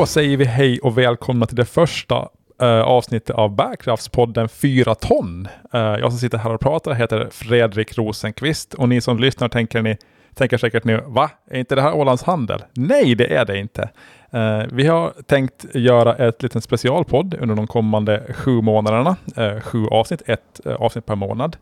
Då 0.00 0.06
säger 0.06 0.36
vi 0.36 0.44
hej 0.44 0.80
och 0.80 0.98
välkomna 0.98 1.46
till 1.46 1.56
det 1.56 1.64
första 1.64 2.28
uh, 2.62 2.68
avsnittet 2.68 3.36
av 3.36 3.56
Bärkraftspodden 3.56 4.48
4 4.48 4.94
ton. 4.94 5.48
Uh, 5.74 5.80
jag 5.80 6.12
som 6.12 6.18
sitter 6.18 6.38
här 6.38 6.54
och 6.54 6.60
pratar 6.60 6.94
heter 6.94 7.28
Fredrik 7.30 7.98
Rosenqvist 7.98 8.74
och 8.74 8.88
ni 8.88 9.00
som 9.00 9.18
lyssnar 9.18 9.48
tänker, 9.48 9.82
ni, 9.82 9.96
tänker 10.34 10.58
säkert 10.58 10.84
nu, 10.84 11.04
va? 11.06 11.30
Är 11.50 11.58
inte 11.58 11.74
det 11.74 11.82
här 11.82 11.94
Ålands 11.94 12.22
Handel? 12.22 12.62
Nej, 12.72 13.14
det 13.14 13.34
är 13.34 13.44
det 13.44 13.58
inte. 13.58 13.90
Uh, 14.34 14.62
vi 14.72 14.86
har 14.86 15.12
tänkt 15.26 15.66
göra 15.74 16.14
ett 16.14 16.42
litet 16.42 16.64
specialpodd 16.64 17.34
under 17.40 17.54
de 17.54 17.66
kommande 17.66 18.34
sju 18.34 18.60
månaderna. 18.60 19.16
sju 19.60 19.86
avsnitt, 19.86 20.22
ett 20.26 20.60
avsnitt 20.78 21.06
per 21.06 21.16
månad. 21.16 21.56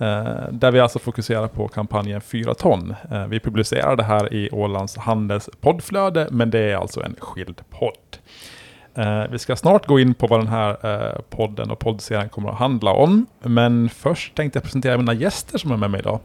Uh, 0.00 0.52
där 0.52 0.70
vi 0.70 0.80
alltså 0.80 0.98
fokuserar 0.98 1.48
på 1.48 1.68
kampanjen 1.68 2.20
4 2.20 2.54
ton. 2.54 2.94
Uh, 3.12 3.26
vi 3.26 3.40
publicerar 3.40 3.96
det 3.96 4.02
här 4.02 4.34
i 4.34 4.48
Ålands 4.52 4.96
Handels 4.96 5.50
poddflöde, 5.60 6.28
men 6.30 6.50
det 6.50 6.58
är 6.58 6.76
alltså 6.76 7.02
en 7.02 7.16
skild 7.18 7.60
podd. 7.70 8.16
Uh, 8.98 9.30
vi 9.30 9.38
ska 9.38 9.56
snart 9.56 9.86
gå 9.86 10.00
in 10.00 10.14
på 10.14 10.26
vad 10.26 10.40
den 10.40 10.48
här 10.48 11.22
podden 11.30 11.70
och 11.70 11.78
poddserien 11.78 12.28
kommer 12.28 12.50
att 12.50 12.58
handla 12.58 12.92
om, 12.92 13.26
men 13.42 13.88
först 13.88 14.34
tänkte 14.34 14.56
jag 14.56 14.64
presentera 14.64 14.96
mina 14.96 15.14
gäster 15.14 15.58
som 15.58 15.72
är 15.72 15.76
med 15.76 15.90
mig 15.90 16.00
idag. 16.00 16.20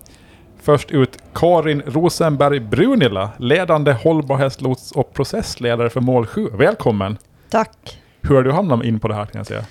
Först 0.61 0.91
ut 0.91 1.17
Karin 1.33 1.81
Rosenberg 1.85 2.59
Brunilla, 2.59 3.29
ledande 3.37 3.93
hållbarhetslots 3.93 4.91
och 4.91 5.13
processledare 5.13 5.89
för 5.89 6.01
mål 6.01 6.25
7. 6.25 6.49
Välkommen! 6.53 7.17
Tack! 7.49 7.99
Hur 8.21 8.35
har 8.35 8.43
du 8.43 8.51
hamnat 8.51 8.83
in 8.83 8.99
på 8.99 9.07
det 9.07 9.15
här 9.15 9.25
kan 9.25 9.39
jag 9.39 9.47
säga? 9.47 9.65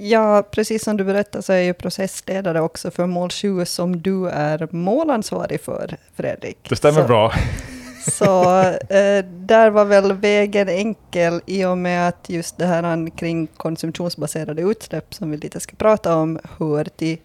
Ja, 0.00 0.42
precis 0.50 0.84
som 0.84 0.96
du 0.96 1.04
berättade 1.04 1.42
så 1.42 1.52
är 1.52 1.62
jag 1.62 1.78
processledare 1.78 2.60
också 2.60 2.90
för 2.90 3.06
mål 3.06 3.30
7 3.30 3.64
som 3.64 4.02
du 4.02 4.28
är 4.28 4.68
målansvarig 4.70 5.60
för, 5.60 5.96
Fredrik. 6.16 6.58
Det 6.68 6.76
stämmer 6.76 7.00
så, 7.00 7.06
bra. 7.06 7.32
så 8.12 8.60
eh, 8.94 9.24
där 9.24 9.70
var 9.70 9.84
väl 9.84 10.12
vägen 10.12 10.68
enkel 10.68 11.40
i 11.46 11.64
och 11.64 11.78
med 11.78 12.08
att 12.08 12.24
just 12.28 12.58
det 12.58 12.66
här 12.66 13.16
kring 13.16 13.46
konsumtionsbaserade 13.46 14.62
utsläpp 14.62 15.14
som 15.14 15.30
vi 15.30 15.36
lite 15.36 15.60
ska 15.60 15.76
prata 15.76 16.16
om 16.16 16.38
hör 16.58 16.84
till 16.84 17.18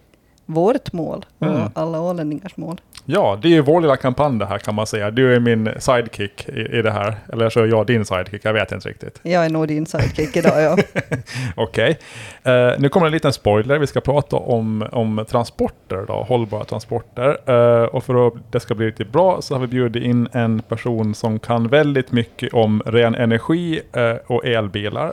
vårt 0.46 0.92
mål 0.92 1.26
och 1.38 1.46
mm. 1.46 1.70
alla 1.74 2.00
ålänningars 2.00 2.56
mål. 2.56 2.80
Ja, 3.06 3.38
det 3.42 3.48
är 3.48 3.52
ju 3.52 3.60
vår 3.60 3.80
lilla 3.80 3.96
kampanj 3.96 4.38
det 4.38 4.46
här 4.46 4.58
kan 4.58 4.74
man 4.74 4.86
säga. 4.86 5.10
Du 5.10 5.34
är 5.34 5.40
min 5.40 5.70
sidekick 5.78 6.48
i, 6.48 6.78
i 6.78 6.82
det 6.82 6.90
här. 6.90 7.16
Eller 7.32 7.50
så 7.50 7.60
är 7.60 7.66
jag 7.66 7.86
din 7.86 8.04
sidekick, 8.04 8.44
jag 8.44 8.52
vet 8.52 8.72
inte 8.72 8.88
riktigt. 8.88 9.20
Jag 9.22 9.44
är 9.44 9.50
nog 9.50 9.68
din 9.68 9.86
sidekick 9.86 10.36
idag, 10.36 10.62
ja. 10.62 10.76
Okej. 11.56 11.98
Okay. 12.44 12.54
Uh, 12.54 12.72
eh, 12.72 12.78
nu 12.78 12.88
kommer 12.88 13.06
en 13.06 13.12
liten 13.12 13.32
spoiler. 13.32 13.78
Vi 13.78 13.86
ska 13.86 14.00
prata 14.00 14.36
om, 14.36 14.88
om 14.92 15.24
transporter, 15.28 16.04
då, 16.06 16.12
hållbara 16.12 16.64
transporter. 16.64 17.50
Uh, 17.50 17.84
och 17.84 18.04
för 18.04 18.26
att 18.26 18.34
det 18.50 18.60
ska 18.60 18.74
bli 18.74 18.86
riktigt 18.86 19.12
bra 19.12 19.42
så 19.42 19.54
har 19.54 19.60
vi 19.60 19.66
bjudit 19.66 20.02
in 20.02 20.28
en 20.32 20.62
person 20.62 21.14
som 21.14 21.38
kan 21.38 21.68
väldigt 21.68 22.12
mycket 22.12 22.54
om 22.54 22.82
ren 22.86 23.14
energi 23.14 23.80
uh, 23.96 24.14
och 24.26 24.46
elbilar. 24.46 25.12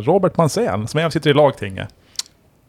Robert 0.00 0.36
Mansén, 0.36 0.88
som 0.88 1.00
även 1.00 1.10
sitter 1.10 1.30
i 1.30 1.34
lagtinget. 1.34 1.88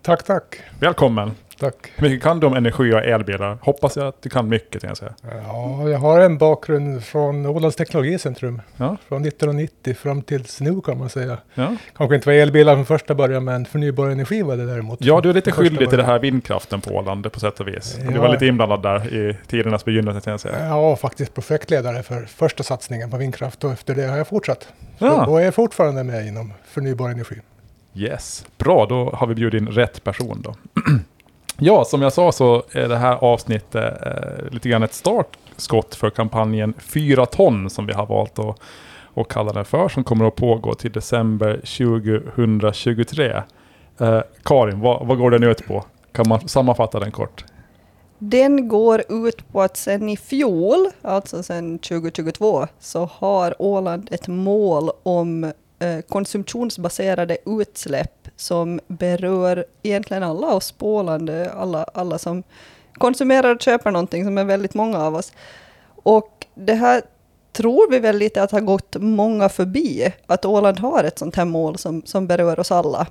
Tack, 0.01 0.23
tack. 0.23 0.59
Välkommen. 0.79 1.31
Tack. 1.59 1.75
Hur 1.95 2.09
mycket 2.09 2.23
kan 2.23 2.39
du 2.39 2.47
om 2.47 2.53
energi 2.53 2.93
och 2.93 3.03
elbilar? 3.03 3.57
Hoppas 3.61 3.95
jag 3.95 4.07
att 4.07 4.21
du 4.21 4.29
kan 4.29 4.49
mycket, 4.49 4.81
kan 4.81 4.87
jag 4.87 4.97
säga. 4.97 5.13
Ja, 5.21 5.89
jag 5.89 5.99
har 5.99 6.19
en 6.19 6.37
bakgrund 6.37 7.03
från 7.03 7.45
Ålands 7.45 7.75
Teknologicentrum. 7.75 8.61
Ja. 8.77 8.97
Från 9.07 9.25
1990 9.25 9.93
fram 9.95 10.21
tills 10.21 10.61
nu 10.61 10.81
kan 10.81 10.97
man 10.97 11.09
säga. 11.09 11.37
Ja. 11.53 11.75
Kanske 11.95 12.15
inte 12.15 12.29
var 12.29 12.33
elbilar 12.33 12.75
från 12.75 12.85
första 12.85 13.15
början, 13.15 13.43
men 13.43 13.65
förnybar 13.65 14.09
energi 14.09 14.41
var 14.41 14.57
det 14.57 14.65
däremot. 14.65 14.99
Ja, 15.01 15.21
du 15.21 15.29
är 15.29 15.33
lite 15.33 15.51
skyldig 15.51 15.89
till 15.89 15.97
det 15.97 16.03
här 16.03 16.19
vindkraften 16.19 16.81
på 16.81 16.89
Åland 16.89 17.31
på 17.31 17.39
sätt 17.39 17.59
och 17.59 17.67
vis. 17.67 17.99
Ja. 18.03 18.11
Du 18.11 18.19
var 18.19 18.29
lite 18.29 18.45
inblandad 18.45 18.81
där 18.81 19.13
i 19.13 19.37
tidernas 19.47 19.85
begynnelse, 19.85 20.21
kan 20.21 20.31
jag 20.31 20.39
säga. 20.39 20.67
Ja, 20.67 20.95
faktiskt 20.95 21.33
projektledare 21.33 22.03
för 22.03 22.21
första 22.25 22.63
satsningen 22.63 23.11
på 23.11 23.17
vindkraft 23.17 23.63
och 23.63 23.71
efter 23.71 23.95
det 23.95 24.07
har 24.07 24.17
jag 24.17 24.27
fortsatt. 24.27 24.67
Ja. 24.97 25.25
Och 25.25 25.41
är 25.41 25.51
fortfarande 25.51 26.03
med 26.03 26.27
inom 26.27 26.53
förnybar 26.65 27.09
energi. 27.09 27.35
Yes, 27.95 28.45
bra, 28.57 28.85
då 28.85 29.09
har 29.09 29.27
vi 29.27 29.35
bjudit 29.35 29.61
in 29.61 29.67
rätt 29.67 30.03
person 30.03 30.41
då. 30.43 30.55
Ja, 31.65 31.85
som 31.85 32.01
jag 32.01 32.13
sa 32.13 32.31
så 32.31 32.63
är 32.71 32.89
det 32.89 32.97
här 32.97 33.15
avsnittet 33.15 34.05
eh, 34.05 34.51
lite 34.51 34.69
grann 34.69 34.83
ett 34.83 34.93
startskott 34.93 35.95
för 35.95 36.09
kampanjen 36.09 36.73
4 36.79 37.25
ton 37.25 37.69
som 37.69 37.85
vi 37.85 37.93
har 37.93 38.05
valt 38.05 38.39
att, 38.39 38.59
att 39.13 39.27
kalla 39.27 39.53
den 39.53 39.65
för, 39.65 39.89
som 39.89 40.03
kommer 40.03 40.25
att 40.25 40.35
pågå 40.35 40.73
till 40.73 40.91
december 40.91 41.55
2023. 41.55 43.43
Eh, 43.99 44.21
Karin, 44.43 44.79
vad, 44.79 45.07
vad 45.07 45.17
går 45.17 45.31
den 45.31 45.43
ut 45.43 45.67
på? 45.67 45.83
Kan 46.11 46.27
man 46.27 46.47
sammanfatta 46.47 46.99
den 46.99 47.11
kort? 47.11 47.45
Den 48.17 48.67
går 48.67 49.03
ut 49.09 49.51
på 49.51 49.61
att 49.61 49.77
sen 49.77 50.09
i 50.09 50.17
fjol, 50.17 50.87
alltså 51.01 51.43
sen 51.43 51.79
2022, 51.79 52.67
så 52.79 53.09
har 53.13 53.55
Åland 53.59 54.07
ett 54.11 54.27
mål 54.27 54.89
om 55.03 55.51
Eh, 55.83 56.01
konsumtionsbaserade 56.01 57.37
utsläpp 57.45 58.27
som 58.35 58.79
berör 58.87 59.65
egentligen 59.83 60.23
alla 60.23 60.53
oss 60.53 60.71
på 60.71 60.95
Åland, 60.95 61.29
alla, 61.29 61.83
alla 61.83 62.17
som 62.17 62.43
konsumerar 62.93 63.55
och 63.55 63.61
köper 63.61 63.91
någonting, 63.91 64.23
som 64.23 64.37
är 64.37 64.43
väldigt 64.43 64.73
många 64.73 64.99
av 64.99 65.15
oss. 65.15 65.31
Och 66.03 66.45
det 66.55 66.73
här 66.73 67.01
tror 67.51 67.91
vi 67.91 67.99
väl 67.99 68.17
lite 68.17 68.43
att 68.43 68.51
har 68.51 68.61
gått 68.61 68.95
många 68.99 69.49
förbi, 69.49 70.13
att 70.27 70.45
Åland 70.45 70.79
har 70.79 71.03
ett 71.03 71.19
sånt 71.19 71.35
här 71.35 71.45
mål 71.45 71.77
som, 71.77 72.01
som 72.05 72.27
berör 72.27 72.59
oss 72.59 72.71
alla. 72.71 73.07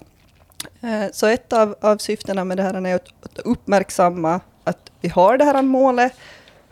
Eh, 0.80 1.04
så 1.12 1.26
ett 1.26 1.52
av, 1.52 1.76
av 1.80 1.96
syftena 1.96 2.44
med 2.44 2.56
det 2.56 2.62
här 2.62 2.86
är 2.86 2.94
att 2.94 3.38
uppmärksamma 3.44 4.40
att 4.64 4.90
vi 5.00 5.08
har 5.08 5.38
det 5.38 5.44
här 5.44 5.62
målet 5.62 6.12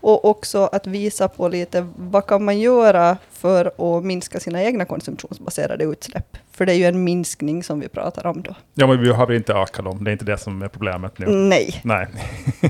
och 0.00 0.24
också 0.24 0.68
att 0.72 0.86
visa 0.86 1.28
på 1.28 1.48
lite 1.48 1.86
vad 1.96 2.26
kan 2.26 2.44
man 2.44 2.58
göra 2.58 3.16
för 3.30 3.66
att 3.66 4.04
minska 4.04 4.40
sina 4.40 4.62
egna 4.62 4.84
konsumtionsbaserade 4.84 5.84
utsläpp. 5.84 6.36
För 6.50 6.66
det 6.66 6.72
är 6.72 6.76
ju 6.76 6.84
en 6.84 7.04
minskning 7.04 7.62
som 7.62 7.80
vi 7.80 7.88
pratar 7.88 8.26
om 8.26 8.42
då. 8.42 8.54
Ja, 8.74 8.86
men 8.86 9.00
vi 9.00 9.08
behöver 9.08 9.34
inte 9.34 9.52
öka 9.52 9.82
dem. 9.82 10.04
Det 10.04 10.10
är 10.10 10.12
inte 10.12 10.24
det 10.24 10.38
som 10.38 10.62
är 10.62 10.68
problemet 10.68 11.18
nu. 11.18 11.26
Nej. 11.26 11.80
Nej. 11.84 12.06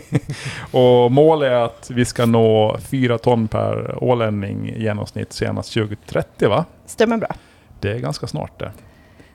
och 0.71 1.13
målet 1.13 1.51
är 1.51 1.65
att 1.65 1.91
vi 1.91 2.05
ska 2.05 2.27
nå 2.27 2.79
fyra 2.91 3.19
ton 3.19 3.49
per 3.49 4.05
ålänning 4.05 4.69
i 4.69 4.83
genomsnitt 4.83 5.33
senast 5.33 5.75
2030, 5.75 6.49
va? 6.49 6.65
Stämmer 6.87 7.17
bra. 7.17 7.35
Det 7.81 7.91
är 7.91 7.99
ganska 7.99 8.27
snart 8.27 8.59
det. 8.59 8.73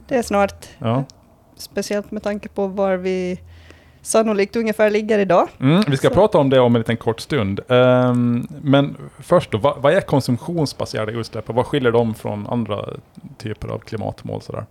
Det 0.07 0.15
är 0.15 0.23
snart. 0.23 0.65
Ja. 0.77 1.03
Speciellt 1.57 2.11
med 2.11 2.23
tanke 2.23 2.49
på 2.49 2.67
var 2.67 2.97
vi 2.97 3.39
sannolikt 4.05 4.55
ungefär 4.55 4.89
ligger 4.89 5.19
idag. 5.19 5.49
Mm, 5.59 5.83
vi 5.87 5.97
ska 5.97 6.07
så. 6.07 6.13
prata 6.13 6.37
om 6.37 6.49
det 6.49 6.59
om 6.59 6.75
en 6.75 6.79
liten 6.79 6.97
kort 6.97 7.19
stund. 7.19 7.59
Um, 7.67 8.47
men 8.61 8.97
först 9.19 9.51
då, 9.51 9.57
vad, 9.57 9.81
vad, 9.81 9.93
är 9.93 10.01
konsumtionsbaserade 10.01 11.11
utsläpp 11.11 11.49
och 11.49 11.55
vad 11.55 11.65
skiljer 11.65 11.91
dem 11.91 12.15
från 12.15 12.47
andra 12.47 12.85
typer 13.37 13.67
av 13.67 13.79
klimatmål? 13.79 14.41
Sådär? 14.41 14.65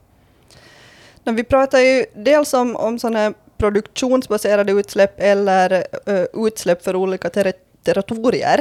vi 1.25 1.45
pratar 1.45 1.79
ju 1.79 2.05
dels 2.15 2.55
om, 2.55 2.77
om 2.77 2.99
sådana 2.99 3.35
produktionsbaserade 3.57 4.73
utsläpp 4.73 5.15
eller 5.17 5.87
uh, 6.09 6.47
utsläpp 6.47 6.85
för 6.85 6.97
olika 6.97 7.31
ter 7.31 7.53
territorier. 7.83 8.59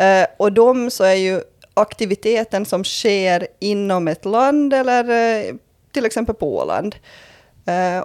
Uh, 0.00 0.26
och 0.36 0.52
de 0.52 0.90
så 0.90 1.04
är 1.04 1.14
ju 1.14 1.40
aktiviteten 1.74 2.66
som 2.66 2.84
sker 2.84 3.46
inom 3.58 4.08
ett 4.08 4.24
land 4.24 4.74
eller 4.74 5.04
uh, 5.10 5.56
till 5.92 6.06
exempel 6.06 6.34
på 6.34 6.56
Åland. 6.56 6.96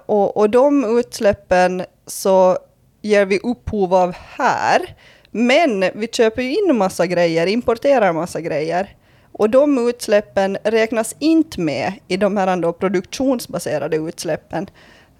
Och, 0.05 0.37
och 0.37 0.49
de 0.49 0.99
utsläppen 0.99 1.83
så 2.07 2.57
ger 3.01 3.25
vi 3.25 3.39
upphov 3.39 3.93
av 3.93 4.13
här. 4.15 4.95
Men 5.31 5.79
vi 5.95 6.07
köper 6.07 6.41
ju 6.41 6.55
in 6.55 6.75
massa 6.77 7.07
grejer, 7.07 7.47
importerar 7.47 8.13
massa 8.13 8.41
grejer. 8.41 8.95
Och 9.31 9.49
de 9.49 9.89
utsläppen 9.89 10.57
räknas 10.63 11.15
inte 11.19 11.61
med 11.61 11.93
i 12.07 12.17
de 12.17 12.37
här 12.37 12.57
då 12.57 12.73
produktionsbaserade 12.73 13.97
utsläppen. 13.97 14.67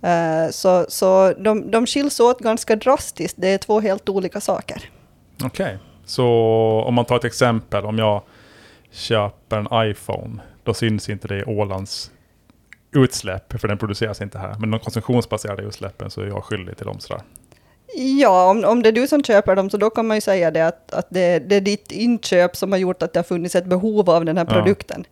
Uh, 0.04 0.52
så 0.52 0.86
så 0.90 1.34
de, 1.38 1.72
de 1.72 1.86
skiljs 1.86 2.20
åt 2.20 2.40
ganska 2.40 2.76
drastiskt. 2.76 3.36
Det 3.40 3.48
är 3.48 3.58
två 3.58 3.80
helt 3.80 4.10
olika 4.10 4.42
saker. 4.42 4.90
Okej, 5.44 5.66
okay. 5.66 5.78
så 6.06 6.26
om 6.88 6.94
man 6.94 7.06
tar 7.06 7.16
ett 7.16 7.24
exempel. 7.24 7.86
Om 7.86 7.98
jag 7.98 8.22
köper 8.92 9.58
en 9.58 9.90
iPhone, 9.92 10.42
då 10.64 10.74
syns 10.74 11.10
inte 11.10 11.28
det 11.28 11.40
i 11.40 11.44
Ålands 11.44 12.12
utsläpp, 12.96 13.62
för 13.62 13.68
den 13.68 13.78
produceras 13.78 14.22
inte 14.22 14.38
här. 14.38 14.56
Men 14.60 14.72
de 14.72 14.80
konsumtionsbaserade 14.80 15.64
utsläppen 15.64 16.12
så 16.12 16.22
är 16.22 16.26
jag 16.26 16.44
skyldig 16.44 16.78
till 16.78 16.86
dem 16.86 17.00
sådär. 17.00 17.24
Ja, 17.98 18.50
om, 18.50 18.66
om 18.66 18.84
det 18.84 18.90
är 18.90 18.94
du 18.94 19.08
som 19.08 19.24
köper 19.24 19.56
dem 19.56 19.70
så 19.70 19.78
då 19.78 19.90
kan 19.90 20.08
man 20.08 20.18
ju 20.18 20.22
säga 20.22 20.52
det 20.52 20.68
att, 20.68 20.94
att 20.94 21.08
det, 21.10 21.40
det 21.40 21.56
är 21.56 21.62
ditt 21.62 21.92
inköp 21.92 22.56
som 22.56 22.72
har 22.72 22.80
gjort 22.80 23.04
att 23.04 23.14
det 23.14 23.20
har 23.20 23.24
funnits 23.24 23.56
ett 23.56 23.66
behov 23.66 24.10
av 24.10 24.26
den 24.26 24.38
här 24.38 24.46
produkten. 24.46 25.06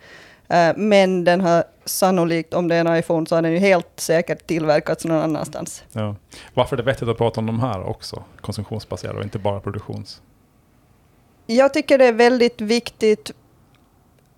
Ja. 0.48 0.70
Uh, 0.70 0.78
men 0.78 1.24
den 1.24 1.42
har 1.42 1.64
sannolikt, 1.86 2.54
om 2.54 2.68
det 2.68 2.76
är 2.76 2.86
en 2.86 2.98
iPhone, 2.98 3.28
så 3.28 3.36
har 3.36 3.42
den 3.42 3.52
ju 3.52 3.58
helt 3.58 3.88
säkert 3.96 4.48
tillverkats 4.48 5.06
någon 5.06 5.22
annanstans. 5.22 5.84
Ja. 5.92 6.16
Varför 6.54 6.76
är 6.76 6.78
det 6.78 6.84
vettigt 6.84 7.08
att 7.08 7.18
prata 7.18 7.40
om 7.40 7.46
de 7.46 7.60
här 7.60 7.84
också, 7.84 8.24
konsumtionsbaserade 8.42 9.18
och 9.18 9.24
inte 9.24 9.40
bara 9.40 9.60
produktions? 9.60 10.22
Jag 11.46 11.74
tycker 11.74 11.98
det 11.98 12.06
är 12.06 12.14
väldigt 12.14 12.62
viktigt 12.62 13.32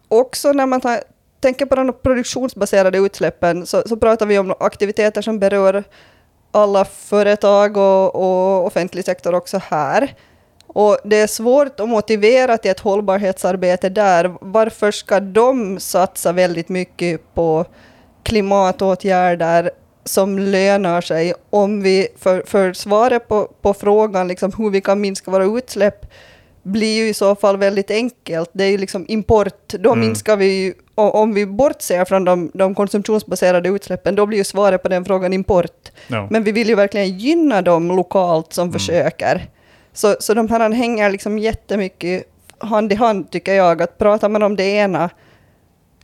också 0.07 0.51
när 0.51 0.65
man 0.65 0.81
tar, 0.81 0.99
tänker 1.45 1.65
på 1.65 1.75
de 1.75 1.93
produktionsbaserade 1.93 2.97
utsläppen 2.97 3.65
så, 3.65 3.83
så 3.85 3.97
pratar 3.97 4.25
vi 4.25 4.39
om 4.39 4.53
aktiviteter 4.59 5.21
som 5.21 5.39
berör 5.39 5.83
alla 6.51 6.85
företag 6.85 7.77
och, 7.77 8.15
och 8.15 8.65
offentlig 8.65 9.05
sektor 9.05 9.35
också 9.35 9.57
här. 9.57 10.15
Och 10.67 10.97
det 11.03 11.15
är 11.15 11.27
svårt 11.27 11.79
att 11.79 11.89
motivera 11.89 12.57
till 12.57 12.71
ett 12.71 12.79
hållbarhetsarbete 12.79 13.89
där. 13.89 14.37
Varför 14.41 14.91
ska 14.91 15.19
de 15.19 15.79
satsa 15.79 16.31
väldigt 16.31 16.69
mycket 16.69 17.21
på 17.33 17.65
klimatåtgärder 18.23 19.71
som 20.03 20.39
lönar 20.39 21.01
sig 21.01 21.33
om 21.49 21.81
vi, 21.81 22.07
för, 22.17 22.43
för 22.45 22.73
svaret 22.73 23.27
på, 23.27 23.51
på 23.61 23.73
frågan 23.73 24.27
liksom 24.27 24.51
hur 24.57 24.69
vi 24.69 24.81
kan 24.81 25.01
minska 25.01 25.31
våra 25.31 25.57
utsläpp 25.57 26.05
blir 26.65 26.97
ju 26.97 27.09
i 27.09 27.13
så 27.13 27.35
fall 27.35 27.57
väldigt 27.57 27.91
enkelt. 27.91 28.49
Det 28.53 28.63
är 28.63 28.69
ju 28.69 28.77
liksom 28.77 29.05
import, 29.07 29.73
då 29.79 29.93
mm. 29.93 30.05
minskar 30.05 30.37
vi 30.37 30.45
ju, 30.45 30.73
om 30.95 31.33
vi 31.33 31.45
bortser 31.45 32.05
från 32.05 32.25
de, 32.25 32.51
de 32.53 32.75
konsumtionsbaserade 32.75 33.69
utsläppen, 33.69 34.15
då 34.15 34.25
blir 34.25 34.37
ju 34.37 34.43
svaret 34.43 34.83
på 34.83 34.89
den 34.89 35.05
frågan 35.05 35.33
import. 35.33 35.91
No. 36.07 36.27
Men 36.29 36.43
vi 36.43 36.51
vill 36.51 36.69
ju 36.69 36.75
verkligen 36.75 37.17
gynna 37.17 37.61
dem 37.61 37.87
lokalt 37.87 38.53
som 38.53 38.63
mm. 38.63 38.73
försöker. 38.73 39.49
Så, 39.93 40.15
så 40.19 40.33
de 40.33 40.49
här 40.49 40.69
hänger 40.69 41.09
liksom 41.09 41.39
jättemycket 41.39 42.23
hand 42.57 42.91
i 42.91 42.95
hand 42.95 43.31
tycker 43.31 43.53
jag, 43.53 43.81
att 43.81 43.97
pratar 43.97 44.29
man 44.29 44.43
om 44.43 44.55
det 44.55 44.63
ena, 44.63 45.09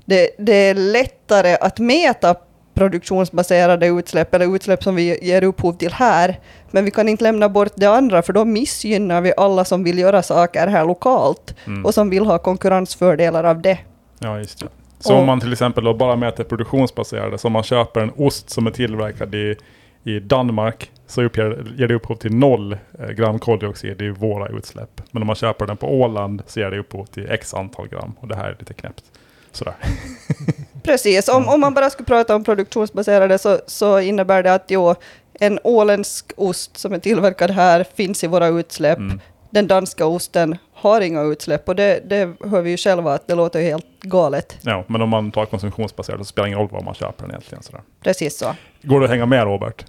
det, 0.06 0.30
det 0.38 0.54
är 0.54 0.76
lättare 0.76 1.58
att 1.62 1.80
mäta 1.80 2.36
produktionsbaserade 2.82 3.88
utsläpp 3.88 4.34
eller 4.36 4.56
utsläpp 4.56 4.84
som 4.84 4.96
vi 4.96 5.26
ger 5.26 5.44
upphov 5.44 5.74
till 5.74 5.94
här. 5.94 6.40
Men 6.72 6.86
vi 6.86 6.92
kan 6.92 7.10
inte 7.10 7.24
lämna 7.24 7.50
bort 7.50 7.72
det 7.76 7.86
andra 7.86 8.22
för 8.22 8.34
då 8.34 8.46
missgynnar 8.46 9.22
vi 9.22 9.34
alla 9.38 9.66
som 9.66 9.84
vill 9.84 10.00
göra 10.00 10.24
saker 10.24 10.68
här 10.68 10.86
lokalt 10.86 11.56
mm. 11.68 11.86
och 11.86 11.94
som 11.94 12.10
vill 12.10 12.26
ha 12.26 12.38
konkurrensfördelar 12.38 13.44
av 13.44 13.62
det. 13.62 13.80
Ja, 14.20 14.38
just 14.38 14.60
det. 14.60 14.68
Så 15.00 15.14
och, 15.14 15.20
om 15.20 15.26
man 15.26 15.40
till 15.40 15.52
exempel 15.52 15.84
då 15.84 15.94
bara 15.94 16.16
mäter 16.16 16.44
produktionsbaserade, 16.44 17.38
så 17.38 17.48
om 17.48 17.54
man 17.54 17.64
köper 17.64 18.02
en 18.02 18.12
ost 18.16 18.50
som 18.50 18.68
är 18.68 18.72
tillverkad 18.72 19.36
i, 19.36 19.56
i 20.04 20.20
Danmark 20.20 20.92
så 21.08 21.24
uppger, 21.24 21.66
ger 21.78 21.88
det 21.88 21.94
upphov 21.94 22.16
till 22.16 22.36
noll 22.36 22.78
eh, 23.00 23.08
gram 23.08 23.40
koldioxid 23.40 24.02
i 24.02 24.10
våra 24.10 24.48
utsläpp. 24.48 25.02
Men 25.12 25.24
om 25.24 25.28
man 25.28 25.36
köper 25.36 25.68
den 25.68 25.78
på 25.78 26.02
Åland 26.02 26.42
så 26.48 26.60
ger 26.60 26.72
det 26.72 26.80
upphov 26.80 27.06
till 27.06 27.32
x 27.32 27.54
antal 27.54 27.88
gram 27.88 28.14
och 28.20 28.28
det 28.28 28.36
här 28.36 28.46
är 28.46 28.56
lite 28.60 28.74
knäppt. 28.74 29.04
Sådär. 29.52 29.74
Precis, 30.84 31.28
om, 31.28 31.48
om 31.48 31.62
man 31.62 31.74
bara 31.74 31.90
skulle 31.90 32.08
prata 32.08 32.36
om 32.36 32.44
produktionsbaserade 32.44 33.38
så, 33.38 33.60
så 33.68 34.00
innebär 34.00 34.44
det 34.44 34.54
att 34.54 34.66
jo, 34.68 34.96
en 35.34 35.60
åländsk 35.64 36.32
ost 36.38 36.78
som 36.78 36.94
är 36.94 37.00
tillverkad 37.00 37.52
här 37.52 37.86
finns 37.96 38.24
i 38.24 38.28
våra 38.28 38.48
utsläpp. 38.48 38.98
Mm. 38.98 39.20
Den 39.50 39.68
danska 39.68 40.06
osten 40.06 40.58
har 40.74 41.02
inga 41.02 41.22
utsläpp 41.22 41.70
och 41.70 41.76
det, 41.76 42.02
det 42.06 42.34
hör 42.50 42.62
vi 42.62 42.70
ju 42.70 42.78
själva 42.78 43.14
att 43.14 43.28
det 43.28 43.36
låter 43.36 43.62
helt 43.62 43.86
galet. 44.02 44.58
Ja, 44.62 44.84
men 44.88 45.02
om 45.02 45.10
man 45.10 45.32
tar 45.32 45.46
konsumtionsbaserat 45.46 46.20
så 46.20 46.26
spelar 46.26 46.46
det 46.46 46.48
ingen 46.48 46.60
roll 46.60 46.70
var 46.72 46.82
man 46.82 46.94
köper 46.94 47.22
den 47.22 47.32
egentligen. 47.32 47.64
Sådär. 47.64 47.82
Precis 48.04 48.38
så. 48.38 48.56
Går 48.82 49.00
det 49.00 49.06
att 49.06 49.12
hänga 49.12 49.26
med 49.26 49.44
Robert? 49.44 49.86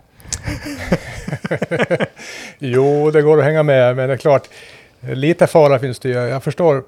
jo, 2.58 3.10
det 3.10 3.22
går 3.22 3.38
att 3.38 3.44
hänga 3.44 3.62
med, 3.62 3.96
men 3.96 4.08
det 4.08 4.14
är 4.14 4.18
klart, 4.18 4.48
lite 5.00 5.46
fara 5.46 5.78
finns 5.78 5.98
det 5.98 6.08
ju. 6.08 6.14
Jag 6.14 6.42
förstår 6.42 6.84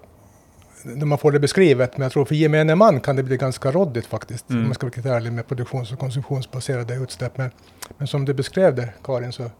när 0.84 1.06
man 1.06 1.18
får 1.18 1.32
det 1.32 1.40
beskrivet, 1.40 1.96
men 1.96 2.02
jag 2.02 2.12
tror 2.12 2.24
för 2.24 2.34
gemene 2.34 2.74
man 2.74 3.00
kan 3.00 3.16
det 3.16 3.22
bli 3.22 3.36
ganska 3.36 3.70
råddigt 3.70 4.06
faktiskt, 4.06 4.50
mm. 4.50 4.62
om 4.62 4.68
man 4.68 4.74
ska 4.74 4.86
vara 4.86 4.90
riktigt 4.90 5.06
ärlig 5.06 5.32
med 5.32 5.48
produktions 5.48 5.92
och 5.92 5.98
konsumtionsbaserade 5.98 6.94
utsläpp. 6.94 7.38
Men, 7.38 7.50
men 7.98 8.06
som 8.06 8.24
du 8.24 8.34
beskrev 8.34 8.74
det, 8.74 8.88
Karin, 9.04 9.32
så, 9.32 9.50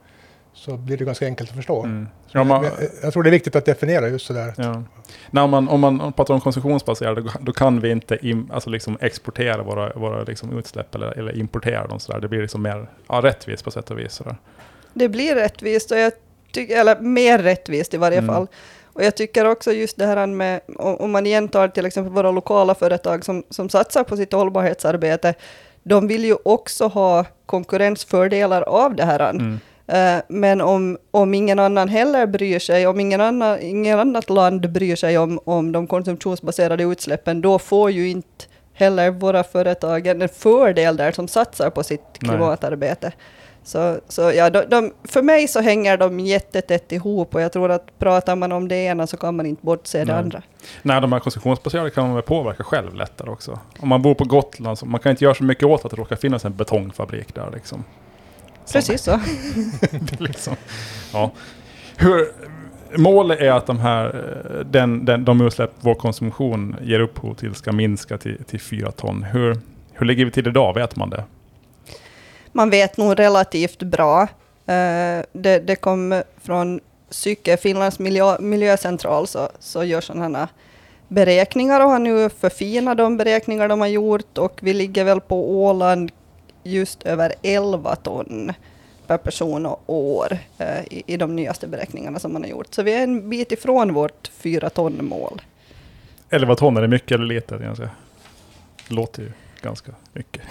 så 0.52 0.76
blir 0.76 0.96
det 0.96 1.04
ganska 1.04 1.26
enkelt 1.26 1.50
att 1.50 1.56
förstå. 1.56 1.84
Mm. 1.84 2.08
Ja, 2.32 2.44
man, 2.44 2.64
jag, 2.64 2.72
jag, 3.02 3.12
tror 3.12 3.22
det 3.22 3.28
är 3.28 3.30
viktigt 3.30 3.56
att 3.56 3.64
definiera 3.64 4.08
just 4.08 4.26
sådär. 4.26 4.54
Ja. 4.56 4.82
Nej, 5.30 5.44
om, 5.44 5.50
man, 5.50 5.68
om 5.68 5.80
man 5.80 6.12
pratar 6.12 6.34
om 6.34 6.40
konsumtionsbaserade, 6.40 7.20
då, 7.20 7.30
då 7.40 7.52
kan 7.52 7.80
vi 7.80 7.90
inte 7.90 8.18
im, 8.26 8.50
alltså 8.52 8.70
liksom 8.70 8.98
exportera 9.00 9.62
våra, 9.62 9.92
våra 9.92 10.22
liksom 10.22 10.58
utsläpp 10.58 10.94
eller, 10.94 11.18
eller 11.18 11.38
importera 11.38 11.86
dem. 11.86 12.00
Sådär. 12.00 12.20
Det 12.20 12.28
blir 12.28 12.40
liksom 12.40 12.62
mer 12.62 12.86
ja, 13.08 13.20
rättvist 13.22 13.64
på 13.64 13.70
sätt 13.70 13.90
och 13.90 13.98
vis. 13.98 14.12
Sådär. 14.12 14.36
Det 14.94 15.08
blir 15.08 15.34
rättvist, 15.34 15.90
och 15.90 15.98
jag 15.98 16.12
tycker, 16.52 16.80
eller 16.80 17.00
mer 17.00 17.38
rättvist 17.38 17.94
i 17.94 17.96
varje 17.96 18.18
mm. 18.18 18.34
fall. 18.34 18.46
Och 18.94 19.04
jag 19.04 19.16
tycker 19.16 19.44
också 19.44 19.72
just 19.72 19.96
det 19.96 20.06
här 20.06 20.26
med, 20.26 20.60
om 20.76 21.10
man 21.10 21.26
igen 21.26 21.48
tar 21.48 21.68
till 21.68 21.86
exempel 21.86 22.12
våra 22.12 22.30
lokala 22.30 22.74
företag 22.74 23.24
som, 23.24 23.42
som 23.50 23.68
satsar 23.68 24.04
på 24.04 24.16
sitt 24.16 24.32
hållbarhetsarbete, 24.32 25.34
de 25.82 26.08
vill 26.08 26.24
ju 26.24 26.36
också 26.44 26.86
ha 26.86 27.24
konkurrensfördelar 27.46 28.62
av 28.62 28.94
det 28.96 29.04
här. 29.04 29.30
Mm. 29.30 29.60
Uh, 29.92 30.22
men 30.28 30.60
om, 30.60 30.98
om 31.10 31.34
ingen 31.34 31.58
annan 31.58 31.88
heller 31.88 32.26
bryr 32.26 32.58
sig, 32.58 32.86
om 32.86 33.00
ingen, 33.00 33.20
annan, 33.20 33.60
ingen 33.60 33.98
annat 33.98 34.30
land 34.30 34.72
bryr 34.72 34.96
sig 34.96 35.18
om, 35.18 35.40
om 35.44 35.72
de 35.72 35.86
konsumtionsbaserade 35.86 36.84
utsläppen, 36.84 37.40
då 37.40 37.58
får 37.58 37.90
ju 37.90 38.08
inte 38.08 38.44
heller 38.72 39.10
våra 39.10 39.44
företag 39.44 40.06
en 40.06 40.28
fördel 40.28 40.96
där 40.96 41.12
som 41.12 41.28
satsar 41.28 41.70
på 41.70 41.82
sitt 41.82 42.18
klimatarbete. 42.20 43.06
Nej. 43.06 43.16
Så, 43.64 44.00
så 44.08 44.22
ja, 44.22 44.50
de, 44.50 44.64
de, 44.68 44.92
för 45.04 45.22
mig 45.22 45.48
så 45.48 45.60
hänger 45.60 45.96
de 45.96 46.20
jättetätt 46.20 46.92
ihop 46.92 47.34
och 47.34 47.40
jag 47.40 47.52
tror 47.52 47.70
att 47.70 47.98
pratar 47.98 48.36
man 48.36 48.52
om 48.52 48.68
det 48.68 48.76
ena 48.76 49.06
så 49.06 49.16
kan 49.16 49.36
man 49.36 49.46
inte 49.46 49.66
bortse 49.66 49.98
Nej. 49.98 50.06
det 50.06 50.16
andra. 50.16 50.42
Nej, 50.82 51.00
de 51.00 51.12
här 51.12 51.20
konsumtionsbaserade 51.20 51.90
kan 51.90 52.04
man 52.04 52.14
väl 52.14 52.22
påverka 52.22 52.64
själv 52.64 52.94
lättare 52.94 53.30
också. 53.30 53.58
Om 53.78 53.88
man 53.88 54.02
bor 54.02 54.14
på 54.14 54.24
Gotland, 54.24 54.78
så 54.78 54.86
man 54.86 55.00
kan 55.00 55.10
inte 55.10 55.24
göra 55.24 55.34
så 55.34 55.44
mycket 55.44 55.64
åt 55.64 55.84
att 55.84 55.90
det 55.90 55.96
råkar 55.96 56.16
finnas 56.16 56.44
en 56.44 56.56
betongfabrik 56.56 57.34
där 57.34 57.50
liksom. 57.54 57.84
Precis 58.72 59.02
så. 59.02 59.20
liksom, 60.18 60.56
ja. 61.12 61.30
Hur, 61.96 62.28
målet 62.96 63.40
är 63.40 63.50
att 63.50 63.66
de, 63.66 63.78
här, 63.78 64.64
den, 64.70 65.04
den, 65.04 65.24
de 65.24 65.40
utsläpp 65.40 65.70
vår 65.80 65.94
konsumtion 65.94 66.76
ger 66.82 67.00
upphov 67.00 67.34
till 67.34 67.54
ska 67.54 67.72
minska 67.72 68.18
till, 68.18 68.44
till 68.44 68.60
4 68.60 68.90
ton. 68.90 69.22
Hur, 69.22 69.58
hur 69.92 70.06
ligger 70.06 70.24
vi 70.24 70.30
till 70.30 70.46
idag? 70.46 70.74
Vet 70.74 70.96
man 70.96 71.10
det? 71.10 71.24
Man 72.54 72.70
vet 72.70 72.96
nog 72.96 73.18
relativt 73.18 73.82
bra. 73.82 74.22
Uh, 74.22 75.24
det, 75.32 75.58
det 75.58 75.76
kom 75.76 76.22
från 76.42 76.80
Psyke, 77.10 77.56
Finlands 77.56 77.98
miljö, 77.98 78.40
miljöcentral, 78.40 79.26
så, 79.26 79.48
så 79.58 79.84
gör 79.84 80.00
sådana 80.00 80.48
beräkningar 81.08 81.80
och 81.80 81.90
har 81.90 81.98
nu 81.98 82.30
förfinat 82.30 82.98
de 82.98 83.16
beräkningar 83.16 83.68
de 83.68 83.80
har 83.80 83.88
gjort 83.88 84.38
och 84.38 84.60
vi 84.62 84.72
ligger 84.72 85.04
väl 85.04 85.20
på 85.20 85.64
Åland 85.64 86.12
just 86.62 87.02
över 87.02 87.34
11 87.42 87.96
ton 87.96 88.52
per 89.06 89.18
person 89.18 89.66
och 89.66 89.82
år 89.86 90.38
uh, 90.60 90.84
i, 90.90 91.02
i 91.06 91.16
de 91.16 91.36
nyaste 91.36 91.66
beräkningarna 91.66 92.18
som 92.18 92.32
man 92.32 92.42
har 92.42 92.50
gjort. 92.50 92.74
Så 92.74 92.82
vi 92.82 92.94
är 92.94 93.02
en 93.02 93.30
bit 93.30 93.52
ifrån 93.52 93.94
vårt 93.94 94.28
4 94.28 94.70
ton 94.70 95.04
mål. 95.04 95.42
11 96.30 96.56
ton, 96.56 96.76
är 96.76 96.82
det 96.82 96.88
mycket 96.88 97.12
eller 97.12 97.26
lite? 97.26 97.56
Det 97.56 97.90
låter 98.88 99.22
ju 99.22 99.32
ganska 99.62 99.92
mycket. 100.12 100.42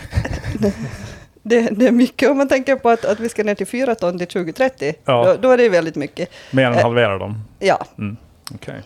det, 1.44 1.70
det, 1.70 1.88
är 1.88 1.92
mycket 1.92 2.30
om 2.30 2.38
man 2.38 2.48
tänker 2.48 2.76
på 2.76 2.90
att, 2.90 3.06
att 3.06 3.20
vi 3.20 3.30
ska 3.30 3.44
ner 3.44 3.56
till 3.56 3.68
4 3.68 3.96
ton 3.96 4.18
till 4.18 4.28
2030. 4.28 4.94
Ja. 5.06 5.26
Då, 5.26 5.38
då, 5.42 5.52
är 5.52 5.58
det 5.58 5.70
väldigt 5.70 5.96
mycket. 5.96 6.30
Mer 6.52 6.66
än 6.66 6.74
eh, 6.74 6.82
halvera 6.82 7.18
dem? 7.18 7.44
Ja. 7.60 7.86
Mm. 7.98 8.18
Okay. 8.54 8.78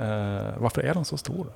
Uh, 0.00 0.58
varför 0.58 0.80
är 0.80 0.94
de 0.94 1.04
så 1.04 1.16
stora? 1.16 1.52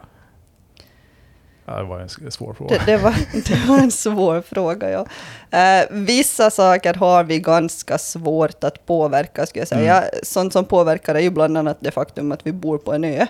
Det 1.66 1.83
var 1.83 2.00
en 2.00 2.30
svår 2.30 2.54
fråga. 2.54 2.78
Det, 2.78 2.92
det, 2.92 2.97
var, 2.97 3.14
det 3.49 3.68
var 3.68 3.78
en 3.78 3.90
svår 3.90 4.40
fråga, 4.40 4.90
ja. 4.90 5.00
Uh, 5.00 5.87
vissa 5.90 6.50
saker 6.50 6.95
har 6.95 7.25
vi 7.25 7.38
ganska 7.38 7.99
svårt 7.99 8.64
att 8.64 8.87
påverka, 8.87 9.47
skulle 9.47 9.61
jag 9.61 9.68
säga. 9.68 9.99
Mm. 9.99 10.11
Sånt 10.23 10.52
som 10.52 10.64
påverkar 10.64 11.14
är 11.14 11.21
ju 11.21 11.30
bland 11.30 11.59
annat 11.59 11.76
det 11.80 11.90
faktum 11.90 12.33
att 12.33 12.47
vi 12.47 12.52
bor 12.52 12.78
på 12.78 12.92
en 12.92 13.04
ö. 13.04 13.26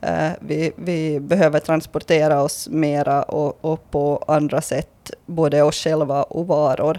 Eh, 0.00 0.30
vi, 0.40 0.72
vi 0.76 1.20
behöver 1.20 1.58
transportera 1.58 2.42
oss 2.42 2.68
mera 2.68 3.22
och, 3.22 3.64
och 3.64 3.90
på 3.90 4.24
andra 4.28 4.60
sätt 4.60 5.10
både 5.26 5.62
oss 5.62 5.76
själva 5.76 6.22
och 6.22 6.46
varor 6.46 6.98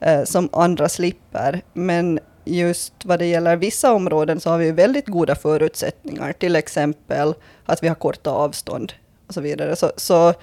eh, 0.00 0.24
som 0.24 0.48
andra 0.52 0.88
slipper. 0.88 1.60
Men 1.72 2.20
just 2.44 3.04
vad 3.04 3.18
det 3.18 3.26
gäller 3.26 3.56
vissa 3.56 3.92
områden 3.92 4.40
så 4.40 4.50
har 4.50 4.58
vi 4.58 4.70
väldigt 4.70 5.06
goda 5.06 5.34
förutsättningar, 5.34 6.32
till 6.32 6.56
exempel 6.56 7.34
att 7.64 7.82
vi 7.82 7.88
har 7.88 7.94
korta 7.94 8.30
avstånd 8.30 8.92
och 9.26 9.34
så 9.34 9.40
vidare. 9.40 9.76
Så, 9.76 9.92
så 9.96 10.34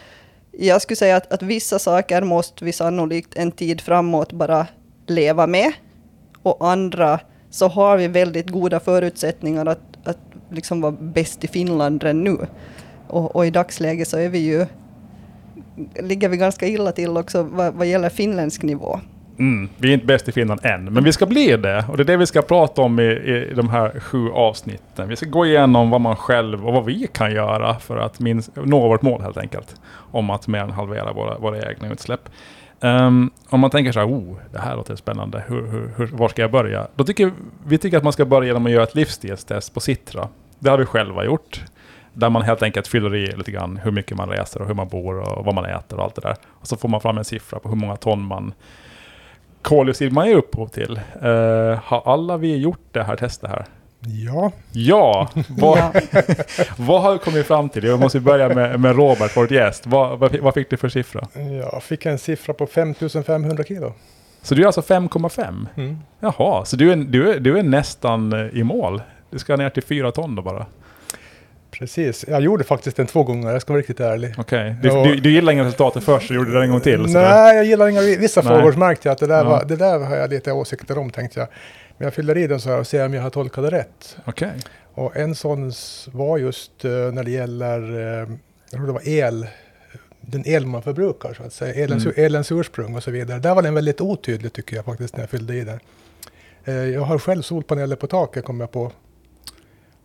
jag 0.52 0.82
skulle 0.82 0.98
säga 0.98 1.16
att, 1.16 1.34
att 1.34 1.42
vissa 1.42 1.80
saker 1.80 2.22
måste 2.22 2.66
vi 2.66 2.72
sannolikt 2.72 3.36
en 3.36 3.52
tid 3.52 3.82
framåt 3.82 4.32
bara 4.32 4.68
leva 5.08 5.48
med, 5.48 5.74
och 6.42 6.68
andra 6.68 7.20
så 7.50 7.68
har 7.68 7.98
vi 7.98 8.08
väldigt 8.08 8.50
goda 8.50 8.80
förutsättningar 8.80 9.66
att, 9.66 9.95
att 10.08 10.20
liksom 10.50 10.82
vara 10.82 10.92
bäst 10.92 11.44
i 11.44 11.48
Finland 11.48 12.04
redan 12.04 12.24
nu. 12.24 12.38
Och, 13.08 13.36
och, 13.36 13.46
i 13.46 13.50
dagsläget 13.50 14.08
så 14.08 14.18
är 14.18 14.30
vi 14.30 14.40
ju 14.40 14.66
ligger 16.00 16.30
vi 16.30 16.38
ganska 16.38 16.68
illa 16.68 16.92
till 16.92 17.18
också 17.18 17.44
vad, 17.44 17.74
vad 17.74 17.88
gäller 17.88 18.10
finländsk 18.10 18.64
nivå. 18.64 19.00
Mm, 19.40 19.70
vi 19.78 19.90
är 19.90 19.94
inte 19.94 20.06
bäst 20.06 20.28
i 20.28 20.32
Finland 20.32 20.66
än, 20.66 20.94
men 20.94 21.04
vi 21.04 21.14
ska 21.14 21.26
bli 21.26 21.58
det. 21.58 21.86
Och 21.90 21.98
det 21.98 22.04
är 22.04 22.06
det 22.06 22.18
vi 22.18 22.26
ska 22.26 22.42
prata 22.42 22.82
om 22.82 23.00
i, 23.00 23.04
i 23.04 23.54
de 23.56 23.70
här 23.70 24.00
sju 24.00 24.30
avsnitten. 24.30 25.10
Vi 25.10 25.16
ska 25.16 25.26
gå 25.26 25.46
igenom 25.46 25.90
vad 25.90 26.02
man 26.02 26.16
själv 26.16 26.68
och 26.68 26.74
vad 26.74 26.86
vi 26.86 27.08
kan 27.14 27.32
göra 27.32 27.80
för 27.80 27.98
att 27.98 28.20
minst, 28.20 28.52
nå 28.56 28.88
vårt 28.88 29.02
mål 29.02 29.22
helt 29.22 29.38
enkelt. 29.38 29.76
Om 30.12 30.30
att 30.30 30.48
mer 30.48 30.60
än 30.60 30.72
halvera 30.72 31.14
våra, 31.14 31.38
våra 31.38 31.70
egna 31.72 31.92
utsläpp. 31.92 32.30
Um, 32.86 33.32
om 33.50 33.60
man 33.60 33.70
tänker 33.70 33.92
så 33.92 34.00
här, 34.00 34.08
oh, 34.08 34.38
det 34.52 34.60
här 34.60 34.76
låter 34.76 34.96
spännande, 34.96 35.44
hur, 35.48 35.68
hur, 35.68 35.92
hur, 35.98 36.08
var 36.08 36.30
ska 36.30 36.42
jag 36.42 36.52
börja? 36.52 36.88
Då 36.96 37.04
tycker 37.04 37.32
vi 37.66 37.78
tycker 37.78 37.98
att 37.98 38.04
man 38.04 38.14
ska 38.14 38.26
börja 38.26 38.48
genom 38.48 38.66
att 38.66 38.72
göra 38.72 38.84
ett 38.84 38.96
livsstilstest 38.96 39.74
på 39.74 39.80
Citra. 39.80 40.28
Det 40.60 40.70
har 40.70 40.78
vi 40.78 40.86
själva 40.86 41.26
gjort. 41.26 41.64
Där 42.14 42.30
man 42.30 42.42
helt 42.42 42.64
enkelt 42.64 42.88
fyller 42.88 43.16
i 43.16 43.28
lite 43.38 43.52
grann 43.52 43.80
hur 43.84 43.92
mycket 43.92 44.18
man 44.18 44.30
reser 44.30 44.62
och 44.62 44.68
hur 44.68 44.74
man 44.74 44.88
bor 44.88 45.20
och 45.20 45.46
vad 45.46 45.56
man 45.56 45.66
äter 45.66 45.98
och 45.98 46.04
allt 46.04 46.16
det 46.16 46.22
där. 46.22 46.36
Och 46.46 46.68
så 46.68 46.78
får 46.78 46.90
man 46.90 47.02
fram 47.02 47.18
en 47.18 47.26
siffra 47.26 47.60
på 47.60 47.70
hur 47.70 47.76
många 47.76 47.96
ton 47.96 48.22
man 48.22 48.54
koldioxid 49.62 50.14
man 50.14 50.28
ger 50.28 50.36
upphov 50.36 50.68
till. 50.68 51.00
Uh, 51.24 51.80
har 51.84 52.14
alla 52.14 52.38
vi 52.38 52.58
gjort 52.58 52.88
det 52.92 53.04
här 53.04 53.16
testet 53.16 53.50
här? 53.50 53.66
Ja, 54.08 54.52
Ja, 54.72 55.30
vad, 55.50 55.80
vad 56.78 57.02
har 57.02 57.12
du 57.14 57.18
kommit 57.20 57.46
fram 57.46 57.70
till? 57.70 57.84
Jag 57.84 58.00
måste 58.00 58.20
börja 58.20 58.50
med, 58.50 58.80
med 58.80 58.96
Robert, 58.96 59.32
vår 59.38 59.54
gäst. 59.54 59.88
Vad, 59.88 60.20
vad, 60.20 60.32
fick- 60.32 60.42
vad 60.42 60.54
fick 60.54 60.70
du 60.70 60.78
för 60.78 60.90
siffra? 60.90 61.28
jag 61.74 61.84
fick 61.84 62.06
en 62.06 62.18
siffra 62.18 62.54
på 62.54 62.68
5500 62.68 63.64
kilo. 63.64 63.94
Så 64.42 64.56
du 64.56 64.62
är 64.62 64.66
alltså 64.66 64.82
5,5? 64.82 65.66
Mm. 65.78 65.98
Jaha, 66.20 66.66
så 66.66 66.76
du 66.76 66.92
är, 66.92 66.96
du, 66.96 67.30
är, 67.34 67.40
du 67.40 67.58
är 67.60 67.64
nästan 67.64 68.34
eh, 68.34 68.60
i 68.60 68.64
mål? 68.64 69.02
Du 69.30 69.40
ska 69.40 69.56
ner 69.56 69.70
till 69.70 69.84
4 69.84 70.12
ton 70.12 70.36
då 70.36 70.42
bara? 70.42 70.66
Precis, 71.72 72.26
jag 72.28 72.42
gjorde 72.42 72.64
faktiskt 72.64 72.98
den 72.98 73.08
två 73.08 73.24
gånger, 73.24 73.52
jag 73.52 73.62
ska 73.62 73.74
vara 73.74 73.80
riktigt 73.80 74.00
ärlig. 74.00 74.34
Okej. 74.38 74.76
Du, 74.82 74.88
Ja. 74.88 75.04
du, 75.04 75.16
du 75.16 75.32
gillar 75.32 75.54
inga 75.54 75.64
resultatet 75.64 76.04
först, 76.04 76.28
så 76.28 76.34
gjorde 76.34 76.52
du 76.52 76.58
det 76.58 76.64
en 76.64 76.72
gång 76.72 76.82
till? 76.82 77.02
Nej, 77.02 77.56
jag 77.56 77.66
gillar 77.66 77.88
inga 77.88 78.02
vissa 78.02 78.42
Nej. 78.42 78.50
frågor 78.62 78.74
märkte 78.78 79.08
jag 79.08 79.14
att 79.14 79.20
det 79.20 79.28
där, 79.28 79.38
Ja. 79.38 79.50
var, 79.50 79.66
det 79.66 79.76
där 79.76 80.00
har 80.00 80.16
jag 80.16 80.30
lite 80.30 80.52
åsikter 80.52 80.98
om 80.98 81.10
tänkte 81.10 81.40
jag. 81.40 81.48
Men 81.98 82.06
jag 82.06 82.14
fyller 82.14 82.38
i 82.38 82.48
den 82.48 82.60
så 82.60 82.70
här 82.70 82.80
och 82.80 82.88
ser 82.88 83.06
om 83.06 83.14
jag 83.14 83.22
har 83.22 83.30
tolkat 83.30 83.64
det 83.64 83.72
rätt. 83.72 84.18
Okej. 84.26 84.52
Och 84.94 85.16
en 85.18 85.36
sån 85.36 85.72
var 86.12 86.38
just 86.38 86.86
eh, 86.86 86.92
när 86.92 87.24
det 87.24 87.32
gäller, 87.32 87.82
eh, 88.00 88.30
jag 88.70 88.72
tror 88.72 88.88
det 88.88 88.94
var 88.94 89.08
el, 89.08 89.48
den 90.22 90.48
el 90.48 90.66
man 90.66 90.82
förbrukar 90.82 91.34
så 91.34 91.44
att 91.44 91.54
säga, 91.54 91.84
elens, 91.84 92.06
Mm. 92.06 92.26
elens 92.26 92.52
ursprung 92.52 92.96
och 92.96 93.04
så 93.04 93.12
vidare. 93.12 93.40
Där 93.40 93.56
var 93.56 93.62
den 93.62 93.74
väldigt 93.74 94.02
otydlig 94.02 94.54
tycker 94.54 94.76
jag 94.76 94.86
faktiskt 94.86 95.14
när 95.16 95.24
jag 95.24 95.30
fyllde 95.30 95.56
i 95.56 95.64
den. 95.64 95.80
Eh, 96.66 96.74
Jag 96.76 97.02
har 97.02 97.20
själv 97.20 97.42
solpaneler 97.42 97.96
på 97.96 98.08
taket 98.08 98.46
kom 98.46 98.60
jag 98.60 98.72
på 98.72 98.92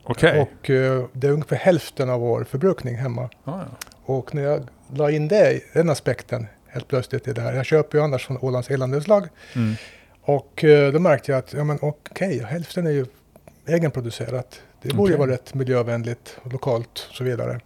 Okej. 0.04 0.40
och 0.40 0.70
det 1.12 1.26
är 1.26 1.30
ungefär 1.30 1.56
hälften 1.56 2.11
av 2.11 2.20
vår 2.20 2.44
förbrukning 2.44 2.97
hemma. 2.97 3.23
Ah, 3.23 3.28
ja. 3.59 3.64
Och 4.04 4.35
när 4.35 4.42
jag 4.42 4.68
la 4.94 5.11
in 5.11 5.28
det, 5.28 5.61
den 5.75 5.90
aspekten 5.90 6.47
helt 6.66 6.88
plötsligt 6.88 7.28
i 7.28 7.32
det 7.32 7.40
här, 7.40 7.54
jag 7.54 7.66
köper 7.66 7.99
ju 7.99 8.04
annars 8.04 8.26
från 8.26 8.38
Ålands 8.40 8.70
elandelslag 8.70 9.28
Mm. 9.56 9.75
Och 10.37 10.64
eh, 10.64 10.92
då 10.92 10.99
märkte 10.99 11.32
jag 11.32 11.38
att 11.38 11.52
ja, 11.52 11.64
men, 11.64 11.78
okej, 11.82 12.44
hälften 12.49 12.87
är 12.87 12.90
ju 12.90 13.06
egenproducerat. 13.66 14.62
Det 14.82 14.94
borde 14.94 15.10
ju 15.10 15.16
Okej. 15.16 15.26
vara 15.26 15.30
rätt 15.30 15.54
miljövänligt, 15.54 16.38
lokalt 16.50 17.06
och 17.10 17.16
så 17.16 17.25
vidare. 17.25 17.60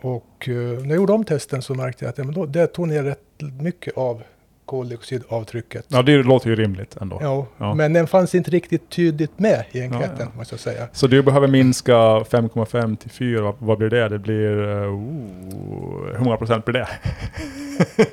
Och 0.00 0.48
eh, 0.48 0.54
när 0.54 0.88
jag 0.88 0.96
gjorde 0.96 1.12
om 1.12 1.24
testen 1.24 1.62
så 1.62 1.74
märkte 1.74 2.04
jag 2.04 2.10
att 2.10 2.18
ja, 2.18 2.24
men 2.24 2.34
då, 2.34 2.46
det 2.46 2.66
tog 2.66 2.88
ner 2.88 3.02
rätt 3.02 3.20
mycket 3.60 3.96
av 3.96 4.22
koldioxidavtrycket. 4.64 5.84
ja, 5.88 6.02
det 6.02 6.22
låter 6.22 6.50
ju 6.50 6.56
rimligt 6.56 6.96
ändå. 6.96 7.18
Ja, 7.20 7.46
Ja. 7.58 7.74
Men 7.74 7.92
den 7.92 8.06
fanns 8.06 8.34
inte 8.34 8.50
riktigt 8.50 8.90
tydligt 8.90 9.38
med 9.38 9.64
i 9.72 9.80
enkäten, 9.80 10.16
Ja, 10.32 10.38
måste 10.38 10.52
jag 10.54 10.60
säga. 10.60 10.88
Så 10.92 11.06
du 11.06 11.22
behöver 11.22 11.48
minska 11.48 11.92
5,5 11.92 12.96
till 12.96 13.10
4. 13.10 13.54
Vad, 13.58 13.78
blir 13.78 13.90
det? 13.90 14.08
Det 14.08 14.18
blir... 14.18 14.58
Uh, 14.58 14.94
oh, 14.94 16.16
hur 16.16 16.24
många 16.24 16.36
procent 16.36 16.64
blir 16.64 16.74
det? 16.74 16.88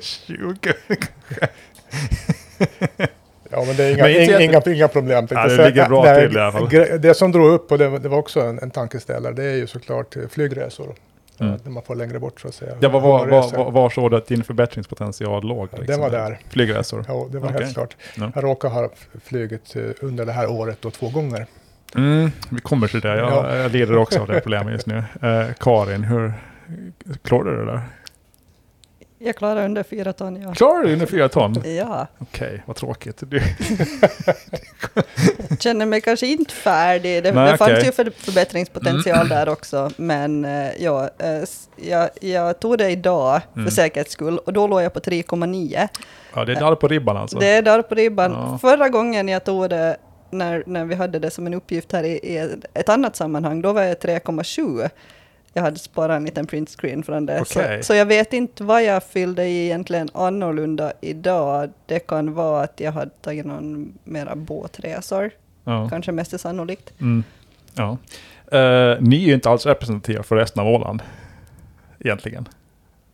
20? 0.00 0.74
Ja, 3.52 3.64
men 3.66 3.76
det 3.76 3.84
är 3.84 3.92
inga, 3.94 4.02
Men 4.02 4.12
inga, 4.12 4.40
inga, 4.40 4.74
inga 4.74 4.88
problem. 4.88 5.26
Ja, 5.30 5.46
det 5.48 5.64
ligger 5.66 5.88
bra 5.88 6.02
Nej, 6.04 6.28
till 6.28 6.36
i 6.36 6.40
alla 6.40 6.52
fall. 6.52 6.68
Det 7.00 7.14
som 7.16 7.32
drog 7.32 7.52
upp, 7.52 7.72
och 7.72 7.78
det, 7.78 7.88
var- 7.88 7.98
det 7.98 8.08
var 8.08 8.18
också 8.18 8.40
en, 8.40 8.58
en 8.58 8.70
tankeställare, 8.70 9.32
det 9.34 9.44
är 9.44 9.54
ju 9.56 9.66
såklart 9.66 10.16
flygresor. 10.30 10.94
Mm. 11.40 11.52
Ja, 11.52 11.58
När 11.64 11.70
man 11.70 11.82
får 11.82 11.94
längre 11.94 12.18
bort 12.18 12.40
så 12.40 12.48
att 12.48 12.54
säga. 12.54 12.72
Ja, 12.80 12.88
var, 12.88 13.00
var, 13.00 13.26
var, 13.26 13.70
var 13.70 13.90
såg 13.90 14.10
du 14.10 14.16
att 14.16 14.26
din 14.26 14.44
förbättringspotential 14.44 15.48
låg? 15.48 15.68
liksom? 15.72 15.86
Den 15.86 16.00
var 16.00 16.10
där. 16.10 16.38
Flygresor? 16.50 17.04
Ja, 17.08 17.26
det 17.30 17.38
var 17.38 17.48
Okej. 17.48 17.62
helt 17.62 17.74
klart. 17.74 17.96
Ja. 18.16 18.32
Jag 18.34 18.44
råkar 18.44 18.68
ha 18.68 18.88
flugit 19.24 19.76
eh, 19.76 19.82
under 20.00 20.26
det 20.26 20.32
här 20.32 20.50
året 20.50 20.78
då 20.80 20.90
två 20.90 21.08
gånger. 21.08 21.46
Mm, 21.96 22.30
vi 22.50 22.60
kommer 22.60 22.88
till 22.88 23.00
det. 23.00 23.08
Jag, 23.16 23.18
Ja. 23.30 23.56
jag 23.56 23.72
lider 23.72 23.96
också 23.98 24.20
av 24.20 24.26
det 24.26 24.40
problemet 24.40 24.72
just 24.72 24.86
nu. 24.86 24.96
Eh, 25.22 25.44
Karin, 25.60 26.04
hur 26.04 26.32
klarar 27.22 27.44
du 27.50 27.56
det 27.64 27.72
där? 27.72 27.80
Jag 29.24 29.36
klarar 29.36 29.64
under 29.64 29.82
fyra 29.82 30.12
ton, 30.12 30.42
ja. 30.42 30.54
Klarar 30.54 30.82
du 30.82 30.92
under 30.92 31.06
fyra 31.06 31.28
ton? 31.28 31.54
Okej, 31.58 31.76
Ja, 31.76 32.06
vad 32.66 32.76
tråkigt. 32.76 33.22
Du, 33.26 33.40
känner 35.60 35.86
mig 35.86 36.00
kanske 36.00 36.26
inte 36.26 36.54
färdig. 36.54 37.22
Det, 37.22 37.32
Nej, 37.32 37.52
det 37.52 37.58
fanns 37.58 37.70
okej. 37.72 37.84
ju 37.84 37.92
för, 37.92 38.10
förbättringspotential 38.16 39.28
där 39.28 39.48
också. 39.48 39.90
Men 39.96 40.44
eh, 40.44 40.70
ja, 40.82 41.10
eh, 41.18 41.42
jag, 41.76 42.10
jag 42.20 42.60
tog 42.60 42.78
det 42.78 42.90
idag 42.90 43.40
Mm. 43.54 43.66
för 43.66 43.72
säkerhets 43.74 44.12
skull 44.12 44.38
och 44.38 44.52
då 44.52 44.66
låg 44.66 44.82
jag 44.82 44.92
på 44.92 45.00
3,9. 45.00 45.88
ja, 46.34 46.44
det 46.44 46.52
är 46.52 46.56
där 46.60 46.74
på 46.74 46.88
ribban 46.88 47.16
alltså. 47.16 47.38
Det 47.38 47.46
är 47.48 47.62
där 47.62 47.82
på 47.82 47.94
ribban. 47.94 48.30
Ja. 48.32 48.58
Förra 48.60 48.88
gången 48.88 49.28
jag 49.28 49.44
tog 49.44 49.70
det, 49.70 49.96
när, 50.30 50.62
när 50.66 50.84
vi 50.84 50.94
hade 50.94 51.18
det 51.18 51.30
som 51.30 51.46
en 51.46 51.54
uppgift 51.54 51.92
här 51.92 52.04
i, 52.04 52.10
i 52.12 52.56
ett 52.74 52.88
annat 52.88 53.16
sammanhang, 53.16 53.62
då 53.62 53.72
var 53.72 53.82
jag 53.82 53.96
3,7. 53.96 54.90
Jag 55.54 55.62
hade 55.62 55.78
sparat 55.78 56.16
en 56.16 56.24
liten 56.24 56.46
printscreen 56.46 57.02
från 57.02 57.26
det. 57.26 57.40
Okej. 57.40 57.82
Så, 57.82 57.86
så 57.86 57.94
jag 57.94 58.06
vet 58.06 58.32
inte 58.32 58.64
vad 58.64 58.84
jag 58.84 59.02
fyllde 59.02 59.44
i 59.46 59.64
egentligen 59.64 60.08
annorlunda 60.14 60.92
idag. 61.00 61.70
Det 61.86 61.98
kan 61.98 62.34
vara 62.34 62.62
att 62.62 62.80
jag 62.80 62.92
hade 62.92 63.10
tagit 63.10 63.46
någon 63.46 63.92
mera 64.04 64.36
båtresor, 64.36 65.30
ja. 65.64 65.88
kanske 65.88 66.12
mest 66.12 66.40
sannolikt. 66.40 66.92
Mm. 67.00 67.24
ja. 67.74 67.96
Eh, 68.58 68.96
ni 69.00 69.16
är 69.16 69.26
ju 69.26 69.34
inte 69.34 69.50
alls 69.50 69.66
representativa 69.66 70.22
för 70.22 70.36
resten 70.36 70.62
av 70.62 70.68
Åland. 70.68 71.02
Egentligen. 72.00 72.48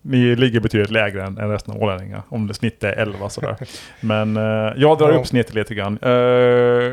Ni 0.02 0.36
ligger 0.36 0.60
betydligt 0.60 0.90
lägre 0.90 1.24
än, 1.24 1.38
än 1.38 1.50
resten 1.50 1.74
av 1.74 1.82
ålänningar. 1.82 2.22
Om 2.28 2.46
det 2.46 2.54
snittet 2.54 2.84
är 2.84 2.92
11 3.02 3.28
sådär. 3.28 3.56
Men 4.00 4.36
eh, 4.36 4.72
jag 4.76 4.98
drar 4.98 5.12
Ja. 5.12 5.18
upp 5.18 5.26
snittet 5.26 5.54
lite 5.54 5.74
grann. 5.74 5.98
Uh, 5.98 6.92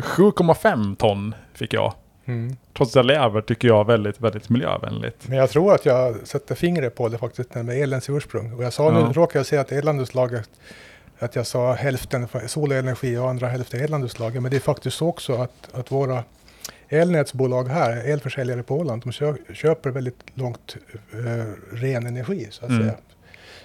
7,5 0.00 0.96
ton 0.96 1.34
fick 1.54 1.74
jag. 1.74 1.94
Mm. 2.32 2.56
Trots 2.76 2.90
att 2.92 2.96
jag 2.96 3.06
lever 3.06 3.40
tycker 3.40 3.68
jag 3.68 3.86
väldigt, 3.86 4.20
väldigt 4.20 4.48
miljövänligt. 4.48 5.28
Men 5.28 5.38
jag 5.38 5.50
tror 5.50 5.74
att 5.74 5.86
jag 5.86 6.16
sätter 6.24 6.54
fingret 6.54 6.94
på 6.94 7.08
det 7.08 7.18
faktiskt 7.18 7.54
med 7.54 7.68
elens 7.82 8.10
ursprung. 8.10 8.52
Och 8.52 8.64
jag 8.64 8.72
sa 8.72 8.84
Ja. 8.92 9.06
nu, 9.06 9.12
råkar 9.12 9.38
jag 9.38 9.46
säga 9.46 9.60
att 9.60 9.72
elandelslaget, 9.72 10.50
att 11.18 11.36
jag 11.36 11.46
sa 11.46 11.72
hälften 11.72 12.28
solenergi 12.46 13.16
och 13.16 13.30
andra 13.30 13.46
hälften 13.48 13.80
elandelslaget. 13.80 14.42
Men 14.42 14.50
det 14.50 14.56
är 14.56 14.60
faktiskt 14.60 14.96
så 14.96 15.08
också 15.08 15.34
att, 15.34 15.68
att 15.72 15.92
våra 15.92 16.24
elnätsbolag 16.88 17.68
här, 17.68 17.96
elförsäljare 18.12 18.62
på 18.62 18.76
Åland, 18.78 19.02
de 19.02 19.12
kö, 19.12 19.34
köper 19.54 19.90
väldigt 19.90 20.18
långt 20.34 20.76
eh, 21.12 21.76
ren 21.76 22.06
energi 22.06 22.46
så 22.50 22.64
att 22.64 22.70
Mm. 22.70 22.82
säga. 22.82 22.94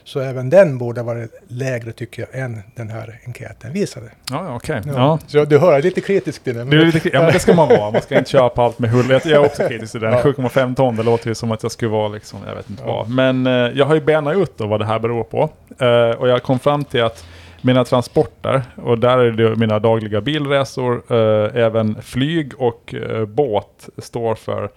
Så 0.06 0.20
även 0.20 0.50
den 0.50 0.78
borde 0.78 1.02
vara 1.04 1.28
lägre 1.48 1.92
tycker 1.92 2.28
jag 2.32 2.42
än 2.42 2.62
den 2.76 2.90
här 2.90 3.20
enkäten 3.26 3.74
visade. 3.74 4.06
Ja, 4.32 4.56
okej. 4.56 4.82
Ja. 4.86 4.92
Ja. 4.96 5.20
Så 5.28 5.46
du 5.46 5.58
hör, 5.58 5.68
jag 5.72 5.78
är 5.78 5.82
lite 5.82 6.02
kritisk 6.02 6.44
till 6.44 6.56
den. 6.56 6.70
Lite, 6.70 7.10
ja, 7.14 7.22
men 7.22 7.34
det 7.34 7.40
ska 7.40 7.54
man 7.54 7.68
vara. 7.70 7.92
Man 7.92 8.02
ska 8.02 8.18
inte 8.18 8.30
köpa 8.30 8.62
allt 8.64 8.80
med 8.80 8.90
hull. 8.90 9.10
Jag 9.10 9.26
är 9.26 9.38
också 9.46 9.68
kritisk 9.68 9.92
till 9.92 10.02
den. 10.02 10.14
Ja. 10.14 10.22
7,5 10.22 10.76
ton, 10.76 10.96
det 10.96 11.04
låter 11.04 11.28
ju 11.28 11.36
som 11.36 11.52
att 11.52 11.64
jag 11.64 11.72
skulle 11.72 11.92
vara 11.92 12.08
liksom, 12.08 12.40
jag 12.48 12.56
vet 12.56 12.70
inte 12.70 12.84
Ja. 12.86 12.92
vad. 12.96 13.10
Men 13.10 13.48
eh, 13.48 13.54
jag 13.54 13.86
har 13.86 13.96
ju 13.96 14.02
benat 14.02 14.36
ut 14.38 14.58
då 14.58 14.68
vad 14.68 14.80
det 14.80 14.86
här 14.86 15.00
beror 15.00 15.24
på. 15.24 15.50
Eh, 15.86 16.20
och 16.20 16.28
jag 16.30 16.44
kom 16.44 16.60
fram 16.60 16.84
till 16.84 17.04
att 17.04 17.26
mina 17.62 17.86
transporter, 17.86 18.62
och 18.76 19.00
där 19.00 19.18
är 19.18 19.32
det 19.32 19.56
mina 19.56 19.80
dagliga 19.80 20.22
bilresor, 20.22 21.04
eh, 21.10 21.64
även 21.64 22.02
flyg 22.02 22.52
och 22.58 22.94
eh, 22.94 23.26
båt 23.26 23.90
står 23.98 24.36
för 24.36 24.70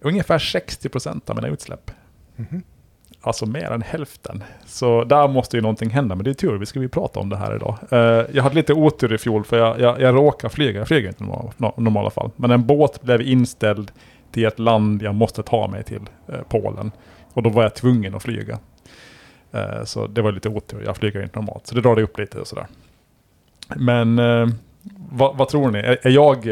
ungefär 0.00 0.38
60% 0.38 1.30
av 1.30 1.36
mina 1.36 1.48
utsläpp. 1.48 1.90
Mhm. 2.36 2.62
Alltså 3.26 3.46
mer 3.46 3.70
än 3.70 3.82
hälften. 3.82 4.44
Så 4.66 5.04
där 5.04 5.28
måste 5.28 5.56
ju 5.56 5.62
någonting 5.62 5.90
hända, 5.90 6.14
men 6.14 6.24
det 6.24 6.30
är 6.30 6.34
tur, 6.34 6.58
vi 6.58 6.66
ska 6.66 6.80
ju 6.80 6.88
prata 6.88 7.20
om 7.20 7.28
det 7.28 7.36
här 7.36 7.56
idag. 7.56 7.78
Eh, 7.90 8.26
jag 8.32 8.42
hade 8.42 8.54
lite 8.54 8.72
otur 8.72 9.12
i 9.12 9.18
fjol 9.18 9.44
för 9.44 9.58
jag, 9.58 9.80
jag, 9.80 10.00
jag 10.00 10.14
råkade 10.14 10.54
flyga, 10.54 10.78
jag 10.78 10.88
flyger 10.88 11.08
inte 11.08 11.24
i 11.24 11.26
normala, 11.26 11.72
normala 11.76 12.10
fall. 12.10 12.30
Men 12.36 12.50
en 12.50 12.66
båt 12.66 13.02
blev 13.02 13.22
inställd 13.22 13.92
till 14.32 14.44
ett 14.44 14.58
land 14.58 15.02
jag 15.02 15.14
måste 15.14 15.42
ta 15.42 15.68
mig 15.68 15.84
till, 15.84 16.00
eh, 16.28 16.40
Polen. 16.48 16.90
Och 17.32 17.42
då 17.42 17.50
var 17.50 17.62
jag 17.62 17.74
tvungen 17.74 18.14
att 18.14 18.22
flyga. 18.22 18.58
Eh, 19.52 19.84
så 19.84 20.06
det 20.06 20.22
var 20.22 20.32
lite 20.32 20.48
otur, 20.48 20.82
jag 20.86 20.96
flyger 20.96 21.22
inte 21.22 21.38
normalt. 21.38 21.66
Så 21.66 21.74
det 21.74 21.80
drar 21.80 21.96
det 21.96 22.02
upp 22.02 22.18
lite 22.18 22.40
och 22.40 22.46
sådär. 22.46 22.66
Men 23.76 24.20
vad, 25.10 25.36
vad 25.36 25.48
tror 25.48 25.70
ni? 25.70 25.78
Är, 25.78 25.98
är 26.06 26.10
jag 26.10 26.46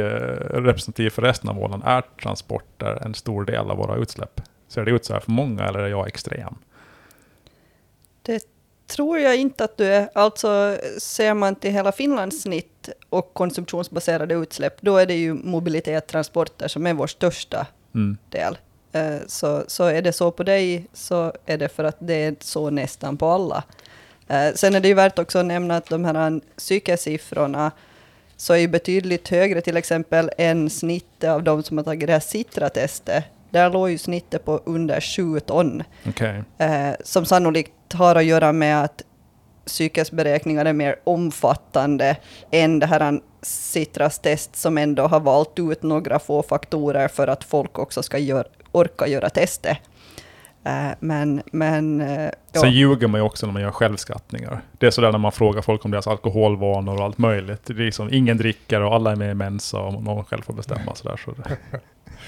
representativ 0.50 1.11
för 1.11 1.23
resten 1.23 1.50
av 1.50 1.59
Åland? 1.59 1.83
Är 1.87 2.02
transporter 2.23 2.99
en 3.05 3.14
stor 3.14 3.45
del 3.45 3.71
av 3.71 3.76
våra 3.76 3.97
utsläpp? 3.97 4.41
Ser 4.73 4.85
det 4.85 4.91
ut 4.91 5.05
så 5.05 5.12
här 5.12 5.21
för 5.21 5.31
många 5.31 5.64
eller 5.64 5.79
är 5.79 5.88
jag 5.88 6.09
extrem? 6.09 6.55
Det 8.23 8.45
tror 8.87 9.19
jag 9.19 9.37
inte 9.37 9.64
att 9.64 9.76
du 9.76 9.87
är. 9.87 10.09
Alltså 10.14 10.79
ser 10.99 11.35
man 11.35 11.55
till 11.55 11.71
hela 11.73 11.93
Finlands 11.93 12.43
snitt 12.43 12.88
och 13.09 13.35
konsumtionsbaserade 13.35 14.35
utsläpp, 14.35 14.76
då 14.81 14.97
är 14.97 15.07
det 15.07 15.14
ju 15.14 15.35
mobilitet, 15.35 16.07
transporter 16.07 16.69
som 16.69 16.87
är 16.87 16.95
vår 16.95 17.07
största 17.07 17.67
Mm. 17.95 18.17
del. 18.29 18.59
Eh, 18.93 19.17
Så, 19.26 19.64
så 19.67 19.85
är 19.85 20.02
det 20.02 20.12
så 20.12 20.31
på 20.31 20.43
dig, 20.43 20.87
så 20.93 21.33
är 21.47 21.59
det 21.59 21.69
för 21.69 21.85
att 21.85 21.97
det 21.99 22.14
är 22.14 22.35
så 22.41 22.71
nästan 22.71 23.17
på 23.17 23.26
alla. 23.26 23.64
Eh, 24.29 24.52
Sen 24.55 24.75
är 24.75 24.81
det 24.81 24.88
ju 24.88 24.95
värt 24.95 25.19
också 25.19 25.38
att 25.38 25.47
nämna 25.47 25.76
att 25.76 25.88
de 25.88 26.05
här 26.05 26.41
psykesiffrorna 26.57 27.71
så 28.37 28.52
är 28.52 28.59
ju 28.59 28.69
betydligt 28.69 29.29
högre 29.29 29.61
till 29.61 29.76
exempel 29.76 30.31
än 30.38 30.71
snittet 30.71 31.31
av 31.31 31.43
de 31.43 31.62
som 31.62 31.76
har 31.76 31.85
tagit 31.85 32.07
det 32.07 32.12
här 32.12 32.21
Citra-testet. 32.21 33.25
Där 33.53 33.71
låg 33.71 33.91
ju 33.91 33.99
snittet 33.99 34.45
på 34.45 34.61
under 34.65 35.01
7 35.01 35.41
ton 35.41 35.83
Okej. 36.09 36.43
eh, 36.59 36.91
som 37.05 37.25
sannolikt 37.25 37.93
har 37.95 38.17
att 38.17 38.25
göra 38.25 38.53
med 38.53 38.85
att 38.85 39.03
psykesberäkningar 39.67 40.65
är 40.65 40.73
mer 40.73 40.97
omfattande 41.05 42.17
än 42.51 42.79
det 42.79 42.87
här 42.87 43.21
Citras 43.43 44.19
test 44.19 44.57
som 44.57 44.79
ändå 44.79 45.03
har 45.03 45.21
valt 45.21 45.59
ut 45.59 45.83
några 45.83 46.19
få 46.19 46.43
faktorer 46.43 47.09
för 47.09 47.29
att 47.29 47.45
folk 47.45 47.79
också 47.79 48.03
ska 48.03 48.19
gör, 48.19 48.47
orka 48.73 49.07
göra 49.07 49.31
testet. 49.31 49.79
Eh, 50.65 50.89
men 51.01 51.43
men 51.53 52.01
eh, 52.01 52.31
ja. 52.53 52.61
Sen 52.61 52.73
ljuger 52.73 53.09
man 53.09 53.21
ju 53.21 53.25
också 53.25 53.47
när 53.47 53.53
man 53.53 53.63
gör 53.63 53.71
självskattningar. 53.71 54.61
Det 54.79 54.87
är 54.87 54.91
sådär 54.91 55.13
när 55.13 55.19
man 55.19 55.33
frågar 55.33 55.63
folk 55.63 55.85
om 55.85 55.91
deras 55.91 56.07
alkoholvanor 56.07 56.99
och 56.99 57.05
allt 57.05 57.19
möjligt. 57.19 57.65
Det 57.65 57.73
är 57.73 57.77
liksom, 57.77 58.09
ingen 58.13 58.37
dricker 58.37 58.81
och 58.81 58.95
alla 58.95 59.13
är 59.13 59.17
med 59.17 59.31
i 59.31 59.35
Mensa 59.35 59.81
och 59.81 60.03
någon 60.03 60.25
själv 60.25 60.43
får 60.43 60.55
bestämma 60.55 60.95
sådär. 60.95 61.21
Så 61.25 61.31
det, 61.31 61.57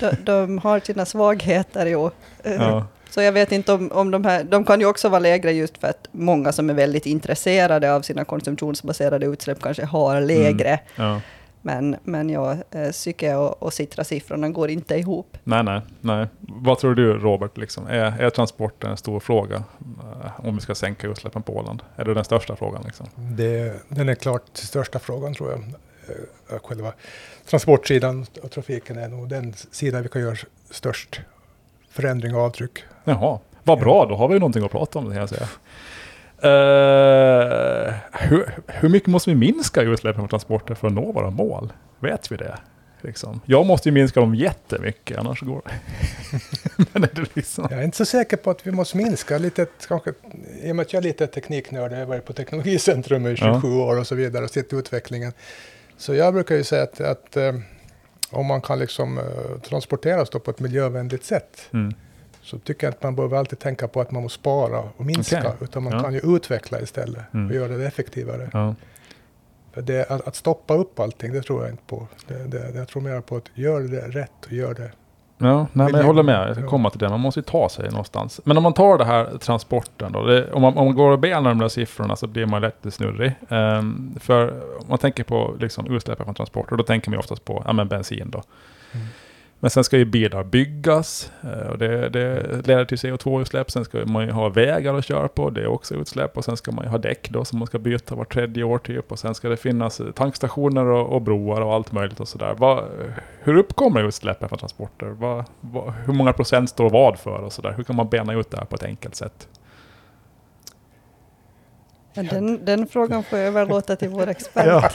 de, 0.00 0.11
de 0.25 0.59
har 0.59 0.81
sina 0.81 1.04
svagheter 1.04 1.87
ju. 1.87 2.07
Eh, 2.43 2.54
ja. 2.54 2.87
Så 3.11 3.23
jag 3.23 3.33
vet 3.33 3.52
inte 3.52 3.73
om, 3.73 3.93
om 3.93 4.11
de 4.11 4.25
här, 4.25 4.45
de 4.45 4.64
kan 4.64 4.81
ju 4.81 4.87
också 4.87 5.09
vara 5.09 5.19
lägre 5.21 5.52
just 5.52 5.78
för 5.78 5.88
att 5.88 6.09
många 6.12 6.52
som 6.52 6.71
är 6.71 6.75
väldigt 6.75 7.07
intresserade 7.07 7.95
av 7.95 8.02
sina 8.02 8.25
konsumtionsbaserade 8.25 9.26
utsläpp 9.26 9.61
kanske 9.62 9.85
har 9.85 10.21
lägre. 10.21 10.81
Ja. 10.97 11.21
Men, 11.62 11.97
men 12.02 12.31
ja, 12.31 12.57
eh, 12.71 12.90
psyke 12.90 13.35
och, 13.35 13.62
och 13.62 13.73
Citra-siffrorna 13.73 14.49
går 14.49 14.71
inte 14.71 14.95
ihop. 14.95 15.38
Nej, 15.45 15.62
nej, 15.62 15.81
nej. 16.00 16.26
Vad 16.40 16.78
tror 16.78 16.95
du 16.95 17.12
Robert, 17.19 17.57
liksom? 17.57 17.87
är, 17.87 18.21
är 18.23 18.31
transporten 18.31 18.90
en 18.90 18.97
stor 18.97 19.21
fråga? 19.21 19.57
eh, 19.57 20.47
Om 20.47 20.54
vi 20.54 20.61
ska 20.61 20.75
sänka 20.75 21.07
utsläppen 21.07 21.43
på 21.43 21.57
Åland? 21.57 21.83
Är 21.97 22.04
det 22.04 22.14
den 22.14 22.25
största 22.25 22.57
frågan? 22.57 22.83
Liksom? 22.85 23.07
Det, 23.16 23.75
den 23.88 24.09
är 24.09 24.14
klart 24.14 24.43
största 24.52 24.99
frågan 24.99 25.35
tror 25.35 25.50
jag. 25.50 25.61
Eh, 26.08 26.58
Själva 26.62 26.92
transportsidan 27.46 28.26
och 28.42 28.50
trafiken 28.50 28.99
är 28.99 29.08
nog 29.08 29.28
den 29.28 29.54
sida 29.70 30.00
vi 30.00 30.08
kan 30.08 30.23
göra 30.23 30.37
störst 30.70 31.20
förändring 31.90 32.34
och 32.34 32.40
avtryck. 32.40 32.78
Jaha, 33.04 33.38
vad 33.62 33.80
bra, 33.80 34.06
då 34.06 34.16
har 34.16 34.28
vi 34.28 34.38
någonting 34.38 34.64
att 34.64 34.70
prata 34.70 34.99
om, 34.99 35.04
det 35.04 35.11
kan 35.11 35.20
jag 35.20 35.28
säga. 35.28 35.49
Eh, 36.44 37.94
hur, 38.12 38.54
hur 38.66 38.88
mycket 38.88 39.08
måste 39.08 39.30
vi 39.30 39.37
minska 39.37 39.82
utsläppen 39.82 40.20
från 40.20 40.28
transporter 40.28 40.75
för 40.75 40.87
att 40.87 40.92
nå 40.92 41.12
våra 41.12 41.30
mål? 41.30 41.73
Vet 42.00 42.32
vi 42.32 42.37
det? 42.37 42.58
Liksom. 43.00 43.40
Jag 43.44 43.66
måste 43.66 43.88
ju 43.88 43.92
minska 43.92 44.20
dem 44.20 44.34
jättemycket, 44.34 45.18
annars 45.18 45.40
går 45.40 45.62
det. 45.64 45.73
Men 46.92 47.04
är 47.04 47.11
det 47.14 47.37
liksom... 47.37 47.66
Jag 47.70 47.80
är 47.80 47.84
inte 47.84 47.96
så 47.96 48.04
säker 48.04 48.37
på 48.37 48.50
att 48.50 48.66
vi 48.66 48.70
måste 48.70 48.96
minska 48.96 49.38
lite, 49.38 49.66
kanske, 49.88 50.12
i 50.62 50.73
och 50.73 50.76
med 50.76 50.82
att 50.82 50.92
jag 50.92 51.00
är 51.00 51.04
lite 51.04 51.26
tekniknörd, 51.26 51.92
jag 51.92 51.99
har 51.99 52.06
varit 52.06 52.25
på 52.25 52.32
Teknologicentrum 52.32 53.26
i 53.26 53.37
27 53.37 53.68
år 53.68 53.99
och 53.99 54.06
så 54.06 54.14
vidare 54.14 54.44
och 54.44 54.50
sett 54.50 54.73
utvecklingen. 54.73 55.32
Så 55.96 56.14
jag 56.14 56.34
brukar 56.34 56.54
ju 56.56 56.64
säga 56.64 56.82
att, 56.82 57.00
att 57.00 57.36
eh, 57.36 57.54
om 58.30 58.46
man 58.46 58.60
kan 58.60 58.78
liksom 58.78 59.18
eh, 59.18 59.60
transporteras 59.60 60.30
på 60.30 60.50
ett 60.50 60.60
miljövänligt 60.60 61.24
sätt 61.24 61.68
Mm. 61.72 61.92
så 62.42 62.58
tycker 62.58 62.86
jag 62.86 62.94
att 62.94 63.02
man 63.02 63.16
behöver 63.16 63.36
alltid 63.36 63.58
tänka 63.58 63.88
på 63.88 64.00
att 64.00 64.10
man 64.10 64.22
måste 64.22 64.38
spara 64.40 64.78
och 64.96 65.06
minska. 65.06 65.38
Okej. 65.38 65.52
Utan 65.60 65.82
man 65.82 65.92
Ja. 65.92 66.00
kan 66.02 66.12
ju 66.14 66.36
utveckla 66.36 66.80
istället 66.80 67.22
Mm. 67.34 67.46
och 67.48 67.54
göra 67.54 67.76
det 67.76 67.86
effektivare. 67.86 68.50
Ja. 68.52 68.74
För 69.72 69.82
det, 69.82 70.10
att, 70.10 70.28
att 70.28 70.36
stoppa 70.36 70.74
upp 70.74 70.98
allting, 71.00 71.32
det 71.32 71.42
tror 71.42 71.62
jag 71.62 71.70
inte 71.72 71.82
på. 71.86 72.06
Det, 72.28 72.34
det, 72.34 72.70
jag 72.74 72.88
tror 72.88 73.02
mer 73.02 73.20
på 73.20 73.36
att 73.36 73.44
göra 73.54 73.80
det 73.82 74.08
rätt 74.08 74.44
och 74.46 74.52
göra 74.52 74.74
det. 74.74 74.90
Ja, 75.38 75.66
nej, 75.72 75.92
men 75.92 76.00
jag 76.00 76.06
håller 76.06 76.22
med. 76.22 76.48
Jag 76.48 76.56
ska 76.56 76.66
komma 76.66 76.90
till 76.90 76.98
det. 76.98 77.08
Man 77.08 77.20
måste 77.20 77.40
ju 77.40 77.44
ta 77.44 77.68
sig 77.68 77.90
någonstans. 77.90 78.40
Men 78.44 78.56
om 78.56 78.62
man 78.62 78.72
tar 78.72 78.98
det 78.98 79.04
här 79.04 79.38
transporten 79.38 80.12
då. 80.12 80.26
Det, 80.26 80.52
om, 80.52 80.62
man, 80.62 80.78
om 80.78 80.86
man 80.86 80.96
går 80.96 81.10
och 81.10 81.18
benar 81.18 81.50
de 81.50 81.58
där 81.58 81.68
siffrorna 81.68 82.16
så 82.16 82.26
blir 82.26 82.46
man 82.46 82.60
lätt 82.60 82.86
snurrig. 82.90 83.34
Ehm, 83.48 84.14
för 84.20 84.50
om 84.78 84.86
man 84.88 84.98
tänker 84.98 85.24
på 85.24 85.54
liksom, 85.60 85.86
utsläppen 85.86 86.24
från 86.24 86.34
transporter, 86.34 86.76
då 86.76 86.84
tänker 86.84 87.10
man 87.10 87.14
ju 87.14 87.18
oftast 87.18 87.44
på 87.44 87.62
ja, 87.66 87.72
men 87.72 87.88
bensin 87.88 88.30
då. 88.30 88.42
Mm. 88.92 89.06
Men 89.61 89.70
sen 89.70 89.84
ska 89.84 89.99
ju 89.99 90.04
bilar 90.04 90.44
byggas 90.44 91.32
eh, 91.42 91.68
och 91.68 91.78
det, 91.78 92.08
det 92.08 92.42
leder 92.66 92.84
till 92.84 92.99
CO2-utsläpp. 92.99 93.70
Sen 93.70 93.84
ska 93.84 94.06
man 94.06 94.25
ju 94.25 94.30
ha 94.30 94.49
vägar 94.49 94.94
att 94.94 95.04
köra 95.04 95.28
på, 95.28 95.50
det 95.50 95.62
är 95.62 95.66
också 95.66 95.94
utsläpp. 95.94 96.37
Och 96.37 96.44
sen 96.44 96.56
ska 96.56 96.73
man 96.73 96.84
ju 96.84 96.90
ha 96.90 96.99
däck 96.99 97.30
då 97.30 97.44
som 97.44 97.58
man 97.58 97.66
ska 97.66 97.78
byta 97.78 98.14
var 98.14 98.25
tredje 98.25 98.64
år 98.64 98.78
typ. 98.78 99.12
Och 99.12 99.18
sen 99.18 99.34
ska 99.34 99.49
det 99.49 99.56
finnas 99.56 100.00
eh, 100.00 100.11
tankstationer 100.11 100.87
och, 100.87 101.12
och 101.12 101.23
broar 101.23 101.61
och 101.61 101.75
allt 101.75 101.92
möjligt 101.92 102.20
och 102.20 102.28
sådär. 102.28 102.84
Hur 103.40 103.56
uppkommer 103.56 104.08
utsläppen 104.08 104.49
från 104.49 104.58
transporter? 104.58 105.06
Vad, 105.06 105.44
vad, 105.61 105.92
hur 106.06 106.12
många 106.12 106.32
procent 106.32 106.70
står 106.70 106.90
vad 106.90 107.18
för 107.18 107.38
och 107.38 107.52
sådär? 107.52 107.75
Hur 107.76 107.84
kan 107.84 107.96
man 107.96 108.08
bena 108.08 108.32
ut 108.32 108.50
det 108.50 108.56
här 108.56 108.64
på 108.64 108.76
ett 108.76 108.84
enkelt 108.84 109.14
sätt? 109.14 109.49
Den, 112.14 112.64
den 112.64 112.87
frågan 112.87 113.25
får 113.25 113.38
jag 113.38 113.49
överlåta 113.49 113.96
till 113.96 114.08
vår 114.08 114.28
expert. 114.28 114.67
Ja. 114.67 114.90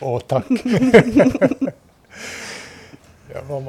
Åh, 0.00 0.20
tack. 0.20 0.44
man, 3.48 3.68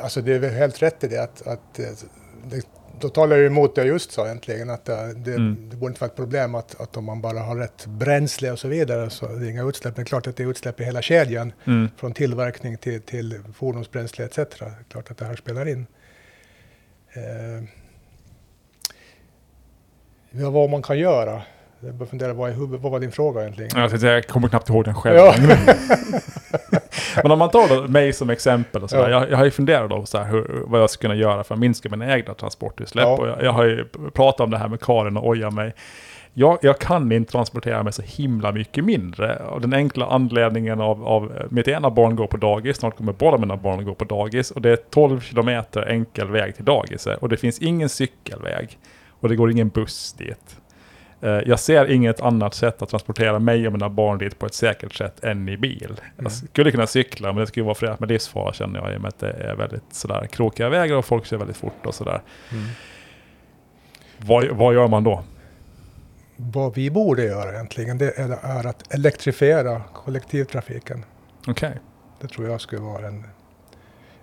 alltså 0.00 0.20
det 0.22 0.34
är 0.34 0.38
väl 0.38 0.54
helt 0.54 0.82
rätt 0.82 1.04
i 1.04 1.08
det 1.08 1.22
att, 1.22 1.46
att 1.46 1.78
eh, 1.78 1.86
det, 2.50 2.66
då 3.00 3.08
talar 3.08 3.36
jag 3.36 3.46
emot 3.46 3.74
det 3.74 3.80
jag 3.80 3.88
just 3.88 4.12
sa 4.12 4.24
egentligen, 4.26 4.70
att 4.70 4.84
det, 4.84 5.12
det, 5.14 5.30
Mm. 5.34 5.68
det 5.70 5.76
borde 5.76 5.90
inte 5.90 6.00
vara 6.00 6.10
ett 6.10 6.16
problem 6.16 6.54
att, 6.54 6.80
att 6.80 6.96
om 6.96 7.04
man 7.04 7.20
bara 7.20 7.38
har 7.38 7.56
rätt 7.56 7.86
bränsle 7.86 8.50
och 8.52 8.58
så 8.58 8.68
vidare 8.68 9.10
så 9.10 9.26
är 9.26 9.32
det 9.40 9.50
inga 9.50 9.62
utsläpp. 9.64 9.96
Men 9.96 10.04
det 10.04 10.06
är 10.06 10.08
klart 10.08 10.26
att 10.26 10.36
det 10.36 10.42
är 10.42 10.50
utsläpp 10.50 10.80
i 10.80 10.84
hela 10.84 11.02
kedjan, 11.02 11.52
Mm. 11.66 11.88
från 11.96 12.12
tillverkning 12.14 12.76
till, 12.76 13.02
till 13.02 13.40
fordonsbränsle 13.54 14.24
etc. 14.24 14.38
Klart 14.88 15.10
att 15.10 15.18
det 15.18 15.24
här 15.24 15.36
spelar 15.36 15.68
in. 15.68 15.86
Eh, 17.12 17.64
ja, 20.30 20.50
vad 20.50 20.70
man 20.70 20.82
kan 20.82 20.98
göra. 20.98 21.42
Jag 21.80 21.94
bara 21.94 22.08
funderar, 22.08 22.32
vad, 22.32 22.50
är 22.50 22.54
vad 22.54 22.92
var 22.92 23.00
din 23.00 23.12
fråga 23.12 23.40
egentligen? 23.40 23.70
Jag, 23.80 23.90
tänkte, 23.90 24.06
jag 24.06 24.26
kommer 24.26 24.48
knappt 24.48 24.68
ihåg 24.68 24.84
den 24.84 24.94
själv. 24.94 25.16
Ja. 25.16 25.34
Men 27.22 27.32
om 27.32 27.38
man 27.38 27.50
tar 27.50 27.68
då 27.68 27.88
mig 27.88 28.12
som 28.12 28.30
exempel 28.30 28.82
och 28.82 28.90
sådär. 28.90 29.10
Ja. 29.10 29.20
Jag, 29.20 29.30
jag 29.30 29.36
har 29.36 29.44
ju 29.44 29.50
funderat 29.50 29.90
då 29.90 30.06
så 30.06 30.18
här, 30.18 30.24
hur, 30.24 30.62
vad 30.66 30.80
jag 30.80 30.90
skulle 30.90 31.08
kunna 31.08 31.20
göra 31.20 31.44
för 31.44 31.54
att 31.54 31.60
minska 31.60 31.88
mina 31.88 32.16
egna 32.16 32.34
transportutsläpp. 32.34 33.04
Ja. 33.04 33.16
Och 33.16 33.28
jag, 33.28 33.42
jag 33.42 33.52
har 33.52 33.64
ju 33.64 33.84
pratat 34.14 34.40
om 34.40 34.50
det 34.50 34.58
här 34.58 34.68
med 34.68 34.80
Karin 34.80 35.16
och 35.16 35.28
ojat 35.28 35.54
mig. 35.54 35.74
Jag, 36.36 36.58
jag 36.62 36.78
kan 36.78 37.12
inte 37.12 37.32
transportera 37.32 37.82
mig 37.82 37.92
så 37.92 38.02
himla 38.02 38.52
mycket 38.52 38.84
mindre. 38.84 39.38
Av 39.38 39.60
den 39.60 39.74
enkla 39.74 40.06
anledningen 40.06 40.80
av, 40.80 41.06
av 41.06 41.32
mitt 41.50 41.68
ena 41.68 41.90
barn 41.90 42.16
går 42.16 42.26
på 42.26 42.36
dagis. 42.36 42.76
Snart 42.76 42.96
kommer 42.96 43.12
båda 43.12 43.38
mina 43.38 43.56
barn 43.56 43.84
gå 43.84 43.94
på 43.94 44.04
dagis. 44.04 44.50
Och 44.50 44.60
det 44.60 44.70
är 44.70 44.76
12 44.76 45.20
kilometer 45.20 45.88
enkel 45.88 46.30
väg 46.30 46.56
till 46.56 46.64
dagiset. 46.64 47.18
Och 47.18 47.28
det 47.28 47.36
finns 47.36 47.58
ingen 47.58 47.88
cykelväg. 47.88 48.78
Och 49.20 49.28
det 49.28 49.36
går 49.36 49.50
ingen 49.50 49.68
buss 49.68 50.12
dit. 50.12 50.56
Eh, 51.24 51.30
Jag 51.30 51.60
ser 51.60 51.90
inget 51.90 52.20
annat 52.20 52.54
sätt 52.54 52.82
att 52.82 52.88
transportera 52.88 53.38
mig 53.38 53.66
och 53.66 53.72
mina 53.72 53.88
barn 53.88 54.18
dit 54.18 54.38
på 54.38 54.46
ett 54.46 54.54
säkert 54.54 54.94
sätt 54.94 55.24
än 55.24 55.48
i 55.48 55.56
bil. 55.56 56.00
Mm. 56.00 56.12
Jag 56.16 56.32
skulle 56.32 56.70
kunna 56.70 56.86
cykla, 56.86 57.32
men 57.32 57.40
det 57.40 57.46
skulle 57.46 57.64
vara 57.64 57.74
förenat 57.74 58.00
med 58.00 58.08
livsfara 58.08 58.52
känner 58.52 58.80
jag, 58.80 58.94
i 58.94 58.96
och 58.96 59.00
med 59.00 59.08
att 59.08 59.18
det 59.18 59.30
är 59.30 59.54
väldigt 59.54 59.94
sådär 59.94 60.26
krokiga 60.26 60.68
vägar 60.68 60.96
och 60.96 61.04
folk 61.04 61.26
kör 61.26 61.36
väldigt 61.36 61.56
fort 61.56 61.86
och 61.86 61.94
sådär. 61.94 62.22
Mm. 62.52 62.64
Vad, 64.18 64.48
vad 64.48 64.74
gör 64.74 64.88
man 64.88 65.04
då? 65.04 65.24
Vad 66.36 66.74
vi 66.74 66.90
borde 66.90 67.24
göra 67.24 67.52
egentligen, 67.52 67.98
det 67.98 68.18
är, 68.18 68.66
att 68.66 68.94
elektrifiera 68.94 69.82
kollektivtrafiken. 69.92 71.04
Okej. 71.46 71.78
Det 72.20 72.28
tror 72.28 72.48
jag 72.48 72.60
skulle 72.60 72.82
vara 72.82 73.06
en... 73.06 73.24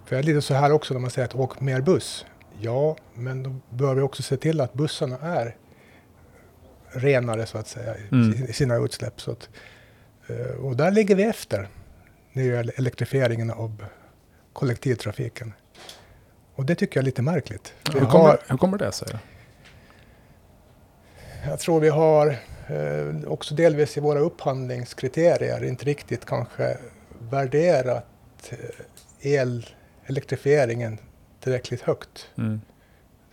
För 0.05 0.15
jag 0.15 0.23
är 0.23 0.27
lite 0.27 0.41
så 0.41 0.53
här 0.53 0.71
också 0.71 0.93
när 0.93 1.01
man 1.01 1.09
säger 1.09 1.27
att 1.27 1.35
åk 1.35 1.59
mer 1.59 1.81
buss. 1.81 2.25
Ja, 2.59 2.95
men 3.13 3.43
då 3.43 3.55
bör 3.69 3.95
vi 3.95 4.01
också 4.01 4.23
se 4.23 4.37
till 4.37 4.61
att 4.61 4.73
bussarna 4.73 5.17
är 5.21 5.55
renare 6.93 7.45
så 7.45 7.58
att 7.58 7.67
säga 7.67 7.95
Mm. 8.12 8.45
i 8.49 8.54
sina 8.54 8.75
utsläpp. 8.77 9.21
Så 9.21 9.32
att, 9.32 9.49
eh, 10.27 10.65
och 10.65 10.75
där 10.77 10.91
ligger 10.91 11.15
vi 11.15 11.23
efter 11.23 11.67
när 12.34 12.43
det 12.43 12.49
gäller 12.49 12.73
elektrifieringen 12.80 13.51
av 13.51 13.86
kollektivtrafiken. 14.54 15.54
Och 16.56 16.65
det 16.65 16.75
tycker 16.75 16.97
jag 16.97 17.01
är 17.04 17.06
lite 17.06 17.21
märkligt. 17.21 17.73
Vi 17.93 17.99
Hur, 17.99 18.06
kommer, 18.06 18.38
hur 18.47 18.58
kommer 18.58 18.77
det 18.77 18.91
sig? 18.91 19.08
Jag 21.47 21.60
tror 21.60 21.80
vi 21.80 21.89
har 21.89 22.27
eh, 22.67 23.27
också 23.27 23.56
delvis 23.56 23.97
i 23.97 23.99
våra 23.99 24.19
upphandlingskriterier 24.19 25.63
inte 25.63 25.86
riktigt 25.86 26.25
kanske 26.25 26.77
värderat 27.19 28.06
eh, 28.49 29.32
el, 29.32 29.65
elektrifieringen 30.06 30.97
tillräckligt 31.39 31.82
högt. 31.82 32.30
Mm. 32.38 32.62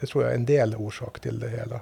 Det 0.01 0.07
tror 0.07 0.25
jag 0.25 0.33
är 0.33 0.37
en 0.37 0.45
del 0.45 0.75
orsak 0.77 1.21
till 1.21 1.41
det 1.41 1.49
hela. 1.49 1.81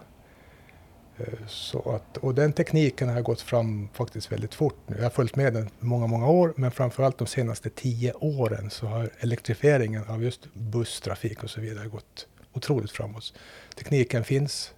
Eh, 1.18 1.46
Så 1.46 1.90
att, 1.94 2.16
och 2.16 2.34
den 2.34 2.52
tekniken 2.52 3.08
har 3.08 3.20
gått 3.20 3.40
fram 3.40 3.88
faktiskt 3.92 4.32
väldigt 4.32 4.54
fort 4.54 4.76
nu. 4.86 4.96
Jag 4.96 5.02
har 5.02 5.10
följt 5.10 5.36
med 5.36 5.52
den 5.54 5.70
många, 5.80 6.06
många 6.06 6.28
år, 6.28 6.52
men 6.56 6.70
framförallt 6.70 7.18
de 7.18 7.26
senaste 7.26 7.70
tio 7.70 8.12
åren 8.12 8.70
så 8.70 8.86
har 8.86 9.10
elektrifieringen 9.20 10.04
av 10.08 10.22
just 10.22 10.54
busstrafik 10.54 11.42
och 11.44 11.50
så 11.50 11.60
vidare 11.60 11.88
gått 11.88 12.26
otroligt 12.52 12.90
framåt. 12.90 13.34
Tekniken 13.78 14.24
finns, 14.24 14.74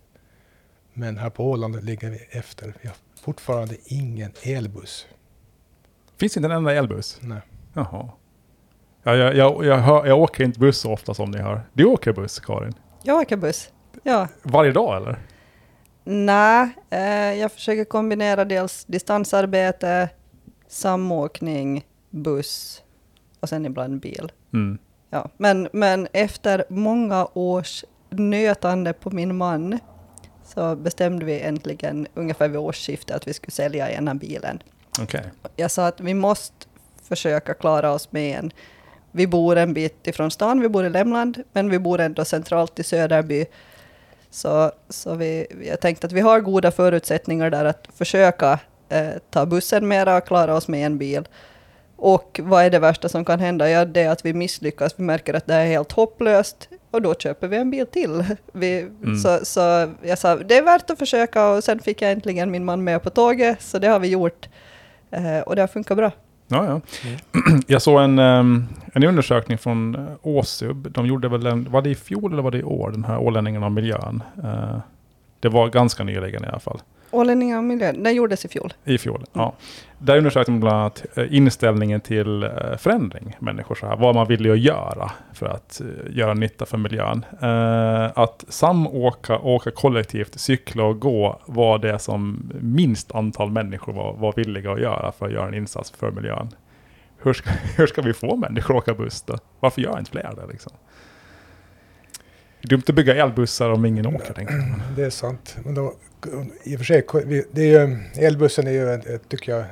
men 0.92 1.16
här 1.18 1.30
på 1.30 1.50
Åland 1.50 1.84
ligger 1.84 2.10
vi 2.10 2.18
efter. 2.30 2.74
Vi 2.82 2.88
har 2.88 2.96
fortfarande 3.20 3.76
ingen 3.84 4.32
elbuss. 4.42 5.06
Finns 6.16 6.36
inte 6.36 6.46
en 6.46 6.52
enda 6.52 6.72
elbuss? 6.74 7.18
Nej. 7.22 7.40
Jaha. 7.74 8.10
Ja, 9.02 9.16
jag, 9.16 9.36
jag, 9.36 9.64
jag, 9.64 9.78
hör, 9.78 10.06
jag 10.06 10.18
åker 10.18 10.44
inte 10.44 10.60
buss 10.60 10.78
så 10.78 10.92
ofta 10.92 11.14
som 11.14 11.30
ni 11.30 11.38
hör. 11.38 11.62
Du 11.72 11.84
åker 11.84 12.12
buss, 12.12 12.40
Karin? 12.40 12.74
Jag 13.02 13.20
åker 13.20 13.36
buss. 13.36 13.72
Ja. 14.02 14.28
Varje 14.42 14.72
dag 14.72 14.96
eller? 14.96 15.18
Nej, 16.10 16.68
eh, 16.90 17.34
jag 17.40 17.52
försöker 17.52 17.84
kombinera 17.84 18.44
dels 18.44 18.84
distansarbete, 18.84 20.08
samåkning, 20.68 21.86
buss 22.10 22.82
och 23.40 23.48
sen 23.48 23.66
ibland 23.66 24.00
bil. 24.00 24.32
Mm. 24.52 24.78
Ja, 25.10 25.30
men, 25.36 25.68
men 25.72 26.08
efter 26.12 26.64
många 26.68 27.28
års 27.34 27.84
nötande 28.10 28.92
på 28.92 29.10
min 29.10 29.36
man 29.36 29.78
så 30.44 30.76
bestämde 30.76 31.24
vi 31.24 31.40
äntligen 31.40 32.06
ungefär 32.14 32.48
vid 32.48 32.60
årsskiftet 32.60 33.16
att 33.16 33.28
vi 33.28 33.32
skulle 33.32 33.52
sälja 33.52 33.90
ena 33.90 34.14
bilen. 34.14 34.62
Okej. 35.00 35.24
Jag 35.56 35.70
sa 35.70 35.86
att 35.86 36.00
vi 36.00 36.14
måste 36.14 36.66
försöka 37.02 37.54
klara 37.54 37.92
oss 37.92 38.12
med 38.12 38.38
en. 38.38 38.50
vi 39.12 39.26
bor 39.26 39.56
en 39.56 39.74
bit 39.74 40.06
ifrån 40.06 40.30
stan, 40.30 40.60
vi 40.60 40.68
bor 40.68 40.86
i 40.86 40.90
Lämland, 40.90 41.42
men 41.52 41.70
vi 41.70 41.78
bor 41.78 42.00
ändå 42.00 42.24
centralt 42.24 42.78
i 42.78 42.82
Söderby. 42.82 43.46
Så, 44.30 44.72
så 44.88 45.14
vi, 45.14 45.46
jag 45.64 45.80
tänkte 45.80 46.06
att 46.06 46.12
vi 46.12 46.20
har 46.20 46.40
goda 46.40 46.70
förutsättningar 46.70 47.50
där 47.50 47.64
att 47.64 47.88
försöka 47.94 48.58
eh, 48.88 49.08
ta 49.30 49.46
bussen 49.46 49.88
mera 49.88 50.16
och 50.16 50.26
klara 50.26 50.54
oss 50.56 50.68
med 50.68 50.86
en 50.86 50.98
bil. 50.98 51.28
Och 51.96 52.40
vad 52.42 52.64
är 52.64 52.70
det 52.70 52.78
värsta 52.78 53.08
som 53.08 53.24
kan 53.24 53.40
hända? 53.40 53.70
Ja, 53.70 53.84
det 53.84 54.00
är 54.02 54.10
att 54.10 54.24
vi 54.24 54.32
misslyckas. 54.34 54.92
Vi 54.96 55.02
märker 55.02 55.34
att 55.34 55.46
det 55.46 55.54
är 55.54 55.66
helt 55.66 55.92
hopplöst 55.92 56.68
och 56.90 57.02
då 57.02 57.14
köper 57.14 57.48
vi 57.48 57.56
en 57.56 57.70
bil 57.70 57.86
till. 57.86 58.24
Vi, 58.52 58.78
Mm. 58.80 59.16
så, 59.18 59.44
så 59.44 59.92
jag 60.02 60.18
sa, 60.18 60.36
det 60.36 60.56
är 60.56 60.62
värt 60.62 60.90
att 60.90 60.98
försöka 60.98 61.48
och 61.48 61.64
sen 61.64 61.80
fick 61.80 62.02
jag 62.02 62.12
äntligen 62.12 62.50
min 62.50 62.64
man 62.64 62.84
med 62.84 63.02
på 63.02 63.10
tåget, 63.10 63.62
så 63.62 63.78
det 63.78 63.86
har 63.88 63.98
vi 63.98 64.08
gjort. 64.08 64.48
Eh, 65.10 65.38
och 65.38 65.56
det 65.56 65.62
har 65.62 65.66
funkat 65.68 65.96
bra. 65.96 66.10
Ja, 66.48 66.66
ja. 66.66 66.80
Jag 67.66 67.82
såg 67.82 68.00
en, 68.02 68.18
ehm, 68.18 68.66
en 68.92 69.04
undersökning 69.04 69.58
från 69.58 69.94
eh, 69.94 70.12
Åsub. 70.22 70.92
De 70.92 71.06
gjorde 71.06 71.28
väl 71.28 71.46
en, 71.46 71.70
var 71.70 71.82
det 71.82 71.90
i 71.90 71.94
fjol 71.94 72.32
eller 72.32 72.42
var 72.42 72.50
det 72.50 72.58
i 72.58 72.62
år, 72.62 72.90
den 72.90 73.04
här 73.04 73.18
ålänningen 73.18 73.62
av 73.62 73.72
miljön? 73.72 74.22
Eh, 74.44 74.78
det 75.40 75.48
var 75.48 75.68
ganska 75.68 76.04
nyligen 76.04 76.44
i 76.44 76.46
alla 76.46 76.60
fall. 76.60 76.80
Ålänningar 77.10 77.58
och 77.58 77.64
miljön, 77.64 78.02
den 78.02 78.14
gjordes 78.14 78.44
i 78.44 78.48
fjol. 78.48 78.72
I 78.84 78.98
fjol, 78.98 79.24
ja. 79.32 79.54
Där 79.98 80.16
undersökte 80.16 80.50
man 80.50 80.60
bland 80.60 80.76
annat 80.76 81.04
eh, 81.14 81.34
inställningen 81.34 82.00
till 82.00 82.42
eh, 82.42 82.50
förändring. 82.78 83.36
Människor 83.38 83.74
så 83.74 83.86
här, 83.86 83.96
vad 83.96 84.14
man 84.14 84.26
ville 84.26 84.56
göra 84.56 85.12
för 85.32 85.46
att 85.46 85.80
eh, 85.80 86.16
göra 86.16 86.34
nytta 86.34 86.66
för 86.66 86.78
miljön. 86.78 87.24
Att 88.14 88.44
samåka, 88.48 89.38
åka 89.38 89.70
kollektivt, 89.70 90.40
cykla 90.40 90.84
och 90.84 91.00
gå 91.00 91.40
var 91.46 91.78
det 91.78 91.98
som 91.98 92.50
minst 92.60 93.14
antal 93.14 93.50
människor 93.50 93.92
var, 93.92 94.12
var 94.12 94.32
villiga 94.36 94.72
att 94.72 94.80
göra 94.80 95.12
för 95.12 95.26
att 95.26 95.32
göra 95.32 95.48
en 95.48 95.54
insats 95.54 95.90
för 95.90 96.10
miljön. 96.10 96.48
Hur 97.18 97.32
ska, 97.32 97.50
hur 97.76 97.86
ska 97.86 98.02
vi 98.02 98.12
få 98.12 98.36
människor 98.36 98.76
att 98.76 98.82
åka 98.82 98.94
buss 98.94 99.22
då? 99.22 99.38
Varför 99.60 99.82
gör 99.82 99.98
inte 99.98 100.10
fler 100.10 100.32
det 100.36 100.52
liksom? 100.52 100.72
Dumt 102.62 102.82
att 102.88 102.94
bygga 102.94 103.14
elbussar 103.14 103.70
om 103.70 103.84
ingen 103.84 104.06
åker, 104.06 104.32
tänker. 104.32 104.74
Det 104.96 105.04
är 105.04 105.10
sant. 105.10 105.56
Men 105.64 105.74
då, 105.74 105.94
I 106.62 106.74
och 106.74 106.78
för 106.78 106.84
sig, 106.84 107.02
det 107.52 107.62
är 107.62 107.86
ju, 107.86 107.98
elbussen 108.26 108.66
är 108.66 108.70
ju, 108.70 108.92
ett, 108.92 109.28
tycker 109.28 109.52
jag, 109.52 109.64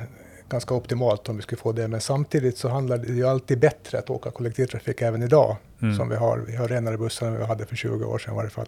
ganska 0.48 0.74
optimalt 0.74 1.28
om 1.28 1.36
vi 1.36 1.42
skulle 1.42 1.58
få 1.60 1.72
det. 1.72 1.88
Men 1.88 2.00
samtidigt 2.00 2.58
så 2.58 2.68
handlar 2.68 2.98
det 2.98 3.12
ju 3.12 3.26
alltid 3.28 3.58
bättre 3.58 3.98
att 3.98 4.10
åka 4.10 4.30
kollektivtrafik 4.30 5.02
även 5.02 5.22
idag. 5.22 5.56
Mm. 5.82 5.94
Som 5.96 6.08
vi 6.08 6.16
har. 6.16 6.38
Vi 6.38 6.56
har 6.56 6.68
renare 6.68 6.98
bussar 6.98 7.26
än 7.26 7.36
vi 7.38 7.44
hade 7.44 7.66
för 7.66 7.76
20 7.76 8.04
år 8.04 8.18
sedan 8.18 8.32
i 8.34 8.36
varje 8.36 8.50
fall. 8.50 8.66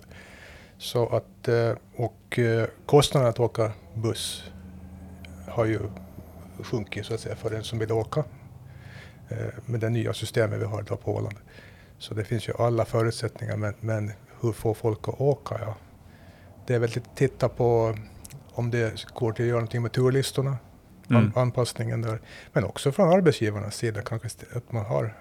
Så 0.78 1.07
att, 1.09 1.48
eh, 1.48 1.72
och 1.96 2.38
eh, 2.38 2.64
kostnaden 2.87 3.28
att 3.28 3.40
åka 3.40 3.72
buss 3.94 4.44
har 5.48 5.64
ju 5.64 5.78
sjunkit 6.62 7.07
så 7.07 7.14
att 7.14 7.20
säga 7.20 7.37
för 7.37 7.50
den 7.50 7.64
som 7.64 7.78
vill 7.78 7.92
åka. 7.92 8.24
eh, 9.28 9.37
Med 9.66 9.81
det 9.81 9.88
nya 9.90 10.12
systemet 10.12 10.61
vi 10.61 10.64
har 10.64 10.81
idag 10.81 11.00
på 11.04 11.14
Åland. 11.16 11.37
Så 11.99 12.15
det 12.15 12.25
finns 12.25 12.49
ju 12.49 12.53
alla 12.59 12.85
förutsättningar 12.85 13.57
men, 13.57 13.75
men 13.81 14.13
hur 14.41 14.53
får 14.53 14.75
folk 14.75 15.09
att 15.09 15.21
åka? 15.21 15.57
Ja. 15.61 15.75
Det 16.67 16.75
är 16.75 16.79
väl 16.79 16.91
att 16.97 17.17
titta 17.17 17.49
på 17.49 17.95
om 18.53 18.71
det 18.71 19.05
går 19.15 19.33
till 19.33 19.45
att 19.45 19.49
göra 19.49 19.59
någonting 19.59 19.83
med 19.83 19.93
turlistorna, 19.93 20.57
Mm. 21.11 21.23
an, 21.25 21.33
anpassningen 21.37 22.03
där. 22.03 22.21
Men 22.53 22.65
också 22.65 22.93
från 22.93 23.09
arbetsgivarnas 23.09 23.77
sida 23.77 24.03
kanske 24.03 24.29
att 24.55 24.73
man 24.73 24.85
har 24.85 25.15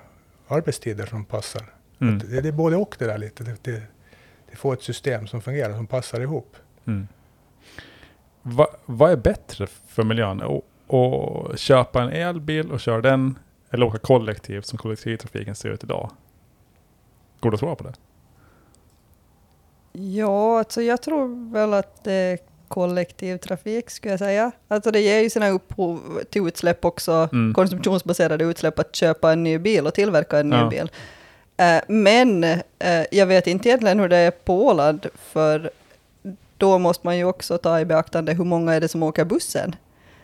arbetstider 0.48 1.06
som 1.06 1.26
passar. 1.26 1.63
Mm. 2.02 2.20
Det, 2.20 2.42
det 2.42 2.48
är 2.48 2.52
både 2.54 2.76
och 2.76 2.96
det 3.00 3.06
där 3.06 3.18
lite. 3.18 3.44
Det, 3.44 3.63
det, 3.63 3.82
det 4.52 4.56
får 4.56 4.74
ett 4.74 4.82
system 4.84 5.28
som 5.28 5.42
fungerar, 5.42 5.74
som 5.74 5.88
passar 5.88 6.22
ihop. 6.22 6.56
Mm. 6.86 7.08
Va, 8.42 8.68
vad 8.86 9.12
är 9.12 9.16
bättre 9.16 9.68
för 9.88 10.04
miljön? 10.04 10.42
Att 10.42 11.60
köpa 11.60 12.02
en 12.02 12.10
elbil 12.10 12.72
och 12.72 12.80
köra 12.80 13.02
den 13.02 13.40
eller 13.70 13.86
åka 13.86 13.98
kollektivt 13.98 14.66
som 14.66 14.78
kollektivtrafiken 14.78 15.56
ser 15.56 15.70
ut 15.70 15.84
idag? 15.84 16.12
Går 17.39 17.52
det 17.52 17.56
att 17.56 17.60
svara 17.60 17.76
på 17.76 17.84
det? 17.84 17.93
Ja, 19.93 20.60
alltså 20.60 20.82
jag 20.82 21.02
tror 21.02 21.52
väl 21.54 21.73
att 21.73 22.04
det 22.04 22.13
är 22.13 22.39
kollektivtrafik 22.67 23.89
skulle 23.89 24.12
jag 24.13 24.19
säga. 24.19 24.52
Alltså 24.67 24.91
det 24.91 25.00
ger 25.02 25.19
ju 25.21 25.30
sina 25.30 25.50
upphov 25.50 26.21
till 26.30 26.47
utsläpp 26.47 26.86
också, 26.86 27.30
Mm. 27.32 27.54
konsumtionsbaserade 27.54 28.43
utsläpp, 28.45 28.80
att 28.80 28.95
köpa 28.95 29.32
en 29.32 29.43
ny 29.43 29.58
bil 29.58 29.88
och 29.88 29.93
tillverka 29.93 30.39
en 30.39 30.50
ny 30.50 30.56
Ja. 30.56 30.69
bil. 30.69 30.91
Eh, 31.58 31.82
men 31.88 32.43
eh, 32.43 32.60
jag 33.12 33.26
vet 33.26 33.47
inte 33.47 33.69
egentligen 33.69 34.00
hur 34.00 34.10
det 34.10 34.17
är 34.17 34.32
på 34.32 34.65
Åland, 34.65 35.06
för 35.15 35.71
då 36.58 36.78
måste 36.80 37.08
man 37.08 37.17
ju 37.17 37.26
också 37.26 37.58
ta 37.58 37.80
i 37.80 37.86
beaktande 37.86 38.34
hur 38.34 38.43
många 38.45 38.73
är 38.73 38.82
det 38.82 38.88
som 38.88 39.04
åker 39.04 39.26
bussen, 39.26 39.76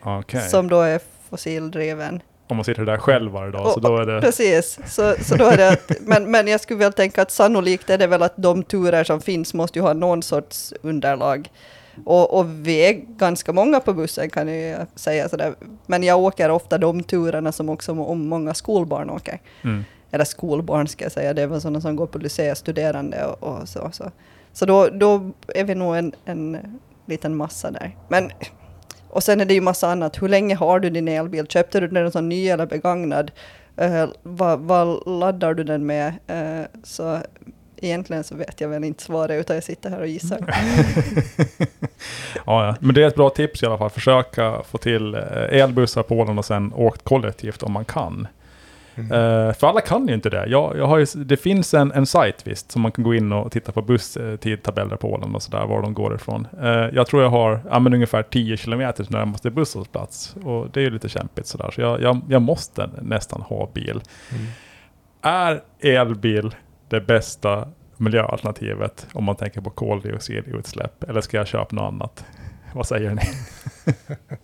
Okej. 0.02 0.48
som 0.48 0.68
då 0.68 0.80
är 0.80 1.00
fossildriven. 1.30 2.22
Om 2.48 2.56
man 2.56 2.64
sitter 2.64 2.84
där 2.84 2.98
själv 2.98 3.32
varje 3.32 3.52
dag 3.52 3.66
så 3.66 3.74
Och- 3.74 3.80
då 3.80 3.96
är 3.96 4.06
det... 4.06 4.20
Precis, 4.20 4.78
så, 4.86 5.14
så 5.20 5.36
då 5.36 5.44
är 5.44 5.56
det 5.56 5.68
att, 5.68 5.92
men, 6.00 6.30
men 6.30 6.46
jag 6.46 6.60
skulle 6.60 6.78
väl 6.78 6.92
tänka 6.92 7.22
att 7.22 7.30
sannolikt 7.30 7.90
är 7.90 7.98
det 7.98 8.06
väl 8.06 8.22
att 8.22 8.34
de 8.36 8.62
turer 8.62 9.04
som 9.04 9.20
finns 9.20 9.54
måste 9.54 9.78
ju 9.78 9.82
ha 9.82 9.92
någon 9.92 10.22
sorts 10.22 10.72
underlag. 10.82 11.50
Och, 12.04 12.38
och 12.38 12.46
vi 12.48 12.86
är 12.88 12.92
ganska 12.92 13.52
många 13.52 13.80
på 13.80 13.92
bussen 13.92 14.30
kan 14.30 14.48
jag 14.60 14.86
säga 14.94 15.28
sådär. 15.28 15.54
Men 15.86 16.02
jag 16.02 16.18
åker 16.18 16.50
ofta 16.50 16.78
de 16.78 17.02
turerna 17.02 17.52
som 17.52 17.68
också 17.68 17.92
om 17.92 18.28
många 18.28 18.54
skolbarn 18.54 19.10
åker. 19.10 19.40
Mm. 19.64 19.84
Eller 20.10 20.24
skolbarn 20.24 20.88
ska 20.88 21.04
jag 21.04 21.12
säga, 21.12 21.34
det 21.34 21.42
är 21.42 21.46
väl 21.46 21.60
sådana 21.60 21.80
som 21.80 21.96
går 21.96 22.06
på 22.06 22.18
lycée, 22.18 22.54
studerande 22.54 23.24
och, 23.24 23.42
och 23.42 23.68
så. 23.68 23.90
Så, 23.92 24.10
så 24.52 24.66
då, 24.66 24.88
då 24.88 25.30
är 25.48 25.64
vi 25.64 25.74
nog 25.74 25.96
en, 25.96 26.12
en 26.24 26.58
liten 27.06 27.36
massa 27.36 27.70
där. 27.70 27.96
Men, 28.08 28.30
och 29.14 29.22
sen 29.22 29.40
är 29.40 29.44
det 29.44 29.54
ju 29.54 29.60
massa 29.60 29.88
annat. 29.88 30.22
Hur 30.22 30.28
länge 30.28 30.54
har 30.54 30.80
du 30.80 30.90
din 30.90 31.08
elbil? 31.08 31.46
Köpte 31.46 31.80
du 31.80 31.88
den 31.88 32.12
som 32.12 32.28
ny 32.28 32.48
eller 32.48 32.66
begagnad? 32.66 33.30
Uh, 33.82 34.06
vad, 34.22 34.60
vad 34.60 35.06
laddar 35.06 35.54
du 35.54 35.64
den 35.64 35.86
med? 35.86 36.14
Uh, 36.30 36.66
så 36.82 37.18
egentligen 37.76 38.24
så 38.24 38.34
vet 38.34 38.60
jag 38.60 38.68
väl 38.68 38.84
inte 38.84 39.02
svaret, 39.02 39.40
utan 39.40 39.56
jag 39.56 39.64
sitter 39.64 39.90
här 39.90 40.00
och 40.00 40.06
gissar. 40.06 40.38
Ja, 42.46 42.66
ja. 42.66 42.76
Men 42.80 42.94
det 42.94 43.02
är 43.02 43.08
ett 43.08 43.14
bra 43.14 43.30
tips 43.30 43.62
i 43.62 43.66
alla 43.66 43.78
fall. 43.78 43.90
Försöka 43.90 44.62
få 44.70 44.78
till 44.78 45.14
eh, 45.14 45.60
elbussar 45.60 46.02
på 46.02 46.14
Åland 46.14 46.38
och 46.38 46.44
sen 46.44 46.72
åkt 46.74 47.04
kollektivt 47.04 47.62
om 47.62 47.72
man 47.72 47.84
kan. 47.84 48.28
Mm. 48.94 49.12
Eh, 49.12 49.54
för 49.54 49.66
alla 49.66 49.80
kan 49.80 50.08
ju 50.08 50.14
inte 50.14 50.30
det. 50.30 50.46
Jag, 50.46 50.78
jag 50.78 50.86
har 50.86 50.98
ju, 50.98 51.06
det 51.14 51.36
finns 51.36 51.74
en, 51.74 51.92
en 51.92 52.06
sajt 52.06 52.46
visst, 52.46 52.70
som 52.72 52.82
man 52.82 52.92
kan 52.92 53.04
gå 53.04 53.14
in 53.14 53.32
och 53.32 53.52
titta 53.52 53.72
på 53.72 53.82
busstidtabeller 53.82 54.96
på 54.96 55.12
Åland 55.12 55.36
och 55.36 55.42
sådär, 55.42 55.66
var 55.66 55.82
de 55.82 55.94
går 55.94 56.14
ifrån. 56.14 56.46
Eh, 56.62 56.68
jag 56.68 57.06
tror 57.06 57.22
jag 57.22 57.30
har 57.30 57.60
ja, 57.70 57.78
men 57.78 57.94
ungefär 57.94 58.22
10 58.22 58.56
kilometer 58.56 59.04
till 59.04 59.12
närmaste 59.12 59.50
busshållplats. 59.50 60.36
Och 60.44 60.70
det 60.70 60.80
är 60.80 60.84
ju 60.84 60.90
lite 60.90 61.08
kämpigt 61.08 61.46
sådär, 61.46 61.70
så 61.74 61.80
jag, 61.80 62.02
jag, 62.02 62.20
jag 62.28 62.42
måste 62.42 62.90
nästan 63.02 63.42
ha 63.42 63.70
bil. 63.74 64.00
Mm. 64.30 64.46
Är 65.22 65.62
elbil 65.80 66.54
det 66.88 67.00
bästa 67.00 67.68
miljöalternativet 67.96 69.06
om 69.12 69.24
man 69.24 69.36
tänker 69.36 69.60
på 69.60 69.70
koldioxidutsläpp? 69.70 71.04
Eller 71.04 71.20
ska 71.20 71.36
jag 71.36 71.46
köpa 71.46 71.76
något 71.76 71.92
annat? 71.92 72.24
Vad 72.74 72.86
säger 72.86 73.14
ni? 73.14 73.22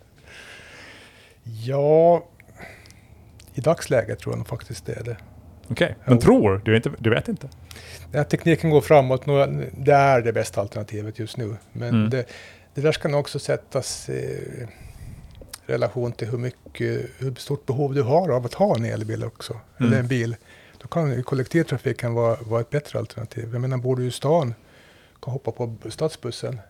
Ja, 1.44 2.24
i 3.54 3.60
dagsläget 3.60 4.18
tror 4.18 4.36
jag 4.36 4.46
faktiskt 4.46 4.86
det 4.86 4.92
är 4.92 5.04
det. 5.04 5.16
Okej, 5.68 5.94
men 6.04 6.14
Jo. 6.14 6.20
tror 6.20 6.62
du? 6.64 6.76
Inte, 6.76 6.90
du 6.98 7.10
vet 7.10 7.28
inte? 7.28 7.48
Ja, 8.12 8.24
tekniken 8.24 8.70
går 8.70 8.80
framåt, 8.80 9.26
nu- 9.26 9.70
det 9.78 9.92
är 9.92 10.22
det 10.22 10.32
bästa 10.32 10.60
alternativet 10.60 11.18
just 11.18 11.36
nu. 11.36 11.56
Men 11.72 11.88
Mm. 11.88 12.10
det, 12.10 12.26
det 12.74 12.80
där 12.80 12.92
ska 12.92 13.08
nog 13.08 13.20
också 13.20 13.38
sättas 13.38 14.08
i 14.08 14.66
relation 15.66 16.12
till 16.12 16.28
hur, 16.28 16.38
mycket, 16.38 17.10
hur 17.18 17.34
stort 17.34 17.66
behov 17.66 17.94
du 17.94 18.02
har 18.02 18.28
av 18.28 18.44
att 18.46 18.54
ha 18.54 18.76
en 18.76 18.84
elbil 18.84 19.24
också, 19.24 19.52
Mm. 19.52 19.88
eller 19.92 20.00
en 20.02 20.08
bil. 20.08 20.36
Då 20.78 20.88
kan 20.88 21.22
kollektivtrafiken 21.22 22.14
vara, 22.14 22.36
vara 22.42 22.60
ett 22.60 22.70
bättre 22.70 22.98
alternativ. 22.98 23.48
Jag 23.52 23.60
menar, 23.60 23.76
bor 23.76 23.96
du 23.96 24.06
i 24.06 24.10
stan 24.10 24.54
kan 25.22 25.32
hoppa 25.32 25.50
på 25.52 25.76
stadsbussen, 25.90 26.60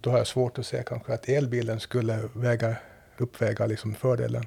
då 0.00 0.10
har 0.10 0.18
jag 0.18 0.26
svårt 0.26 0.58
att 0.58 0.66
se 0.66 0.82
kanske 0.86 1.14
att 1.14 1.28
elbilen 1.28 1.80
skulle 1.80 2.18
väga, 2.34 2.76
uppväga 3.18 3.66
liksom 3.66 3.94
fördelen. 3.94 4.44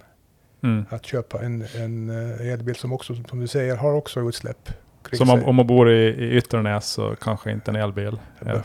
Mm. 0.64 0.86
Att 0.90 1.06
köpa 1.06 1.42
en, 1.42 1.66
en 1.76 2.10
eh, 2.10 2.48
elbil 2.54 2.76
som 2.76 2.94
också, 2.94 3.16
som 3.30 3.40
du 3.40 3.48
säger, 3.48 3.76
har 3.76 3.94
också 3.94 4.20
utsläpp. 4.30 4.70
Så 5.14 5.24
om 5.24 5.44
om 5.44 5.56
man 5.56 5.68
bor 5.68 5.92
i, 5.92 6.08
i 6.08 6.38
Ytternäs 6.38 6.86
så 6.88 7.16
kanske 7.22 7.52
inte 7.52 7.72
en 7.72 7.76
elbil. 7.76 8.18
Ja. 8.46 8.62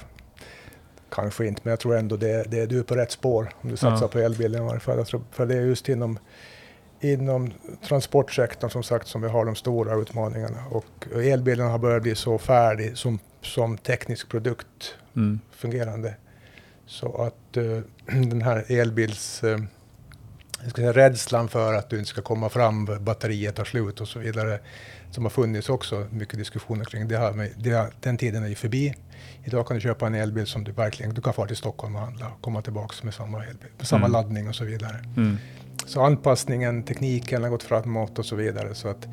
Kanske 1.10 1.46
inte, 1.46 1.60
men 1.64 1.70
jag 1.70 1.80
tror 1.80 1.96
ändå 1.96 2.16
det, 2.16 2.50
det, 2.50 2.66
du 2.66 2.78
är 2.78 2.82
på 2.82 2.94
rätt 2.94 3.10
spår 3.10 3.48
om 3.60 3.70
du 3.70 3.76
satsar 3.76 4.04
Ja. 4.06 4.08
på 4.08 4.18
elbilen 4.18 4.62
i 4.62 4.66
varje 4.66 4.80
fall. 4.80 5.04
För 5.30 5.46
det 5.46 5.56
är 5.56 5.60
just 5.60 5.88
inom, 5.88 6.18
inom 7.00 7.50
transportsektorn 7.88 8.70
som 8.70 8.82
sagt 8.82 9.06
som 9.06 9.22
vi 9.22 9.28
har 9.28 9.44
de 9.44 9.54
stora 9.54 9.94
utmaningarna. 9.94 10.64
Och 10.70 11.06
elbilen 11.16 11.70
har 11.70 11.78
börjat 11.78 12.02
bli 12.02 12.14
så 12.14 12.38
färdig 12.38 12.96
som, 12.96 13.18
som 13.42 13.78
teknisk 13.78 14.28
produkt 14.28 14.94
Mm. 15.16 15.40
fungerande. 15.50 16.14
Så 16.86 17.22
att 17.22 17.56
eh, 17.56 17.80
den 18.30 18.42
här 18.42 18.64
elbils... 18.72 19.44
eh, 19.44 19.58
jag 20.62 20.70
ska 20.70 20.80
säga, 20.82 20.92
rädslan 20.92 21.48
för 21.48 21.74
att 21.74 21.90
du 21.90 21.98
inte 21.98 22.08
ska 22.10 22.22
komma 22.22 22.48
fram, 22.48 22.88
batteriet 23.00 23.54
tar 23.56 23.64
slut 23.64 24.00
och 24.00 24.08
så 24.08 24.18
vidare, 24.18 24.58
som 25.10 25.24
har 25.24 25.30
funnits 25.30 25.68
också 25.68 26.06
mycket 26.10 26.38
diskussioner 26.38 26.84
kring. 26.84 27.08
Det 27.08 27.32
med- 27.32 27.50
det 27.56 27.90
den 28.00 28.16
tiden 28.16 28.44
är 28.44 28.48
ju 28.48 28.54
förbi. 28.54 28.94
Idag 29.44 29.66
kan 29.66 29.74
du 29.74 29.80
köpa 29.80 30.06
en 30.06 30.14
elbil 30.14 30.46
som 30.46 30.64
du 30.64 30.72
verkligen, 30.72 31.14
du 31.14 31.20
kan 31.22 31.32
fara 31.34 31.46
till 31.46 31.56
Stockholm 31.56 31.94
och 31.96 32.00
handla 32.02 32.26
och 32.28 32.42
komma 32.42 32.62
tillbaka 32.62 32.94
med 33.02 33.14
samma, 33.14 33.44
elbil, 33.44 33.68
med 33.78 33.86
samma 33.86 34.06
Mm. 34.06 34.12
laddning 34.12 34.48
och 34.48 34.54
så 34.54 34.64
vidare. 34.64 35.04
Mm. 35.16 35.36
Så 35.86 36.00
anpassningen, 36.02 36.82
tekniken 36.82 37.42
har 37.42 37.50
gått 37.50 37.62
framåt 37.62 38.18
och 38.18 38.26
så 38.26 38.36
vidare. 38.36 38.74
Så 38.74 38.88
att 38.88 39.04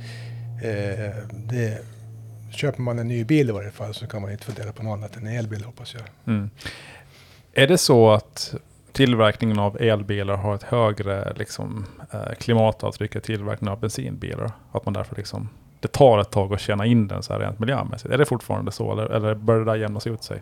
eh, 0.64 1.24
det, 1.34 1.82
köper 2.52 2.82
man 2.82 3.00
en 3.00 3.08
ny 3.08 3.24
bil 3.24 3.50
i 3.50 3.52
varje 3.52 3.72
fall 3.72 3.94
så 3.94 4.08
kan 4.08 4.22
man 4.22 4.32
inte 4.32 4.44
fundera 4.46 4.72
på 4.72 4.84
något 4.84 4.98
annat 4.98 5.16
än 5.16 5.28
en 5.28 5.34
elbil 5.36 5.64
hoppas 5.64 5.94
jag. 5.94 6.04
Mm. 6.36 6.50
Är 7.54 7.68
det 7.68 7.78
så 7.78 8.10
att 8.12 8.54
tillverkningen 8.98 9.60
av 9.60 9.82
elbilar 9.82 10.36
har 10.36 10.56
ett 10.56 10.64
högre 10.64 11.34
liksom, 11.34 11.86
eh, 12.12 12.34
klimatavtryck 12.40 13.16
än 13.16 13.22
tillverkningen 13.22 13.72
av 13.72 13.80
bensinbilar? 13.80 14.52
Att 14.72 14.86
man 14.86 14.94
därför 14.94 15.16
liksom, 15.16 15.50
det 15.80 15.88
tar 15.88 16.20
ett 16.20 16.32
tag 16.32 16.54
att 16.54 16.60
tjäna 16.60 16.86
in 16.86 17.08
den 17.08 17.24
så 17.24 17.34
här 17.34 17.40
rent 17.40 17.60
miljömässigt. 17.60 18.14
Är 18.14 18.18
det 18.18 18.26
fortfarande 18.26 18.72
så 18.72 18.92
eller, 18.92 19.06
eller 19.06 19.36
börjar 19.36 19.60
det 19.60 19.72
där 19.72 19.76
jämnas 19.76 20.08
ut 20.08 20.24
sig? 20.24 20.42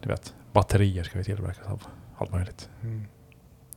Du 0.00 0.08
vet, 0.08 0.34
batterier 0.52 1.02
ska 1.02 1.18
ju 1.18 1.24
tillverkas 1.24 1.66
av 1.66 1.82
allt 2.18 2.32
möjligt. 2.32 2.70
Mm. 2.82 3.04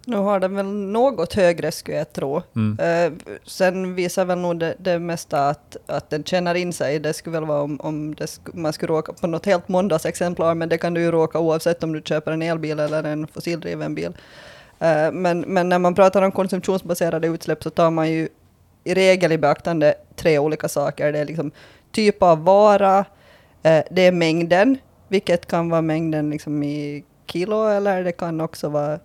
Nu 0.08 0.18
har 0.18 0.40
den 0.40 0.56
väl 0.56 0.66
något 0.66 1.34
högre 1.34 1.72
skulle 1.72 1.98
jag 1.98 2.14
tro. 2.14 2.42
Mm. 2.56 2.80
Eh, 2.80 3.38
sen 3.46 3.96
visar 3.96 4.26
väl 4.26 4.38
nog 4.38 4.60
det, 4.60 4.76
det 4.80 5.00
mesta 5.00 5.50
att, 5.50 5.78
att 5.86 6.10
den 6.10 6.24
känner 6.24 6.56
in 6.56 6.74
sig. 6.74 7.00
Det 7.00 7.14
skulle 7.14 7.40
väl 7.40 7.48
vara 7.48 7.62
om, 7.62 7.80
om 7.82 8.16
sk 8.26 8.42
man 8.54 8.74
skulle 8.74 8.94
råka 8.94 9.14
på 9.14 9.28
något 9.28 9.46
helt 9.46 9.68
måndagsexemplar, 9.68 10.56
men 10.56 10.70
det 10.70 10.78
kan 10.78 10.94
du 10.94 11.02
ju 11.02 11.12
råka 11.12 11.40
oavsett 11.40 11.84
om 11.84 11.94
du 11.94 12.02
köper 12.02 12.32
en 12.32 12.42
elbil 12.42 12.80
eller 12.80 13.04
en 13.04 13.28
fossildriven 13.28 13.96
bil. 13.96 14.18
Eh, 14.80 15.12
men, 15.12 15.40
men 15.42 15.70
när 15.70 15.80
man 15.80 15.96
pratar 15.96 16.22
om 16.22 16.32
konsumtionsbaserade 16.32 17.28
utsläpp 17.28 17.64
så 17.64 17.70
tar 17.70 17.92
man 17.92 18.12
ju 18.12 18.30
i 18.84 18.94
regel 18.94 19.32
i 19.32 19.38
beaktande 19.38 19.96
tre 20.16 20.40
olika 20.40 20.70
saker. 20.70 21.12
Det 21.12 21.20
är 21.20 21.26
liksom 21.26 21.52
typ 21.92 22.24
av 22.24 22.44
vara, 22.44 23.06
eh, 23.64 23.84
det 23.92 24.02
är 24.02 24.12
mängden, 24.12 24.78
vilket 25.08 25.46
kan 25.46 25.70
vara 25.70 25.82
mängden 25.82 26.30
liksom 26.30 26.64
i 26.64 27.04
kilo 27.26 27.68
eller 27.68 28.04
det 28.04 28.12
kan 28.12 28.42
också 28.42 28.70
vara 28.70 29.00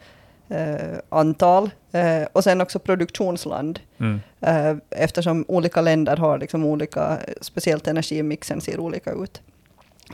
eh, 0.51 0.99
antal. 1.09 1.71
Eh, 1.93 2.23
och 2.33 2.45
sen 2.45 2.61
också 2.61 2.79
produktionsland. 2.79 3.81
Mm. 3.99 4.21
Eh, 4.41 4.77
eftersom 4.91 5.45
olika 5.49 5.81
länder 5.81 6.17
har 6.17 6.39
liksom 6.39 6.65
olika, 6.65 7.19
speciellt 7.41 7.89
energimixen 7.89 8.61
ser 8.61 8.81
olika 8.81 9.13
ut. 9.13 9.43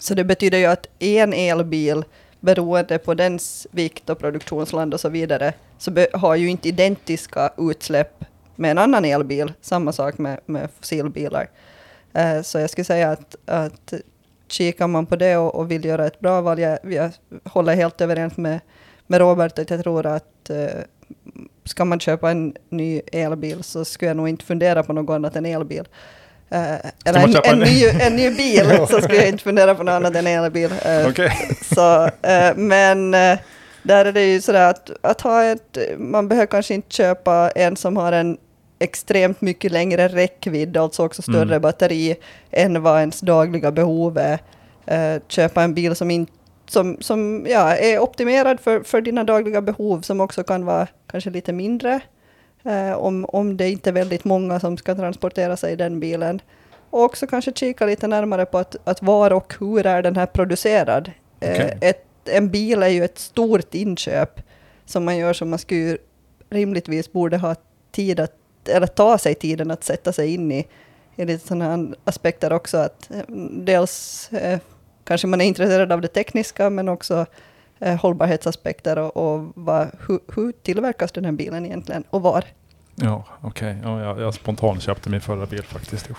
Så 0.01 0.15
det 0.15 0.25
betyder 0.25 0.59
ju 0.59 0.67
att 0.67 0.87
en 0.99 1.33
elbil, 1.33 2.05
beroende 2.41 2.99
på 2.99 3.15
dens 3.15 3.67
vikt 3.71 4.11
och 4.11 4.19
produktionsland 4.19 4.95
och 4.95 5.01
så 5.01 5.09
vidare, 5.09 5.53
så 5.79 6.07
har 6.13 6.35
ju 6.35 6.49
inte 6.49 6.69
identiska 6.69 7.53
utsläpp 7.59 8.25
med 8.57 8.71
en 8.71 8.79
annan 8.79 9.05
elbil. 9.05 9.53
Samma 9.61 9.93
sak 9.93 10.19
med, 10.19 10.41
med 10.47 10.69
fossilbilar. 10.79 11.49
Eh, 12.13 12.43
så 12.43 12.59
jag 12.59 12.71
skulle 12.71 12.85
säga 12.85 13.11
att, 13.11 13.37
att 13.47 13.93
kikar 14.49 14.87
man 14.87 15.07
på 15.07 15.17
det 15.17 15.37
och, 15.37 15.55
och 15.55 15.71
vill 15.71 15.85
göra 15.85 16.07
ett 16.07 16.21
bra 16.21 16.41
val, 16.41 16.59
jag, 16.59 16.79
jag 16.83 17.11
håller 17.45 17.75
helt 17.75 18.01
överens 18.01 18.37
med, 18.37 18.61
med 19.07 19.21
Robert 19.21 19.59
att 19.59 19.71
jag 19.71 19.83
tror 19.83 20.07
att 20.07 20.51
eh, 20.51 20.67
ska 21.65 21.85
man 21.85 22.01
köpa 22.01 22.31
en 22.31 22.55
ny 22.71 23.01
elbil 23.13 23.63
så 23.63 23.85
skulle 23.85 24.09
jag 24.11 24.17
nog 24.17 24.29
inte 24.29 24.45
fundera 24.45 24.83
på 24.83 24.93
något 24.93 25.15
annat 25.15 25.37
än 25.37 25.47
elbil. 25.47 25.89
Eh, 26.51 26.75
eller 27.05 27.21
en, 27.21 27.37
en, 27.37 27.43
en- 27.45 27.59
ny, 27.59 27.85
en 28.01 28.17
ny 28.17 28.31
bil 28.31 28.65
så 28.91 29.01
skulle 29.01 29.17
jag 29.17 29.29
inte 29.29 29.43
fundera 29.45 29.75
på 29.75 29.83
något 29.83 29.93
annat 29.93 30.15
än 30.17 30.27
elbil. 30.27 30.71
Eh, 30.85 31.09
Okej. 31.09 31.33
så, 31.75 32.05
eh, 32.05 32.57
men 32.57 33.15
eh, 33.15 33.39
där 33.83 34.05
är 34.05 34.13
det 34.13 34.25
ju 34.25 34.41
sådär 34.41 34.71
att, 34.71 34.91
att 35.01 35.21
ha 35.21 35.45
ett, 35.45 35.79
man 35.99 36.29
behöver 36.29 36.47
kanske 36.47 36.75
inte 36.75 36.95
köpa 36.95 37.51
en 37.55 37.77
som 37.77 37.97
har 37.97 38.13
en 38.13 38.39
extremt 38.79 39.41
mycket 39.41 39.73
längre 39.73 40.09
räckvidd, 40.09 40.77
alltså 40.77 41.05
också 41.05 41.23
större 41.23 41.43
Mm. 41.43 41.61
batteri 41.63 42.17
än 42.51 42.83
vad 42.83 43.01
ens 43.01 43.21
dagliga 43.21 43.73
behov 43.73 44.19
är. 44.19 44.39
Eh, 44.87 45.21
köpa 45.29 45.63
en 45.63 45.75
bil 45.75 45.95
som, 45.95 46.11
in, 46.11 46.27
som, 46.67 46.97
som 47.01 47.47
ja, 47.49 47.77
är 47.77 47.99
optimerad 47.99 48.61
för, 48.61 48.81
för 48.83 49.01
dina 49.01 49.25
dagliga 49.25 49.61
behov, 49.63 50.01
som 50.01 50.21
också 50.21 50.45
kan 50.45 50.65
vara 50.65 50.87
kanske 51.07 51.31
lite 51.31 51.53
mindre, 51.53 52.01
eh, 52.65 52.93
om, 52.93 53.25
om 53.25 53.57
det 53.57 53.71
inte 53.71 53.91
är 53.91 53.95
väldigt 53.95 54.25
många 54.25 54.61
som 54.61 54.77
ska 54.77 54.95
transportera 54.95 55.57
sig 55.57 55.73
i 55.73 55.77
den 55.77 56.01
bilen. 56.01 56.41
Och 56.91 57.03
också 57.03 57.27
kanske 57.27 57.53
kika 57.53 57.87
lite 57.87 58.07
närmare 58.07 58.47
på 58.47 58.59
att, 58.59 58.77
att 58.85 59.03
var 59.03 59.33
och 59.33 59.55
hur 59.61 59.87
är 59.87 60.03
den 60.03 60.17
här 60.17 60.27
producerad. 60.27 61.11
Eh, 61.41 61.51
Okej. 61.51 61.79
ett, 61.81 62.07
en 62.25 62.51
bil 62.51 62.83
är 62.83 62.89
ju 62.89 63.05
ett 63.05 63.19
stort 63.19 63.75
inköp 63.75 64.41
som 64.85 65.05
man 65.05 65.17
gör 65.17 65.33
som 65.33 65.51
man 65.51 65.59
skulle 65.59 65.99
rimligtvis 66.51 67.13
borde 67.13 67.37
ha 67.37 67.55
tid 67.93 68.21
att, 68.21 68.33
eller 68.69 68.87
ta 68.87 69.19
sig 69.19 69.35
tiden 69.35 69.71
att 69.71 69.85
sätta 69.85 70.13
sig 70.13 70.35
in 70.35 70.53
i, 70.53 70.67
i 71.17 71.25
lite 71.25 71.47
sådana 71.47 71.95
aspekter 72.05 72.53
också. 72.53 72.77
Att 72.77 73.11
eh, 73.11 73.35
dels 73.51 74.29
eh, 74.33 74.59
kanske 75.07 75.27
man 75.27 75.41
är 75.41 75.45
intresserad 75.45 75.93
av 75.93 76.01
det 76.01 76.09
tekniska 76.09 76.71
men 76.71 76.89
också 76.89 77.27
eh, 77.79 77.95
hållbarhetsaspekter 77.97 78.99
och, 78.99 79.17
och 79.17 79.53
vad, 79.55 79.89
hur, 80.09 80.19
hur 80.35 80.53
tillverkas 80.53 81.13
den 81.13 81.25
här 81.25 81.33
bilen 81.33 81.67
egentligen 81.67 82.05
och 82.11 82.23
var. 82.23 82.45
Ja, 82.95 83.25
okej. 83.41 83.77
Ja, 83.83 84.03
jag, 84.03 84.21
jag 84.21 84.35
spontant 84.35 84.83
köpte 84.83 85.11
min 85.11 85.21
förra 85.21 85.47
bil 85.47 85.63
faktiskt. 85.63 86.09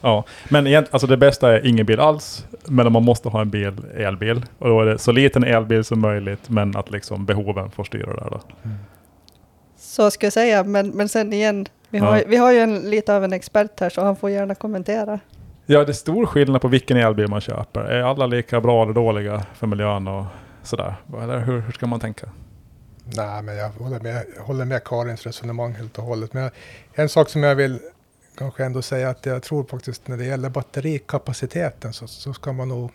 Ja, 0.00 0.24
men 0.48 0.66
egent, 0.66 0.88
alltså 0.90 1.06
det 1.06 1.16
bästa 1.16 1.52
är 1.52 1.66
ingen 1.66 1.86
bil 1.86 2.00
alls, 2.00 2.46
men 2.66 2.86
om 2.86 2.92
man 2.92 3.02
måste 3.04 3.28
ha 3.28 3.40
en 3.40 3.50
bil, 3.50 3.72
elbil. 3.96 4.44
Och 4.58 4.68
då 4.68 4.80
är 4.80 4.86
det 4.86 4.98
så 4.98 5.12
liten 5.12 5.44
elbil 5.44 5.84
som 5.84 6.00
möjligt, 6.00 6.48
men 6.48 6.76
att 6.76 6.90
liksom 6.90 7.26
behoven 7.26 7.70
får 7.70 7.84
styra 7.84 8.14
där 8.14 8.30
då. 8.30 8.40
Så 9.76 10.10
ska 10.10 10.26
jag 10.26 10.32
säga, 10.32 10.64
men, 10.64 10.88
men 10.88 11.08
sen 11.08 11.32
igen, 11.32 11.66
vi 11.88 11.98
har, 11.98 12.16
Ja. 12.16 12.22
vi 12.26 12.36
har 12.36 12.52
ju 12.52 12.58
en, 12.58 12.78
lite 12.90 13.16
av 13.16 13.24
en 13.24 13.32
expert 13.32 13.80
här 13.80 13.90
så 13.90 14.04
han 14.04 14.16
får 14.16 14.30
gärna 14.30 14.54
kommentera. 14.54 15.20
Ja, 15.66 15.84
det 15.84 15.90
är 15.90 15.94
stor 15.94 16.26
skillnad 16.26 16.60
på 16.60 16.68
vilken 16.68 16.96
elbil 16.96 17.28
man 17.28 17.40
köper. 17.40 17.80
Är 17.80 18.02
alla 18.02 18.26
lika 18.26 18.60
bra 18.60 18.82
eller 18.82 18.92
dåliga 18.92 19.46
för 19.54 19.66
miljön 19.66 20.08
och 20.08 20.24
sådär? 20.62 20.94
Eller 21.22 21.38
hur, 21.40 21.60
hur 21.60 21.72
ska 21.72 21.86
man 21.86 22.00
tänka? 22.00 22.28
Nej, 23.16 23.42
men 23.42 23.56
jag 23.56 23.68
håller 23.68 24.00
med, 24.00 24.24
jag 24.36 24.42
håller 24.42 24.64
med 24.64 24.84
Karins 24.84 25.26
resonemang 25.26 25.72
helt 25.74 25.98
och 25.98 26.04
hållet. 26.04 26.32
Men 26.32 26.50
en 26.94 27.08
sak 27.08 27.28
som 27.28 27.42
jag 27.42 27.54
vill 27.54 27.78
kanske 28.38 28.64
ändå 28.64 28.82
säga 28.82 29.08
att 29.10 29.26
jag 29.26 29.42
tror 29.42 29.64
faktiskt 29.64 30.08
när 30.08 30.16
det 30.16 30.24
gäller 30.24 30.48
batterikapaciteten 30.50 31.92
så, 31.92 32.06
så 32.06 32.34
ska 32.34 32.52
man 32.52 32.68
nog... 32.68 32.90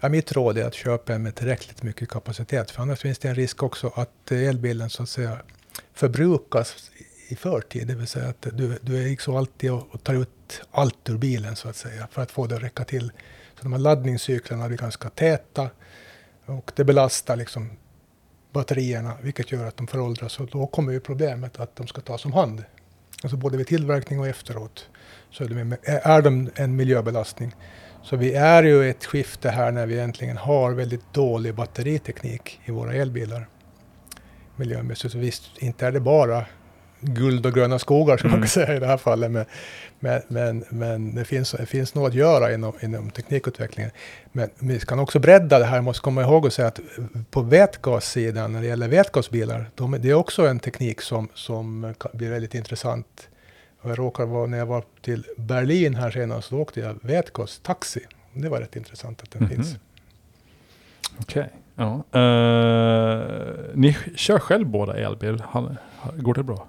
Ja, 0.00 0.08
mitt 0.08 0.32
råd 0.32 0.58
är 0.58 0.64
att 0.66 0.74
köpa 0.74 1.14
en 1.14 1.22
med 1.22 1.34
tillräckligt 1.34 1.82
mycket 1.82 2.08
kapacitet, 2.08 2.70
för 2.70 2.82
annars 2.82 3.00
finns 3.00 3.18
det 3.18 3.28
en 3.28 3.34
risk 3.34 3.62
också 3.62 3.92
att 3.94 4.30
elbilen 4.32 4.90
så 4.90 5.02
att 5.02 5.08
säga 5.08 5.38
förbrukas 5.94 6.90
i- 6.98 7.32
i 7.32 7.36
förtid. 7.36 7.86
Det 7.86 7.94
vill 7.94 8.06
säga 8.06 8.28
att 8.28 8.46
du, 8.52 8.78
du 8.82 8.98
är 9.02 9.04
liksom 9.08 9.36
alltid 9.36 9.72
och, 9.72 9.86
och 9.90 10.04
tar 10.04 10.14
ut 10.14 10.30
allt 10.70 11.08
ur 11.08 11.18
bilen 11.18 11.56
så 11.56 11.68
att 11.68 11.76
säga 11.76 12.08
för 12.10 12.22
att 12.22 12.30
få 12.30 12.46
det 12.46 12.56
att 12.56 12.62
räcka 12.62 12.84
till. 12.84 13.12
Så 13.56 13.62
de 13.62 13.72
här 13.72 13.80
laddningscyklerna 13.80 14.68
blir 14.68 14.78
ganska 14.78 15.10
täta 15.10 15.70
och 16.46 16.72
det 16.76 16.84
belastar 16.84 17.36
liksom 17.36 17.70
batterierna, 18.52 19.12
vilket 19.22 19.52
gör 19.52 19.64
att 19.64 19.76
de 19.76 19.86
föråldras. 19.86 20.40
Och 20.40 20.48
då 20.52 20.66
kommer 20.66 20.92
ju 20.92 21.00
problemet 21.00 21.60
att 21.60 21.76
de 21.76 21.86
ska 21.86 22.00
tas 22.00 22.24
om 22.24 22.32
hand. 22.32 22.64
Alltså 23.22 23.36
både 23.36 23.56
vid 23.56 23.66
tillverkning 23.66 24.20
och 24.20 24.26
efteråt 24.26 24.88
så 25.30 25.44
är 25.44 25.48
de, 25.48 25.76
är 25.84 26.22
de 26.22 26.50
en 26.54 26.76
miljöbelastning. 26.76 27.54
Så 28.02 28.16
vi 28.16 28.34
är 28.34 28.62
ju 28.62 28.84
i 28.84 28.90
ett 28.90 29.04
skifte 29.04 29.50
här 29.50 29.72
när 29.72 29.86
vi 29.86 29.98
äntligen 29.98 30.36
har 30.36 30.72
väldigt 30.72 31.14
dålig 31.14 31.54
batteriteknik 31.54 32.60
i 32.64 32.70
våra 32.70 32.94
elbilar. 32.94 33.48
Miljömässigt. 34.56 35.12
Så 35.12 35.18
visst, 35.18 35.58
inte 35.58 35.86
är 35.86 35.92
det 35.92 36.00
bara 36.00 36.46
guld 37.06 37.46
och 37.46 37.52
gröna 37.54 37.78
skogar 37.78 38.16
som 38.16 38.30
man 38.30 38.40
kan 38.40 38.48
säga 38.48 38.76
i 38.76 38.78
det 38.78 38.86
här 38.86 38.96
fallet. 38.96 39.30
Men, 39.30 39.44
men, 40.00 40.22
men, 40.28 40.64
men 40.68 41.14
det, 41.14 41.24
finns, 41.24 41.50
det 41.50 41.66
finns 41.66 41.94
något 41.94 42.08
att 42.08 42.14
göra 42.14 42.52
inom, 42.54 42.72
inom 42.80 43.10
teknikutvecklingen. 43.10 43.90
Men 44.32 44.50
vi 44.58 44.78
kan 44.80 44.98
också 44.98 45.18
bredda 45.18 45.58
det 45.58 45.64
här, 45.64 45.80
måste 45.80 46.02
komma 46.02 46.22
ihåg 46.22 46.44
och 46.44 46.52
säga 46.52 46.68
att 46.68 46.80
på 47.30 47.42
vätgassidan, 47.42 48.52
när 48.52 48.60
det 48.60 48.66
gäller 48.66 48.88
vätgasbilar, 48.88 49.70
de, 49.74 49.96
det 50.00 50.10
är 50.10 50.14
också 50.14 50.46
en 50.46 50.58
teknik 50.60 51.00
som, 51.00 51.28
som 51.34 51.94
kan 52.00 52.10
bli 52.14 52.28
väldigt 52.28 52.54
intressant. 52.54 53.28
Jag 53.82 53.98
råkar 53.98 54.26
vara, 54.26 54.46
när 54.46 54.58
jag 54.58 54.66
var 54.66 54.82
till 55.02 55.24
Berlin 55.36 55.94
här 55.94 56.10
senast, 56.10 56.48
så 56.48 56.58
åkte 56.58 56.80
jag 56.80 56.96
vätgastaxi. 57.02 58.00
Det 58.32 58.48
var 58.48 58.60
rätt 58.60 58.76
intressant 58.76 59.22
att 59.22 59.30
den 59.30 59.42
Mhm. 59.42 59.50
finns. 59.50 59.76
Okej. 61.20 61.48
Ja. 61.74 61.94
Eh, 61.94 63.20
ni 63.74 63.96
kör 64.16 64.38
själv 64.38 64.66
båda 64.66 64.96
elbil. 64.96 65.42
Går 66.16 66.34
det 66.34 66.42
bra? 66.42 66.66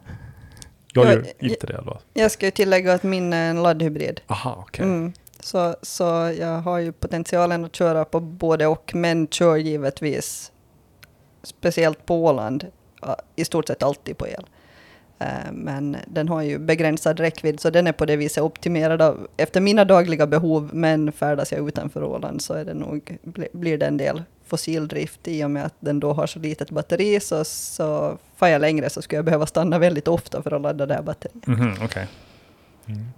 Jag 1.03 1.05
Ja, 1.07 1.13
gör 1.13 1.25
jag- 1.39 1.51
inte 1.51 1.67
det 1.67 1.81
då. 1.85 1.97
Jag 2.13 2.31
ska 2.31 2.45
ju 2.45 2.51
tillägga 2.51 2.93
att 2.93 3.03
min 3.03 3.33
är 3.33 3.49
en 3.49 3.63
laddhybrid. 3.63 4.21
Aha, 4.27 4.55
okej. 4.67 4.85
Mm. 4.85 5.13
Så, 5.39 5.75
så 5.81 6.03
jag 6.39 6.59
har 6.61 6.77
ju 6.79 6.91
potentialen 6.91 7.65
att 7.65 7.75
köra 7.75 8.05
på 8.05 8.19
både 8.19 8.67
och, 8.67 8.91
men 8.95 9.27
kör 9.27 9.55
givetvis, 9.55 10.51
speciellt 11.43 12.05
på 12.05 12.25
Åland, 12.25 12.65
i 13.35 13.45
stort 13.45 13.67
sett 13.67 13.83
alltid 13.83 14.17
på 14.17 14.27
el. 14.27 14.45
Eh, 15.19 15.27
Men 15.51 15.97
den 16.07 16.29
har 16.29 16.41
ju 16.41 16.57
begränsad 16.59 17.19
räckvidd, 17.19 17.59
så 17.59 17.69
den 17.69 17.87
är 17.87 17.91
på 17.91 18.05
det 18.05 18.15
viset 18.15 18.43
optimerad 18.43 19.01
av, 19.01 19.27
efter 19.37 19.61
mina 19.61 19.85
dagliga 19.85 20.27
behov, 20.27 20.69
men 20.73 21.11
färdas 21.11 21.51
jag 21.51 21.67
utanför 21.67 22.03
Åland 22.03 22.41
så 22.41 22.53
är 22.53 22.65
det 22.65 22.73
nog, 22.73 23.17
bli- 23.23 23.47
blir 23.51 23.77
det 23.77 23.85
en 23.85 23.97
del 23.97 24.23
fossildrift 24.47 25.27
i 25.27 25.43
och 25.43 25.51
med 25.51 25.65
att 25.65 25.73
den 25.79 25.99
då 25.99 26.13
har 26.13 26.27
så 26.27 26.39
litet 26.39 26.71
batteri, 26.71 27.19
så, 27.19 27.43
så 27.43 28.17
far 28.35 28.47
jag 28.47 28.61
längre 28.61 28.89
så 28.89 29.01
skulle 29.01 29.17
jag 29.17 29.25
behöva 29.25 29.45
stanna 29.45 29.79
väldigt 29.79 30.07
ofta 30.07 30.41
för 30.41 30.53
att 30.53 30.61
ladda 30.61 30.85
det 30.85 30.93
här 30.93 31.01
batteriet. 31.01 31.47
Mhm, 31.47 31.73
okej. 31.83 32.07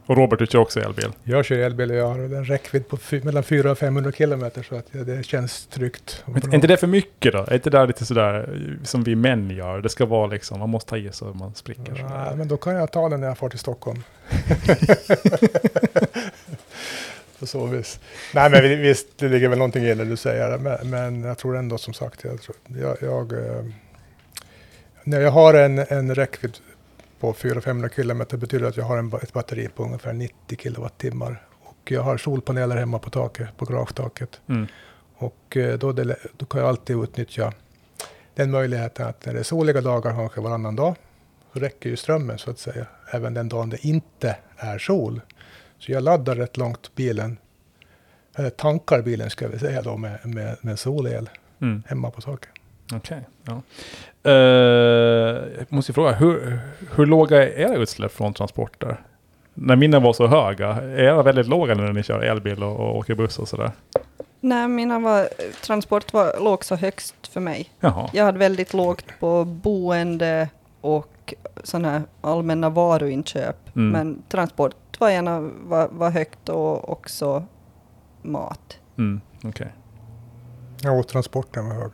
Och 0.06 0.18
Robert, 0.18 0.40
du 0.40 0.46
kör 0.46 0.60
också 0.60 0.80
elbil? 0.80 1.12
Jag 1.24 1.46
kör 1.46 1.58
elbil 1.58 1.92
och 1.92 1.98
jag 1.98 2.08
har 2.08 2.20
en 2.20 2.46
räckvidd 2.46 2.88
på 2.88 2.98
mellan 3.24 3.44
400 3.44 3.72
och 3.72 3.78
500 3.78 4.12
kilometer 4.12 4.64
så 4.64 4.76
att 4.76 4.86
ja, 4.92 5.04
det 5.04 5.26
känns 5.26 5.66
tryggt. 5.66 6.24
Men 6.26 6.36
är 6.36 6.56
inte 6.56 6.68
det 6.68 6.78
för 6.78 6.88
mycket 6.88 7.34
då? 7.34 7.40
Är 7.40 7.54
inte 7.54 7.70
det 7.70 7.78
där 7.78 7.88
lite 7.88 8.06
sådär 8.06 8.50
eh, 8.54 8.84
som 8.84 9.04
vi 9.04 9.16
män 9.16 9.50
gör? 9.50 9.82
Det 9.82 9.90
ska 9.90 10.06
vara 10.06 10.28
liksom, 10.28 10.60
man 10.60 10.70
måste 10.70 10.90
ta 10.90 10.98
i 10.98 11.10
så 11.12 11.26
man 11.26 11.56
spricker. 11.56 11.94
Ja, 11.96 11.96
sådär. 11.96 12.34
men 12.36 12.48
då 12.48 12.58
kan 12.58 12.76
jag 12.76 12.92
ta 12.92 13.10
den 13.10 13.22
när 13.22 13.28
jag 13.28 13.38
får 13.38 13.50
till 13.50 13.60
Stockholm. 13.60 14.04
På 17.40 17.46
så 17.46 17.66
vis. 17.66 18.00
Nej 18.34 18.50
men 18.50 18.62
vi- 18.64 18.76
visst, 18.76 19.08
det 19.18 19.30
ligger 19.30 19.48
väl 19.50 19.58
någonting 19.58 19.84
i 19.84 19.94
det 19.96 20.06
du 20.06 20.18
säger. 20.18 20.58
Men, 20.58 20.90
men 20.90 21.24
jag 21.24 21.38
tror 21.38 21.58
ändå 21.58 21.78
som 21.78 21.94
sagt, 21.94 22.24
jag, 22.24 22.42
tror, 22.42 22.56
jag, 22.68 22.98
jag, 23.02 23.34
eh, 23.34 23.64
när 25.04 25.22
jag 25.22 25.32
har 25.32 25.54
en, 25.54 25.80
en 25.80 26.16
räckvidd 26.16 26.58
på 27.20 27.34
400-500 27.34 27.90
kilometer 27.96 28.38
betyder 28.38 28.68
att 28.68 28.78
jag 28.78 28.86
har 28.86 28.98
en, 28.98 29.14
ett 29.24 29.34
batteri 29.34 29.68
på 29.76 29.84
ungefär 29.84 30.14
90 30.14 30.58
kilowattimmar. 30.58 31.42
Och 31.64 31.92
jag 31.92 32.02
har 32.02 32.18
solpaneler 32.18 32.78
hemma 32.78 33.00
på 33.00 33.10
taket, 33.10 33.58
på 33.58 33.66
garagetaket. 33.66 34.42
Mm. 34.50 34.68
Och 35.16 35.58
eh, 35.58 35.78
då, 35.80 35.92
det, 35.92 36.16
då 36.38 36.46
kan 36.46 36.60
jag 36.62 36.70
alltid 36.70 37.04
utnyttja 37.04 37.54
den 38.36 38.52
möjligheten 38.52 39.08
att 39.08 39.26
när 39.26 39.34
det 39.34 39.40
är 39.40 39.44
soliga 39.44 39.82
dagar, 39.82 40.12
kanske 40.14 40.42
varannan 40.42 40.76
dag, 40.76 40.96
så 41.54 41.60
räcker 41.60 41.90
ju 41.90 41.96
strömmen 41.96 42.38
så 42.38 42.52
att 42.52 42.60
säga, 42.60 42.86
även 43.14 43.34
den 43.34 43.50
dagen 43.50 43.70
det 43.70 43.86
inte 43.86 44.36
är 44.58 44.78
sol. 44.80 45.22
Så 45.80 45.92
jag 45.92 46.04
laddar 46.04 46.36
rätt 46.36 46.58
långt 46.58 46.96
bilen, 46.96 47.38
eller 48.36 48.50
tankar 48.50 49.02
bilen 49.02 49.30
ska 49.30 49.48
vi 49.48 49.60
säga 49.60 49.82
då 49.82 49.98
med, 49.98 50.20
med, 50.24 50.58
med 50.62 50.80
solel 50.80 51.30
Mm. 51.62 51.84
hemma 51.88 52.12
på 52.12 52.22
taket. 52.22 52.50
Okej. 52.94 53.22
ja. 53.44 53.62
Eh, 54.32 54.34
jag 55.58 55.66
måste 55.70 55.94
fråga, 55.94 56.12
hur, 56.12 56.60
hur 56.96 57.06
låga 57.06 57.44
är 57.44 57.60
era 57.60 57.76
utsläpp 57.76 58.12
från 58.12 58.34
transporter? 58.34 59.02
När 59.54 59.76
mina 59.76 60.00
var 60.00 60.14
så 60.14 60.28
höga, 60.28 60.68
är 60.68 61.00
era 61.00 61.24
väldigt 61.24 61.48
låga 61.48 61.76
när 61.76 61.94
ni 61.94 62.04
kör 62.04 62.20
elbil 62.22 62.64
och, 62.64 62.76
och 62.80 62.98
åker 62.98 63.16
buss 63.16 63.40
och 63.40 63.48
sådär? 63.48 63.72
Nej, 64.40 64.68
mina 64.68 65.00
var, 65.00 65.28
transport 65.62 66.14
var, 66.14 66.44
låg 66.44 66.66
så 66.66 66.76
högst 66.76 67.28
för 67.28 67.40
mig. 67.40 67.70
Jaha. 67.80 68.10
Jag 68.14 68.26
hade 68.26 68.40
väldigt 68.40 68.74
lågt 68.74 69.06
på 69.20 69.46
boende 69.46 70.50
och 70.82 71.34
sådana 71.64 71.90
här 71.92 72.02
allmänna 72.22 72.70
varuinköp. 72.70 73.76
Mm. 73.76 73.90
Men 73.90 74.22
transport 74.30 74.89
var, 75.00 75.10
ena, 75.10 75.40
var, 75.64 75.88
var 75.92 76.10
högt 76.10 76.50
och 76.50 76.90
också 76.92 77.44
mat. 78.22 78.78
Mm. 78.98 79.22
Okej. 79.44 79.74
Ja, 80.82 80.92
och 80.92 81.08
transporten 81.08 81.68
var 81.70 81.76
hög. 81.76 81.92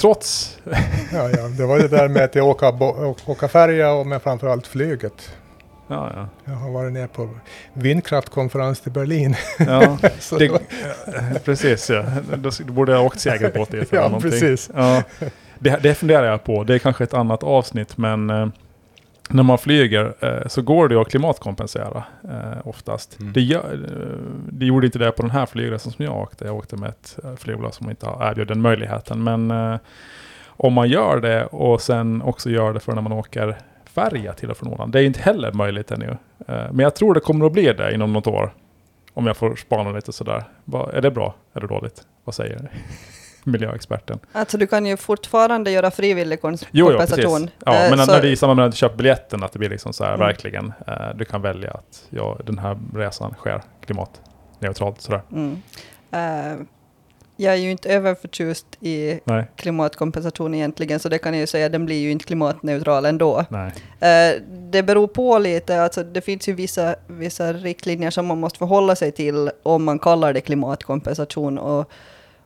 Trots... 0.00 0.58
Ja, 1.12 1.30
ja, 1.30 1.48
det 1.48 1.66
var 1.66 1.78
det 1.78 1.88
där 1.88 2.08
med 2.08 2.24
att 2.24 2.34
jag 2.34 2.46
åka, 2.48 2.68
åka 3.26 3.48
färja 3.48 3.92
och 3.92 4.06
men 4.06 4.20
framförallt 4.20 4.66
flyget. 4.66 5.36
Ja, 5.88 6.10
ja. 6.14 6.28
Jag 6.44 6.52
har 6.58 6.70
varit 6.70 6.92
ner 6.92 7.06
på 7.06 7.28
vindkraftkonferens 7.72 8.80
till 8.80 8.92
Berlin. 8.92 9.36
ja. 9.58 9.98
Så 10.18 10.38
Det, 10.38 10.46
det 10.46 10.52
var- 10.52 11.38
precis 11.38 11.90
ja. 11.90 12.04
Då, 12.36 12.50
borde 12.72 12.92
jag 12.92 12.98
ha 12.98 13.06
åkt 13.06 13.20
segelbåt 13.20 13.70
dit 13.70 13.88
eller 13.92 14.02
Ja, 14.02 14.08
någonting. 14.08 14.30
precis. 14.30 14.70
Ja. 14.74 15.02
Det, 15.58 15.76
det 15.82 15.94
funderar 15.94 16.26
jag 16.26 16.44
på. 16.44 16.64
Det 16.64 16.74
är 16.74 16.78
kanske 16.78 17.04
ett 17.04 17.14
annat 17.14 17.42
avsnitt 17.42 17.96
men 17.98 18.30
eh, 18.30 18.48
när 19.32 19.42
man 19.42 19.58
flyger 19.58 20.14
eh, 20.20 20.48
så 20.48 20.62
går 20.62 20.88
det 20.88 21.00
att 21.00 21.10
klimatkompensera 21.10 22.04
eh, 22.24 22.68
oftast. 22.68 23.20
Mm. 23.20 23.32
Det, 23.32 23.54
eh, 23.54 23.62
det 24.52 24.66
gjorde 24.66 24.86
inte 24.86 24.98
det 24.98 25.12
på 25.12 25.22
den 25.22 25.30
här 25.30 25.46
flygresan 25.46 25.92
som 25.92 26.04
jag 26.04 26.16
åkte. 26.16 26.44
Jag 26.44 26.56
åkte 26.56 26.76
med 26.76 26.88
ett 26.88 27.18
flygbolag 27.36 27.74
som 27.74 27.90
inte 27.90 28.06
erbjudit 28.06 28.48
den 28.48 28.60
möjligheten. 28.60 29.24
Men 29.24 29.52
om 30.46 30.72
man 30.72 30.88
gör 30.88 31.20
det 31.20 31.46
och 31.46 31.80
sen 31.80 32.22
också 32.22 32.50
gör 32.50 32.72
det 32.72 32.80
för 32.80 32.92
när 32.92 33.02
man 33.02 33.12
åker 33.12 33.56
färja 33.84 34.32
till 34.32 34.50
och 34.50 34.56
från 34.56 34.72
Åland. 34.72 34.92
Det 34.92 35.00
är 35.00 35.04
inte 35.04 35.22
heller 35.22 35.52
möjligt 35.52 35.90
ännu. 35.90 36.16
Men 36.46 36.78
jag 36.78 36.94
tror 36.94 37.14
det 37.14 37.20
kommer 37.20 37.46
att 37.46 37.52
bli 37.52 37.72
det 37.72 37.94
inom 37.94 38.12
något 38.12 38.26
år. 38.26 38.52
Om 39.14 39.26
jag 39.26 39.36
får 39.36 39.56
spana 39.56 39.92
lite 39.92 40.12
sådär. 40.12 40.44
Är 40.92 41.00
det 41.00 41.10
bra 41.10 41.34
eller 41.54 41.66
dåligt? 41.66 42.02
Vad 42.24 42.34
säger 42.34 42.70
miljöexperten? 43.50 44.18
Alltså 44.32 44.58
du 44.58 44.66
kan 44.66 44.86
ju 44.86 44.96
fortfarande 44.96 45.70
göra 45.70 45.90
frivillig 45.90 46.40
kons- 46.40 46.66
Jo, 46.70 46.86
jo 46.92 46.98
kompensation. 46.98 47.40
precis. 47.40 47.50
Ja, 47.66 47.74
Eh, 47.74 47.90
men 47.96 48.06
så- 48.06 48.12
när 48.12 48.22
det 48.22 48.28
är 48.28 48.32
i 48.32 48.36
samband 48.36 48.56
med 48.56 48.66
att 48.66 48.72
du 48.72 48.76
köper 48.76 48.96
biljetten, 48.96 49.42
att 49.42 49.52
det 49.52 49.58
blir 49.58 49.70
liksom 49.70 49.92
så 49.92 50.04
här, 50.04 50.14
Mm. 50.14 50.26
verkligen, 50.26 50.72
eh, 50.86 50.94
du 51.14 51.24
kan 51.24 51.42
välja 51.42 51.70
att 51.70 52.04
ja, 52.10 52.38
den 52.46 52.58
här 52.58 52.78
resan 52.94 53.34
sker 53.38 53.62
klimatneutralt 53.86 55.00
sådär. 55.00 55.22
Mm. 55.32 55.62
Eh, 56.12 56.56
jag 57.36 57.54
är 57.54 57.58
ju 57.58 57.70
inte 57.70 57.88
överförtjust 57.94 58.66
i 58.80 59.20
Nej, 59.24 59.44
klimatkompensation 59.56 60.54
egentligen, 60.54 61.00
så 61.00 61.08
det 61.08 61.18
kan 61.18 61.32
jag 61.34 61.40
ju 61.40 61.46
säga, 61.46 61.68
den 61.68 61.86
blir 61.86 62.00
ju 62.00 62.10
inte 62.10 62.24
klimatneutral 62.24 63.04
ändå. 63.04 63.44
nej. 63.48 63.72
Eh, 64.00 64.40
det 64.70 64.82
beror 64.82 65.06
på 65.06 65.38
lite, 65.38 65.82
alltså 65.82 66.02
det 66.02 66.20
finns 66.20 66.48
ju 66.48 66.52
vissa, 66.52 66.94
vissa 67.06 67.52
riktlinjer 67.52 68.10
som 68.10 68.26
man 68.26 68.40
måste 68.40 68.58
förhålla 68.58 68.96
sig 68.96 69.12
till 69.12 69.50
om 69.62 69.84
man 69.84 69.98
kallar 69.98 70.32
det 70.32 70.40
klimatkompensation. 70.40 71.58
Och, 71.58 71.90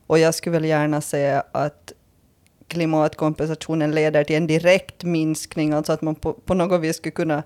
och 0.07 0.19
jag 0.19 0.35
skulle 0.35 0.53
väl 0.53 0.65
gärna 0.65 1.01
säga 1.01 1.45
att 1.53 1.93
klimatkompensationen 2.69 3.91
leder 3.95 4.25
till 4.25 4.37
en 4.37 4.47
direkt 4.47 5.05
minskning, 5.05 5.73
alltså 5.73 5.93
att 5.93 6.03
man 6.03 6.15
på, 6.15 6.33
på 6.33 6.55
något 6.55 6.81
vis 6.81 6.97
skulle 6.97 7.13
kunna 7.13 7.43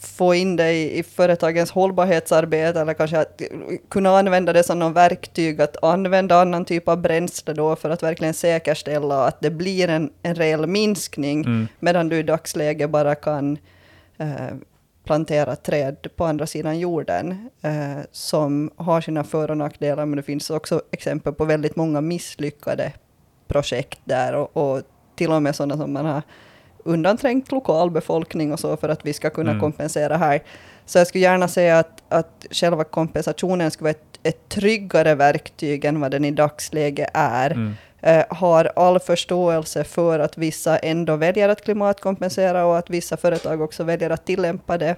få 0.00 0.34
in 0.34 0.56
det 0.56 0.72
i, 0.72 0.98
i 0.98 1.02
företagens 1.02 1.70
hållbarhetsarbete 1.70 2.80
eller 2.80 2.94
kanske 2.94 3.18
att 3.18 3.42
kunna 3.88 4.18
använda 4.18 4.52
det 4.52 4.62
som 4.62 4.78
någon 4.78 4.92
verktyg 4.92 5.60
att 5.60 5.84
använda 5.84 6.40
annan 6.40 6.64
typ 6.64 6.88
av 6.88 6.96
bränsle 6.96 7.54
då 7.54 7.76
för 7.76 7.90
att 7.90 8.02
verkligen 8.02 8.34
säkerställa 8.34 9.26
att 9.26 9.40
det 9.40 9.50
blir 9.50 9.88
en, 9.88 10.10
en 10.22 10.34
reell 10.34 10.66
minskning 10.66 11.40
Mm. 11.40 11.68
medan 11.80 12.08
du 12.08 12.18
i 12.18 12.22
dagsläget 12.22 12.90
bara 12.90 13.14
kan 13.14 13.58
eh, 14.18 14.54
plantera 15.04 15.56
träd 15.56 16.06
på 16.16 16.24
andra 16.24 16.46
sidan 16.46 16.78
jorden 16.78 17.50
eh, 17.62 17.98
som 18.12 18.70
har 18.76 19.00
sina 19.00 19.24
för 19.24 19.50
och 19.50 19.56
nackdelar, 19.56 20.06
men 20.06 20.16
det 20.16 20.22
finns 20.22 20.50
också 20.50 20.82
exempel 20.90 21.32
på 21.32 21.44
väldigt 21.44 21.76
många 21.76 22.00
misslyckade 22.00 22.92
projekt 23.48 24.00
där 24.04 24.34
och, 24.34 24.56
och 24.56 24.82
till 25.16 25.32
och 25.32 25.42
med 25.42 25.56
sådana 25.56 25.76
som 25.76 25.92
man 25.92 26.06
har 26.06 26.22
undanträngt 26.84 27.52
lokalbefolkning 27.52 28.52
och 28.52 28.60
så 28.60 28.76
för 28.76 28.88
att 28.88 29.06
vi 29.06 29.12
ska 29.12 29.30
kunna 29.30 29.50
Mm. 29.50 29.60
kompensera 29.60 30.16
här. 30.16 30.42
Så 30.86 30.98
jag 30.98 31.06
skulle 31.06 31.24
gärna 31.24 31.48
säga 31.48 31.78
att, 31.78 32.02
att 32.08 32.46
själva 32.50 32.84
kompensationen 32.84 33.70
skulle 33.70 33.84
vara 33.84 33.90
ett, 33.90 34.20
ett 34.22 34.48
tryggare 34.48 35.14
verktyg 35.14 35.84
än 35.84 36.00
vad 36.00 36.10
den 36.10 36.24
i 36.24 36.30
dagsläget 36.30 37.10
är 37.14 37.50
Mm. 37.50 37.74
Eh, 38.00 38.24
har 38.28 38.72
all 38.76 38.98
förståelse 38.98 39.84
för 39.84 40.18
att 40.18 40.38
vissa 40.38 40.78
ändå 40.78 41.16
väljer 41.16 41.48
att 41.48 41.64
klimatkompensera 41.64 42.66
och 42.66 42.78
att 42.78 42.90
vissa 42.90 43.16
företag 43.16 43.60
också 43.60 43.84
väljer 43.84 44.10
att 44.10 44.26
tillämpa 44.26 44.78
det. 44.78 44.96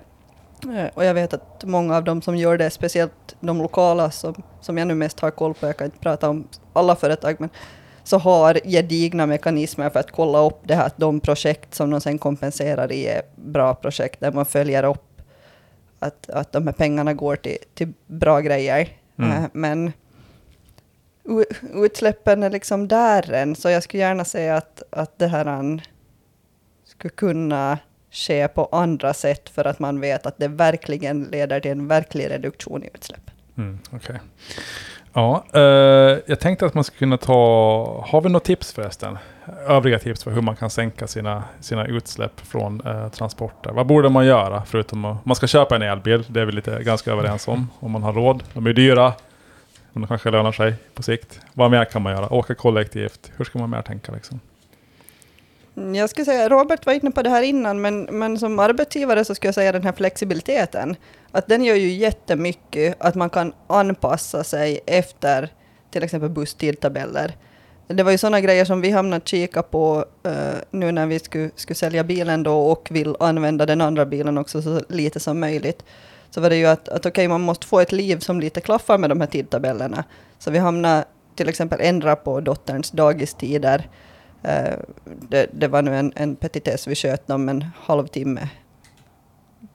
Eh, 0.65 0.87
och 0.95 1.05
jag 1.05 1.15
vet 1.15 1.35
att 1.35 1.65
många 1.65 1.97
av 1.97 2.05
dem 2.05 2.23
som 2.23 2.37
gör 2.37 2.59
det, 2.59 2.71
speciellt 2.71 3.37
de 3.41 3.59
lokala 3.59 4.11
som, 4.11 4.43
som 4.61 4.79
jag 4.79 4.89
nu 4.89 4.95
mest 4.95 5.21
har 5.21 5.31
koll 5.31 5.55
på, 5.55 5.67
jag 5.67 5.77
kan 5.77 5.85
inte 5.85 5.99
prata 5.99 6.29
om 6.29 6.49
alla 6.73 6.97
företag, 6.97 7.37
men 7.39 7.51
så 8.05 8.19
har 8.19 8.61
gedigna 8.65 9.27
mekanismer 9.27 9.91
för 9.91 10.01
att 10.01 10.11
kolla 10.11 10.39
upp 10.39 10.61
det 10.63 10.75
här, 10.75 10.87
att 10.87 10.97
de 10.97 11.21
projekt 11.21 11.75
som 11.75 11.91
de 11.91 12.01
sen 12.01 12.19
kompenserar 12.19 12.93
i 12.93 13.07
är 13.07 13.23
bra 13.35 13.75
projekt, 13.75 14.21
där 14.21 14.33
man 14.33 14.47
följer 14.47 14.85
upp 14.85 15.23
att, 15.99 16.31
att 16.31 16.53
de 16.53 16.67
här 16.67 16.75
pengarna 16.75 17.15
går 17.15 17.37
till, 17.37 17.59
till 17.75 17.93
bra 18.07 18.41
grejer. 18.41 18.89
Mm. 19.19 19.31
Eh, 19.31 19.43
men 19.53 19.93
utsläppen 21.75 22.43
är 22.43 22.51
liksom 22.51 22.89
där 22.89 23.33
än, 23.33 23.57
så 23.57 23.71
jag 23.71 23.83
skulle 23.83 24.03
gärna 24.03 24.25
säga 24.25 24.57
att, 24.57 24.83
att 24.91 25.19
det 25.19 25.27
här 25.27 25.47
an, 25.47 25.81
skulle 26.85 27.11
kunna 27.11 27.79
ske 28.11 28.49
på 28.49 28.69
andra 28.73 29.15
sätt 29.15 29.49
för 29.49 29.65
att 29.65 29.79
man 29.79 30.01
vet 30.01 30.27
att 30.27 30.39
det 30.39 30.49
verkligen 30.49 31.25
leder 31.25 31.61
till 31.61 31.71
en 31.71 31.89
verklig 31.89 32.31
reduktion 32.31 32.85
i 32.85 32.91
utsläppen. 32.95 33.35
Mm, 33.57 33.79
Okej. 33.91 34.21
Ja, 35.13 35.45
eh, 35.53 35.61
jag 36.27 36.41
tänkte 36.41 36.67
att 36.67 36.75
man 36.75 36.85
skulle 36.85 36.99
kunna 36.99 37.17
ta... 37.17 38.05
Har 38.09 38.21
vi 38.21 38.29
några 38.29 38.45
tips 38.45 38.73
förresten? 38.73 39.19
Övriga 39.67 39.99
tips 39.99 40.25
för 40.25 40.31
hur 40.31 40.41
man 40.41 40.57
kan 40.57 40.71
sänka 40.71 41.07
sina, 41.07 41.45
sina 41.61 41.87
utsläpp 41.87 42.41
från 42.41 42.87
eh, 42.87 43.09
transporter. 43.09 43.71
Vad 43.71 43.87
borde 43.87 44.09
man 44.09 44.27
göra 44.27 44.63
förutom 44.67 45.05
att... 45.05 45.25
Man 45.25 45.37
ska 45.37 45.47
köpa 45.47 45.77
en 45.77 45.83
elbil, 45.83 46.25
det 46.29 46.41
är 46.41 46.45
vi 46.45 46.53
lite 46.53 46.83
ganska 46.83 47.13
överens 47.13 47.49
om. 47.49 47.69
Om 47.81 47.91
man 47.91 48.03
har 48.03 48.13
råd. 48.13 48.43
De 48.53 48.67
är 48.67 48.73
dyra. 48.73 49.13
Men 49.93 50.03
det 50.03 50.09
kanske 50.09 50.31
lönar 50.31 50.53
sig 50.53 50.75
på 50.95 51.03
sikt. 51.03 51.41
Vad 51.53 51.71
mer 51.71 51.85
kan 51.85 52.03
man 52.03 52.13
göra? 52.13 52.33
Åka 52.33 52.55
kollektivt. 52.55 53.33
Hur 53.37 53.45
ska 53.45 53.59
man 53.59 53.71
mer 53.71 53.83
tänka 53.83 54.13
liksom? 54.13 54.41
Mm, 55.77 55.95
jag 55.95 56.11
skulle 56.11 56.25
säga, 56.25 56.49
Robert 56.49 56.87
var 56.87 56.93
inne 56.93 57.11
på 57.11 57.23
det 57.23 57.31
här 57.31 57.43
innan, 57.43 57.81
men, 57.81 58.03
men 58.03 58.39
som 58.39 58.59
arbetsgivare 58.59 59.25
så 59.25 59.35
skulle 59.35 59.49
jag 59.49 59.55
säga 59.55 59.73
den 59.73 59.83
här 59.83 59.93
flexibiliteten, 59.93 60.97
att 61.31 61.47
den 61.47 61.65
gör 61.65 61.75
ju 61.75 61.89
jättemycket, 61.89 62.97
att 62.99 63.15
man 63.15 63.31
kan 63.31 63.53
anpassa 63.67 64.45
sig 64.45 64.81
efter 64.87 65.49
till 65.91 66.03
exempel 66.03 66.29
busstidtabeller. 66.29 67.37
Det 67.87 68.03
var 68.03 68.11
ju 68.13 68.19
sådana 68.19 68.41
grejer 68.41 68.65
som 68.65 68.81
vi 68.81 68.91
hamnade 68.91 69.23
och 69.23 69.29
kika 69.29 69.63
på 69.63 70.05
uh, 70.27 70.33
nu 70.71 70.93
när 70.93 71.07
vi 71.07 71.19
skulle, 71.19 71.51
skulle 71.57 71.75
sälja 71.75 72.05
bilen 72.05 72.43
då 72.43 72.67
och 72.67 72.89
vill 72.91 73.17
använda 73.21 73.67
den 73.67 73.81
andra 73.81 74.07
bilen 74.07 74.39
också 74.39 74.63
så 74.63 74.81
lite 74.89 75.21
som 75.21 75.41
möjligt. 75.41 75.85
Så 76.35 76.41
var 76.41 76.51
det 76.51 76.57
ju 76.57 76.67
att, 76.67 76.89
att 76.89 77.07
okej, 77.07 77.29
man 77.29 77.41
måste 77.41 77.67
få 77.67 77.81
ett 77.81 77.93
liv 77.93 78.19
som 78.19 78.41
lite 78.41 78.61
klaffar 78.61 78.99
med 78.99 79.11
de 79.11 79.21
här 79.21 79.29
tidtabellerna. 79.29 80.05
Så 80.39 80.51
vi 80.51 80.59
hamnade 80.59 81.05
till 81.35 81.49
exempel 81.49 81.79
ändra 81.83 82.17
på 82.17 82.41
dotterns 82.41 82.91
dagistider. 82.91 83.89
Eh, 84.43 84.75
det, 85.05 85.47
det 85.53 85.69
var 85.69 85.83
nu 85.83 85.97
en, 85.97 86.13
en 86.17 86.37
petitess 86.37 86.87
vi 86.87 86.95
sköt 86.95 87.27
dem 87.27 87.49
en 87.49 87.65
halvtimme 87.77 88.49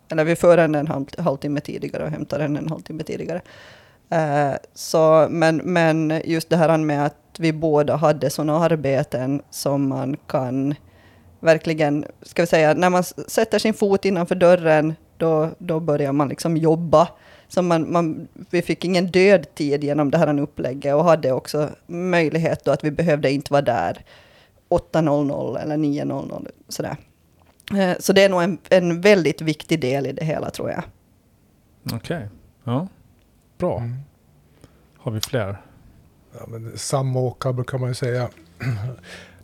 eller 0.10 0.24
vi 0.24 0.36
för 0.36 0.58
henne 0.58 0.80
en 0.80 0.88
halv, 0.88 1.05
halvtimme 1.18 1.60
tidigare 1.60 2.03
och 2.03 2.12
hämtar 2.12 2.39
henne 2.39 2.60
en 2.60 2.70
halvtimme 2.70 3.03
tidigare. 3.03 3.41
Eh, 4.10 4.53
så, 4.74 5.28
men, 5.30 5.58
men 5.58 6.22
just 6.26 6.49
det 6.49 6.58
här 6.58 6.78
med 6.78 7.05
att 7.05 7.16
vi 7.39 7.53
båda 7.53 7.95
hade 7.95 8.30
sådana 8.30 8.60
arbeten 8.60 9.41
som 9.49 9.88
man 9.88 10.18
kan 10.28 10.76
verkligen, 11.39 12.05
ska 12.22 12.41
vi 12.41 12.47
säga, 12.47 12.74
när 12.74 12.89
man 12.89 13.03
sätter 13.03 13.60
sin 13.60 13.74
fot 13.74 14.05
innanför 14.05 14.36
dörren, 14.36 14.95
då, 15.18 15.49
då 15.57 15.80
börjar 15.80 16.11
man 16.11 16.30
liksom 16.30 16.57
jobba. 16.57 17.07
Så 17.47 17.61
man, 17.61 17.91
man, 17.91 18.28
vi 18.49 18.61
fick 18.61 18.86
ingen 18.86 19.07
död 19.07 19.55
tid 19.55 19.84
genom 19.84 20.11
det 20.11 20.18
här 20.18 20.39
upplägget 20.39 20.95
och 20.95 21.03
hade 21.03 21.32
också 21.32 21.70
möjlighet 21.88 22.65
då 22.65 22.72
att 22.72 22.84
vi 22.84 22.91
behövde 22.91 23.32
inte 23.32 23.53
vara 23.53 23.61
där 23.61 24.05
8.00 24.70 25.59
eller 25.59 25.78
9.00. 25.78 26.47
Sådär. 26.68 26.97
Eh, 27.76 27.97
så 27.99 28.13
det 28.13 28.24
är 28.24 28.30
nog 28.30 28.43
en, 28.43 28.57
en 28.70 29.01
väldigt 29.01 29.41
viktig 29.41 29.82
del 29.82 30.07
i 30.07 30.11
det 30.11 30.26
hela 30.26 30.49
tror 30.49 30.70
jag. 30.70 30.84
Okej, 31.84 31.97
okay. 31.97 32.28
ja. 32.63 32.88
Bra. 33.57 33.78
Mm. 33.78 33.97
Har 34.97 35.11
vi 35.11 35.22
fler? 35.22 35.61
Ja, 36.39 36.45
men 36.47 36.78
samåka 36.78 37.53
brukar 37.53 37.78
man 37.78 37.89
ju 37.89 37.95
säga. 37.95 38.30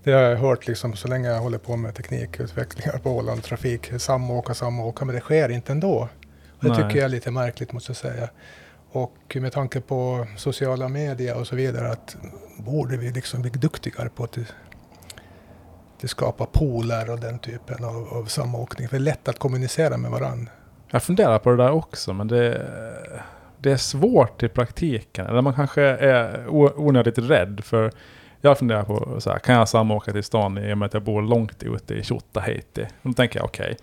Det 0.03 0.11
har 0.11 0.21
jag 0.21 0.37
hört 0.37 0.67
liksom 0.67 0.95
så 0.95 1.07
länge 1.07 1.29
jag 1.29 1.39
håller 1.39 1.57
på 1.57 1.75
med 1.75 1.95
teknikutvecklingar 1.95 2.97
på 2.97 3.11
Åland 3.11 3.43
Trafik. 3.43 3.91
Samåka, 3.97 4.53
samåka, 4.53 5.05
men 5.05 5.15
det 5.15 5.21
sker 5.21 5.49
inte 5.49 5.71
ändå. 5.71 6.09
Det 6.59 6.67
Nej. 6.67 6.77
tycker 6.77 6.97
jag 6.97 7.05
är 7.05 7.09
lite 7.09 7.31
märkligt 7.31 7.73
måste 7.73 7.89
jag 7.89 7.97
säga. 7.97 8.29
Och 8.91 9.35
med 9.35 9.51
tanke 9.51 9.81
på 9.81 10.27
sociala 10.37 10.87
medier 10.87 11.37
och 11.39 11.47
så 11.47 11.55
vidare, 11.55 11.91
att 11.91 12.17
borde 12.57 12.97
vi 12.97 13.11
liksom 13.11 13.41
bli 13.41 13.51
duktigare 13.51 14.09
på 14.09 14.23
att 14.23 14.37
det 16.01 16.07
skapar 16.07 16.45
pooler 16.45 17.09
och 17.09 17.19
den 17.19 17.39
typen 17.39 17.85
av, 17.85 18.07
av 18.13 18.25
samåkning. 18.25 18.87
För 18.87 18.97
det 18.97 19.01
är 19.01 19.05
lätt 19.05 19.27
att 19.27 19.39
kommunicera 19.39 19.97
med 19.97 20.11
varandra. 20.11 20.51
Jag 20.91 21.03
funderar 21.03 21.39
på 21.39 21.49
det 21.49 21.57
där 21.57 21.71
också, 21.71 22.13
men 22.13 22.27
det, 22.27 22.67
det 23.57 23.71
är 23.71 23.77
svårt 23.77 24.43
i 24.43 24.49
praktiken. 24.49 25.25
Eller 25.25 25.41
man 25.41 25.53
kanske 25.53 25.81
är 25.83 26.45
onödigt 26.79 27.17
rädd 27.17 27.61
för 27.63 27.91
jag 28.43 28.57
funderar 28.57 28.83
på 28.83 29.21
så 29.21 29.29
här, 29.31 29.39
kan 29.39 29.55
jag 29.55 29.69
samåka 29.69 30.11
till 30.11 30.23
stan 30.23 30.57
i 30.57 30.73
och 30.73 30.77
med 30.77 30.85
att 30.85 30.93
jag 30.93 31.03
bor 31.03 31.21
långt 31.21 31.63
ute 31.63 31.93
i 31.93 32.03
Tjottaheiti? 32.03 32.85
Då 33.01 33.13
tänker 33.13 33.39
jag 33.39 33.45
okej, 33.45 33.65
okay, 33.65 33.75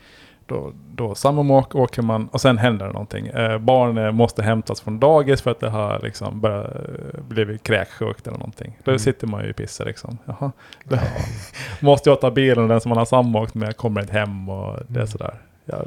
då, 0.50 0.72
då 0.94 1.14
samåk 1.14 1.74
åker 1.74 2.02
man 2.02 2.28
och 2.28 2.40
sen 2.40 2.58
händer 2.58 2.86
det 2.86 2.92
någonting. 2.92 3.26
Eh, 3.26 3.58
barn 3.58 4.14
måste 4.14 4.42
hämtas 4.42 4.80
från 4.80 5.00
dagis 5.00 5.42
för 5.42 5.50
att 5.50 5.60
det 5.60 5.70
har 5.70 6.00
liksom 6.02 6.40
börjat, 6.40 6.74
eh, 6.74 7.20
blivit 7.28 7.62
kräksjukt 7.62 8.26
eller 8.26 8.38
någonting. 8.38 8.78
Då 8.84 8.90
mm. 8.90 8.98
sitter 8.98 9.26
man 9.26 9.44
ju 9.44 9.50
i 9.50 9.52
pisse 9.52 9.84
liksom. 9.84 10.18
Jaha. 10.24 10.52
Då 10.84 10.96
måste 11.80 12.10
jag 12.10 12.20
ta 12.20 12.30
bilen 12.30 12.62
och 12.62 12.68
den 12.68 12.80
som 12.80 12.88
man 12.88 12.98
har 12.98 13.04
samåkt 13.04 13.54
med 13.54 13.76
kommer 13.76 14.00
inte 14.00 14.12
hem 14.12 14.48
och 14.48 14.78
det 14.86 14.94
är 14.94 14.96
mm. 14.96 15.06
sådär. 15.06 15.34
Ja, 15.64 15.82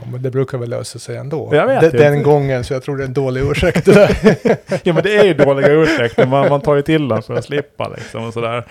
Ja, 0.00 0.08
men 0.12 0.22
det 0.22 0.30
brukar 0.30 0.58
väl 0.58 0.70
lösa 0.70 0.98
sig 0.98 1.16
ändå. 1.16 1.50
Jag 1.52 1.66
vet 1.66 1.80
den, 1.80 1.90
den 1.90 2.22
gången, 2.22 2.64
så 2.64 2.72
jag 2.72 2.82
tror 2.82 2.96
det 2.96 3.02
är 3.02 3.06
en 3.06 3.12
dålig 3.12 3.40
ursäkt. 3.40 3.86
ja, 4.82 4.92
men 4.92 5.02
det 5.02 5.16
är 5.16 5.24
ju 5.24 5.34
dåliga 5.34 5.72
ursäkter. 5.72 6.26
Man, 6.26 6.48
man 6.48 6.60
tar 6.60 6.74
ju 6.74 6.82
till 6.82 7.08
den 7.08 7.22
för 7.22 7.34
att 7.34 7.44
slippa 7.44 7.88
liksom 7.88 8.24
och 8.24 8.32
sådär. 8.32 8.64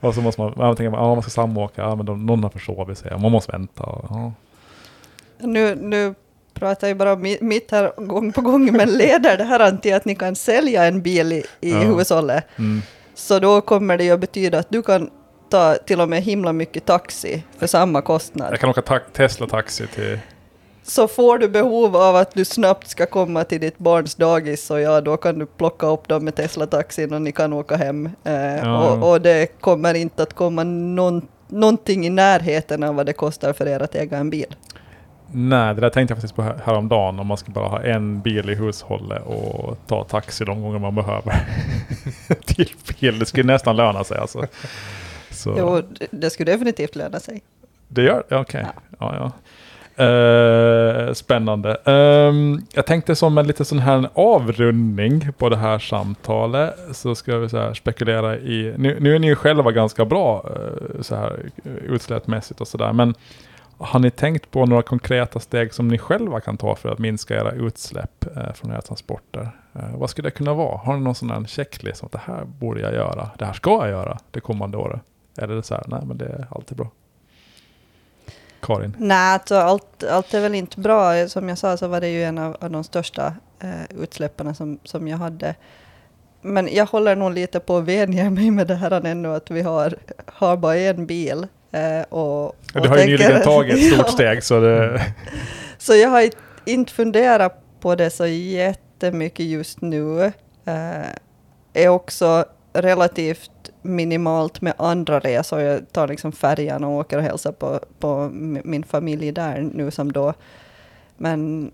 Och 0.00 0.14
så 0.14 0.20
måste 0.20 0.40
man, 0.40 0.52
man 0.56 0.76
tänker, 0.76 0.98
ja, 0.98 1.14
man 1.14 1.22
ska 1.22 1.30
samåka, 1.30 1.82
ja 1.82 1.94
men 1.94 2.06
de, 2.06 2.26
någon 2.26 2.42
har 2.42 2.50
försovit 2.50 2.98
sig, 2.98 3.18
man 3.18 3.32
måste 3.32 3.52
vänta. 3.52 3.82
Och, 3.82 4.06
ja. 4.10 4.32
Nu, 5.38 5.74
nu 5.74 6.14
pratar 6.54 6.88
jag 6.88 6.96
bara 6.96 7.16
mitt 7.40 7.70
här 7.70 7.92
gång 7.96 8.32
på 8.32 8.40
gång, 8.40 8.72
men 8.72 8.88
leder 8.88 9.36
det 9.36 9.44
här 9.44 9.76
till 9.76 9.94
att 9.94 10.04
ni 10.04 10.14
kan 10.14 10.36
sälja 10.36 10.84
en 10.84 11.02
bil 11.02 11.32
i, 11.32 11.44
i 11.60 11.70
ja. 11.70 11.78
hushållet? 11.78 12.44
Mm. 12.58 12.82
Så 13.14 13.38
då 13.38 13.60
kommer 13.60 13.98
det 13.98 14.04
ju 14.04 14.10
att 14.10 14.20
betyda 14.20 14.58
att 14.58 14.70
du 14.70 14.82
kan 14.82 15.10
ta 15.50 15.74
till 15.74 16.00
och 16.00 16.08
med 16.08 16.22
himla 16.22 16.52
mycket 16.52 16.86
taxi 16.86 17.44
för 17.58 17.66
samma 17.66 18.02
kostnad. 18.02 18.52
Jag 18.52 18.60
kan 18.60 18.70
åka 18.70 18.82
ta 18.82 18.98
Tesla-taxi 18.98 19.86
till 19.86 20.18
så 20.90 21.08
får 21.08 21.38
du 21.38 21.48
behov 21.48 21.96
av 21.96 22.16
att 22.16 22.34
du 22.34 22.44
snabbt 22.44 22.88
ska 22.88 23.06
komma 23.06 23.44
till 23.44 23.60
ditt 23.60 23.78
barns 23.78 24.14
dagis, 24.14 24.66
så 24.66 24.78
ja, 24.78 25.00
då 25.00 25.16
kan 25.16 25.38
du 25.38 25.46
plocka 25.46 25.86
upp 25.86 26.08
dem 26.08 26.24
med 26.24 26.34
Tesla-taxin 26.34 27.14
och 27.14 27.22
ni 27.22 27.32
kan 27.32 27.52
åka 27.52 27.76
hem. 27.76 28.08
Eh, 28.24 28.34
ja. 28.34 28.90
och, 28.90 29.10
och, 29.10 29.20
det 29.20 29.60
kommer 29.60 29.94
inte 29.94 30.22
att 30.22 30.34
komma 30.34 30.64
någon, 30.64 31.28
någonting 31.48 32.06
i 32.06 32.10
närheten 32.10 32.82
av 32.82 32.94
vad 32.94 33.06
det 33.06 33.12
kostar 33.12 33.52
för 33.52 33.68
er 33.68 33.80
att 33.80 33.94
äga 33.94 34.18
en 34.18 34.30
bil. 34.30 34.56
Nej, 35.32 35.74
det 35.74 35.80
där 35.80 35.90
tänkte 35.90 36.12
jag 36.12 36.18
faktiskt 36.18 36.36
på 36.36 36.42
häromdagen. 36.42 37.20
Om 37.20 37.26
man 37.26 37.36
ska 37.36 37.52
bara 37.52 37.68
ha 37.68 37.82
en 37.82 38.20
bil 38.20 38.50
i 38.50 38.54
hushållet 38.54 39.22
och 39.26 39.78
ta 39.86 40.04
taxi 40.04 40.44
de 40.44 40.62
gånger 40.62 40.78
man 40.78 40.94
behöver. 40.94 41.34
till 42.44 42.72
bil. 43.00 43.18
Det 43.18 43.26
skulle 43.26 43.52
nästan 43.52 43.76
löna 43.76 44.04
sig 44.04 44.18
alltså. 44.18 44.46
Så. 45.30 45.54
Jo, 45.58 45.82
det 46.10 46.30
skulle 46.30 46.52
definitivt 46.52 46.96
löna 46.96 47.20
sig. 47.20 47.42
Det 47.88 48.02
gör 48.02 48.24
det? 48.28 48.36
Okej. 48.36 48.60
Okay. 48.60 48.62
Ja. 48.62 48.72
Ja, 48.98 49.16
ja. 49.16 49.32
Uh, 49.98 51.12
spännande. 51.12 51.76
Um, 51.84 52.66
jag 52.72 52.86
tänkte 52.86 53.16
som 53.16 53.38
en 53.38 53.46
lite 53.46 53.64
sån 53.64 53.78
här 53.78 54.08
avrundning 54.14 55.32
på 55.38 55.48
det 55.48 55.56
här 55.56 55.78
samtalet 55.78 56.74
så 56.92 57.14
ska 57.14 57.38
vi 57.38 57.48
så 57.48 57.58
här 57.58 57.74
spekulera 57.74 58.36
i, 58.36 58.74
nu, 58.76 58.96
nu 59.00 59.14
är 59.14 59.18
ni 59.18 59.26
ju 59.26 59.34
själva 59.34 59.72
ganska 59.72 60.04
bra 60.04 60.46
uh, 60.50 61.02
så 61.02 61.16
här 61.16 61.50
utsläppsmässigt 61.88 62.60
och 62.60 62.68
sådär, 62.68 62.92
men 62.92 63.14
har 63.78 64.00
ni 64.00 64.10
tänkt 64.10 64.50
på 64.50 64.66
några 64.66 64.82
konkreta 64.82 65.40
steg 65.40 65.74
som 65.74 65.88
ni 65.88 65.98
själva 65.98 66.40
kan 66.40 66.56
ta 66.56 66.74
för 66.74 66.88
att 66.88 66.98
minska 66.98 67.34
era 67.34 67.52
utsläpp 67.52 68.26
uh, 68.36 68.52
från 68.52 68.70
era 68.70 68.82
transporter? 68.82 69.50
vad 69.94 70.10
skulle 70.10 70.26
det 70.26 70.32
kunna 70.32 70.54
vara? 70.54 70.76
Har 70.76 70.96
ni 70.96 71.00
någon 71.00 71.14
sån 71.14 71.30
här 71.30 71.44
checklist 71.44 72.04
att 72.04 72.12
det 72.12 72.20
här 72.24 72.44
borde 72.44 72.80
jag 72.80 72.94
göra, 72.94 73.30
det 73.38 73.44
här 73.44 73.52
ska 73.52 73.70
jag 73.70 73.88
göra 73.88 74.18
det 74.30 74.40
kommande 74.40 74.76
året? 74.76 75.00
Eller 75.38 75.52
är 75.52 75.56
det 75.56 75.62
så 75.62 75.74
här, 75.74 75.84
nej 75.86 76.00
men 76.04 76.18
det 76.18 76.26
är 76.26 76.46
alltid 76.50 76.76
bra? 76.76 76.90
Karin? 78.60 78.96
Nej, 78.98 79.32
alltså 79.34 79.56
allt, 79.56 80.04
allt 80.04 80.34
är 80.34 80.40
väl 80.40 80.54
inte 80.54 80.80
bra. 80.80 81.28
Som 81.28 81.48
jag 81.48 81.58
sa 81.58 81.76
så 81.76 81.88
var 81.88 82.00
det 82.00 82.08
ju 82.08 82.24
en 82.24 82.38
av, 82.38 82.56
av 82.60 82.70
de 82.70 82.84
största 82.84 83.34
eh, 83.60 84.02
utsläppen 84.02 84.54
som, 84.54 84.78
som 84.84 85.08
jag 85.08 85.18
hade. 85.18 85.54
Men 86.42 86.68
jag 86.72 86.86
håller 86.86 87.16
nog 87.16 87.32
lite 87.32 87.60
på 87.60 87.76
att 87.76 87.84
vänja 87.84 88.30
mig 88.30 88.50
med 88.50 88.66
det 88.66 88.74
här 88.74 89.06
ännu 89.06 89.34
att 89.34 89.50
vi 89.50 89.62
har, 89.62 89.94
har 90.26 90.56
bara 90.56 90.76
en 90.76 91.06
bil. 91.06 91.46
Eh, 91.72 92.02
och, 92.08 92.46
och 92.46 92.54
du 92.72 92.88
har 92.88 92.96
tänker, 92.96 93.12
ju 93.12 93.18
nyligen 93.18 93.42
tagit 93.42 93.74
ett 93.74 93.92
stort 93.94 94.10
steg. 94.14 94.44
Så, 94.44 94.60
det... 94.60 95.02
så 95.78 95.94
jag 95.94 96.08
har 96.08 96.30
inte 96.64 96.92
funderat 96.92 97.62
på 97.80 97.94
det 97.94 98.10
så 98.10 98.26
jättemycket 98.26 99.46
just 99.46 99.80
nu. 99.80 100.24
Eh, 100.64 101.10
är 101.72 101.88
också 101.88 102.44
relativt 102.72 103.69
minimalt 103.82 104.60
med 104.60 104.74
andra 104.76 105.20
resor. 105.20 105.60
Jag 105.60 105.92
tar 105.92 106.08
liksom 106.08 106.32
färjan 106.32 106.84
och 106.84 106.90
åker 106.90 107.16
och 107.16 107.22
hälsar 107.22 107.52
på, 107.52 107.80
på 107.98 108.30
min 108.64 108.84
familj 108.84 109.32
där 109.32 109.70
nu 109.74 109.90
som 109.90 110.12
då. 110.12 110.34
Men 111.16 111.70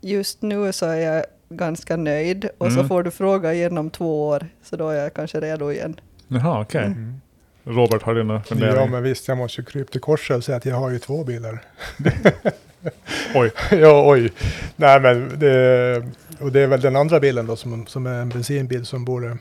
just 0.00 0.42
nu 0.42 0.72
så 0.72 0.86
är 0.86 0.96
jag 0.96 1.24
ganska 1.48 1.96
nöjd 1.96 2.48
och 2.58 2.66
mm. 2.66 2.82
så 2.82 2.88
får 2.88 3.02
du 3.02 3.10
fråga 3.10 3.54
igen 3.54 3.78
om 3.78 3.90
två 3.90 4.28
år 4.28 4.46
så 4.62 4.76
då 4.76 4.88
är 4.88 5.02
jag 5.02 5.14
kanske 5.14 5.40
redo 5.40 5.72
igen. 5.72 6.00
Jaha, 6.28 6.60
okej. 6.60 6.80
Okay. 6.80 6.92
Mm. 6.92 7.20
Robert, 7.64 8.02
har 8.02 8.14
du 8.14 8.22
några 8.22 8.42
funderingar? 8.42 8.80
Ja, 8.80 8.86
men 8.86 9.02
visst, 9.02 9.28
jag 9.28 9.38
måste 9.38 9.60
ju 9.60 9.64
krypa 9.64 9.92
till 9.92 10.00
korset 10.00 10.36
och 10.36 10.44
säga 10.44 10.56
att 10.56 10.64
jag 10.64 10.76
har 10.76 10.90
ju 10.90 10.98
två 10.98 11.24
bilar. 11.24 11.62
oj. 13.34 13.50
ja, 13.70 14.10
oj. 14.10 14.32
Nej, 14.76 15.00
men 15.00 15.38
det, 15.38 16.04
och 16.40 16.52
det 16.52 16.60
är 16.60 16.66
väl 16.66 16.80
den 16.80 16.96
andra 16.96 17.20
bilen 17.20 17.46
då 17.46 17.56
som, 17.56 17.86
som 17.86 18.06
är 18.06 18.20
en 18.20 18.28
bensinbil 18.28 18.86
som 18.86 19.04
borde 19.04 19.38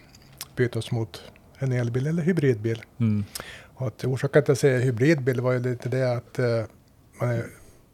bytas 0.60 0.91
mot 0.91 1.22
en 1.60 1.72
elbil 1.72 2.07
eller 2.07 2.24
hybridbil. 2.24 2.82
Mm. 2.99 3.24
Och 3.76 3.88
att 3.88 4.05
orsaken 4.05 4.32
till 4.32 4.39
att 4.39 4.47
jag 4.47 4.57
säger 4.57 4.80
hybridbil 4.80 5.41
var 5.41 5.51
ju 5.51 5.60
lite 5.60 5.89
det 5.89 6.14
att 6.18 6.39
eh, 6.39 6.64
man 7.20 7.30
är, 7.30 7.45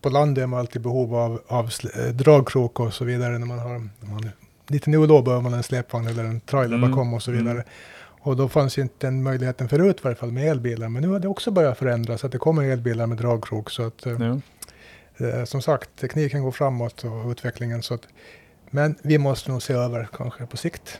på 0.02 0.10
land 0.10 0.38
är 0.38 0.48
man 0.48 0.60
alltid 0.60 0.82
i 0.82 0.84
behov 0.84 1.16
av, 1.16 1.42
av 1.48 1.70
eh, 1.96 2.14
dragkrok 2.14 2.80
och 2.80 2.94
så 2.94 3.06
vidare. 3.06 3.38
När 3.40 3.46
man 3.46 3.60
har 3.60 3.90
när 4.00 4.10
man, 4.12 4.30
lite 4.68 4.90
nu 4.90 4.98
och 4.98 5.08
då 5.08 5.22
behöver 5.22 5.44
man 5.44 5.54
en 5.54 5.64
släpvagn 5.64 6.08
eller 6.08 6.24
en 6.24 6.40
trailer 6.40 6.78
mm. 6.78 6.92
bakom 6.92 7.14
och 7.14 7.24
så 7.24 7.32
vidare. 7.32 7.52
Mm. 7.52 7.64
Och 8.22 8.36
då 8.36 8.50
fanns 8.50 8.78
inte 8.78 9.08
den 9.08 9.24
möjligheten 9.24 9.70
förut 9.70 9.98
i 10.00 10.04
varje 10.04 10.16
fall 10.16 10.32
med 10.32 10.48
elbilar. 10.52 10.90
Men 10.90 11.02
nu 11.02 11.08
har 11.08 11.20
det 11.20 11.28
också 11.28 11.52
börjat 11.52 11.78
förändras, 11.78 12.24
att 12.24 12.32
det 12.32 12.38
kommer 12.38 12.64
elbilar 12.64 13.08
med 13.08 13.18
dragkrok. 13.18 13.72
Så 13.72 13.84
att, 13.84 14.06
eh, 14.06 14.38
eh, 15.18 15.44
som 15.46 15.62
sagt, 15.62 15.90
tekniken 16.00 16.44
går 16.44 16.52
framåt 16.52 17.04
och 17.04 17.32
utvecklingen. 17.32 17.82
Så 17.82 17.94
att, 17.94 18.08
men 18.70 18.96
vi 19.02 19.18
måste 19.18 19.52
nog 19.52 19.62
se 19.62 19.74
över 19.74 20.08
kanske 20.14 20.46
på 20.46 20.58
sikt 20.58 21.00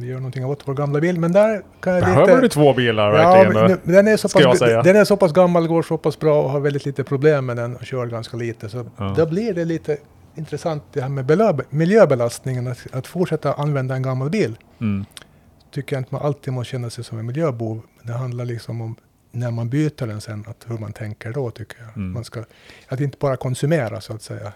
vi 0.00 0.06
gör 0.06 0.16
någonting 0.16 0.46
åt 0.46 0.68
vår 0.68 0.74
gamla 0.74 1.00
bil. 1.00 1.20
Men 1.20 1.32
där 1.32 1.62
kan 1.80 1.92
jag 1.92 2.04
Behöver 2.04 2.26
lite... 2.26 2.40
du 2.40 2.48
två 2.48 2.74
bilar 2.74 3.12
verkligen? 3.12 3.70
Ja, 3.70 3.76
den, 3.82 4.08
är 4.08 4.16
så 4.16 4.28
pass, 4.28 4.58
den 4.58 4.96
är 4.96 5.04
så 5.04 5.16
pass 5.16 5.32
gammal, 5.32 5.66
går 5.66 5.82
så 5.82 5.98
pass 5.98 6.18
bra 6.18 6.42
och 6.42 6.50
har 6.50 6.60
väldigt 6.60 6.86
lite 6.86 7.04
problem 7.04 7.46
med 7.46 7.56
den 7.56 7.76
och 7.76 7.86
kör 7.86 8.06
ganska 8.06 8.36
lite. 8.36 8.68
Så 8.68 8.86
ja. 8.96 9.14
då 9.16 9.26
blir 9.26 9.54
det 9.54 9.64
lite 9.64 9.96
intressant 10.34 10.82
det 10.92 11.00
här 11.00 11.08
med 11.08 11.64
miljöbelastningen, 11.70 12.66
att, 12.66 12.86
att 12.92 13.06
fortsätta 13.06 13.54
använda 13.54 13.94
en 13.94 14.02
gammal 14.02 14.30
bil. 14.30 14.56
Mm. 14.80 15.04
Tycker 15.70 15.96
jag 15.96 16.00
inte 16.00 16.14
man 16.14 16.22
alltid 16.22 16.52
måste 16.52 16.70
känna 16.70 16.90
sig 16.90 17.04
som 17.04 17.18
en 17.18 17.26
miljöbov. 17.26 17.82
Det 18.02 18.12
handlar 18.12 18.44
liksom 18.44 18.80
om 18.80 18.96
när 19.30 19.50
man 19.50 19.68
byter 19.68 20.06
den 20.06 20.20
sen, 20.20 20.44
att 20.48 20.70
hur 20.70 20.78
man 20.78 20.92
tänker 20.92 21.32
då 21.32 21.50
tycker 21.50 21.76
jag. 21.82 21.96
Mm. 21.96 22.12
Man 22.12 22.24
ska, 22.24 22.44
att 22.88 23.00
inte 23.00 23.16
bara 23.20 23.36
konsumera 23.36 24.00
så 24.00 24.12
att 24.14 24.22
säga, 24.22 24.52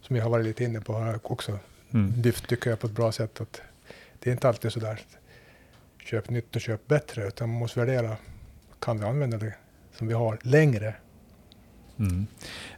som 0.00 0.14
vi 0.14 0.20
har 0.20 0.30
varit 0.30 0.46
lite 0.46 0.64
inne 0.64 0.80
på 0.80 0.98
här 0.98 1.18
också. 1.22 1.58
Mm. 1.92 2.22
Dyft 2.22 2.48
tycker 2.48 2.70
jag 2.70 2.80
på 2.80 2.86
ett 2.86 2.92
bra 2.92 3.12
sätt. 3.12 3.40
att 3.40 3.60
det 4.26 4.30
är 4.30 4.32
inte 4.32 4.48
alltid 4.48 4.72
så 4.72 4.80
där 4.80 5.00
köp 6.04 6.30
nytt 6.30 6.56
och 6.56 6.62
köp 6.62 6.86
bättre, 6.86 7.26
utan 7.26 7.48
man 7.48 7.58
måste 7.58 7.80
värdera, 7.80 8.16
kan 8.80 8.98
vi 8.98 9.04
använda 9.04 9.38
det 9.38 9.54
som 9.92 10.08
vi 10.08 10.14
har 10.14 10.38
längre? 10.42 10.94
Mm. 11.98 12.26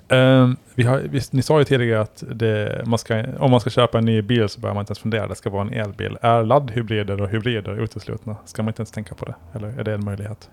Um, 0.08 0.56
Vi 0.74 0.82
har, 0.82 0.98
visst, 0.98 1.32
ni 1.32 1.42
sa 1.42 1.58
ju 1.58 1.64
tidigare 1.64 2.00
att 2.00 2.24
det, 2.30 2.82
man 2.86 2.98
ska, 2.98 3.24
om 3.38 3.50
man 3.50 3.60
ska 3.60 3.70
köpa 3.70 3.98
en 3.98 4.04
ny 4.04 4.22
bil 4.22 4.48
så 4.48 4.60
behöver 4.60 4.74
man 4.74 4.82
inte 4.82 4.90
ens 4.90 4.98
fundera, 4.98 5.26
det 5.26 5.34
ska 5.34 5.50
vara 5.50 5.62
en 5.62 5.72
elbil. 5.72 6.18
Är 6.20 6.44
laddhybrider 6.44 7.22
och 7.22 7.28
hybrider 7.28 7.82
uteslutna? 7.82 8.36
Ska 8.44 8.62
man 8.62 8.70
inte 8.70 8.80
ens 8.80 8.90
tänka 8.90 9.14
på 9.14 9.24
det? 9.24 9.34
Eller 9.54 9.80
är 9.80 9.84
det 9.84 9.94
en 9.94 10.04
möjlighet? 10.04 10.50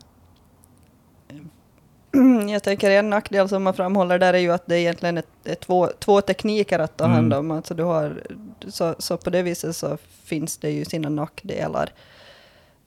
Jag 2.49 2.63
tänker 2.63 2.91
en 2.91 3.09
nackdel 3.09 3.49
som 3.49 3.63
man 3.63 3.74
framhåller 3.74 4.20
där 4.20 4.34
är 4.34 4.38
ju 4.38 4.51
att 4.51 4.68
det 4.68 4.80
egentligen 4.80 5.18
är, 5.43 5.55
två, 5.55 5.88
två 5.99 6.22
tekniker 6.22 6.80
att 6.80 6.97
ta 6.97 7.05
hand 7.05 7.34
Mm. 7.34 7.39
om. 7.39 7.57
Alltså 7.57 7.74
du 7.74 7.84
har, 7.84 8.24
så, 8.68 8.95
så 8.99 9.18
på 9.18 9.30
det 9.30 9.41
viset 9.41 9.76
så 9.76 9.97
finns 10.24 10.57
det 10.57 10.70
ju 10.70 10.86
sina 10.86 11.09
nackdelar. 11.09 11.93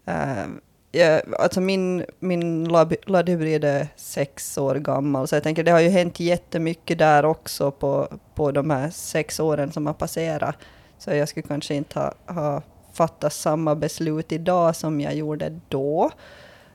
Uh, 0.09 0.47
ja, 0.93 1.20
alltså 1.39 1.61
min, 1.61 2.05
min 2.18 2.68
laddhybrid 3.07 3.64
är 3.64 3.89
sex 3.97 4.59
år 4.59 4.74
gammal, 4.74 5.29
så 5.29 5.37
jag 5.37 5.43
tänker 5.43 5.64
det 5.64 5.70
har 5.70 5.81
ju 5.81 5.89
hänt 5.89 6.20
jättemycket 6.20 6.99
där 6.99 7.24
också 7.24 7.70
på, 7.70 8.09
på 8.35 8.53
de 8.53 8.70
här 8.70 8.91
sex 8.91 9.41
åren 9.41 9.72
som 9.72 9.87
har 9.87 9.95
passerat. 9.95 10.57
Så 10.99 11.11
jag 11.14 11.29
skulle 11.29 11.47
kanske 11.49 11.74
inte 11.74 11.99
ha, 11.99 12.14
ha 12.26 12.62
fattat 12.93 13.33
samma 13.33 13.74
beslut 13.74 14.33
idag 14.33 14.76
som 14.76 15.01
jag 15.01 15.14
gjorde 15.14 15.61
då. 15.68 16.11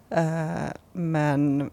Eh, 0.10 0.72
men 0.93 1.72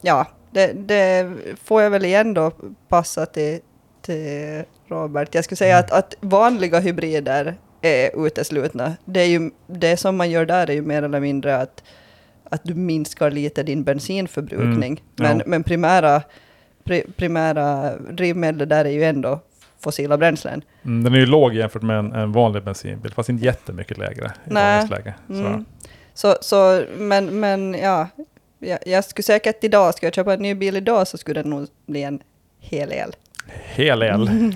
ja, 0.00 0.26
det, 0.50 0.72
det 0.72 1.30
får 1.64 1.82
jag 1.82 1.90
väl 1.90 2.04
igen 2.04 2.34
då 2.34 2.52
passa 2.88 3.26
till, 3.26 3.60
till 4.02 4.62
Robert. 4.88 5.34
Jag 5.34 5.44
skulle 5.44 5.56
säga 5.56 5.78
att, 5.78 5.92
att 5.92 6.14
vanliga 6.20 6.80
hybrider 6.80 7.54
är 7.82 8.26
uteslutna. 8.26 8.96
Det, 9.04 9.20
är 9.20 9.26
ju, 9.26 9.50
det 9.66 9.96
som 9.96 10.16
man 10.16 10.30
gör 10.30 10.46
där 10.46 10.70
är 10.70 10.74
ju 10.74 10.82
mer 10.82 11.02
eller 11.02 11.20
mindre 11.20 11.56
att, 11.56 11.82
att 12.44 12.60
du 12.64 12.74
minskar 12.74 13.30
lite 13.30 13.62
din 13.62 13.84
bensinförbrukning. 13.84 14.92
Mm, 14.92 15.02
ja. 15.16 15.34
Men, 15.34 15.42
men 15.46 15.62
primära, 15.62 16.22
pri, 16.84 17.04
primära 17.16 17.96
drivmedel 17.96 18.68
där 18.68 18.84
är 18.84 18.90
ju 18.90 19.04
ändå 19.04 19.40
fossila 19.80 20.18
bränslen. 20.18 20.62
Mm, 20.84 21.04
den 21.04 21.14
är 21.14 21.18
ju 21.18 21.26
låg 21.26 21.54
jämfört 21.54 21.82
med 21.82 21.98
en, 21.98 22.12
en 22.12 22.32
vanlig 22.32 22.64
bensinbil, 22.64 23.12
fast 23.12 23.28
inte 23.28 23.44
jättemycket 23.44 23.98
lägre 23.98 24.32
i 24.46 24.50
dagens 24.50 24.90
läge. 24.90 25.14
Så. 25.26 25.34
Mm. 25.34 25.64
Så, 26.14 26.36
så, 26.40 26.82
men, 26.96 27.40
men 27.40 27.74
ja, 27.74 28.08
jag, 28.60 28.78
jag 28.86 29.04
skulle 29.04 29.22
säkert 29.24 29.64
idag, 29.64 29.94
ska 29.94 30.06
jag 30.06 30.14
köpa 30.14 30.34
en 30.34 30.42
ny 30.42 30.54
bil 30.54 30.76
idag 30.76 31.08
så 31.08 31.18
skulle 31.18 31.42
det 31.42 31.48
nog 31.48 31.68
bli 31.86 32.02
en 32.02 32.22
hel 32.58 32.92
el. 32.92 33.16
Hel 33.74 34.02
el. 34.02 34.30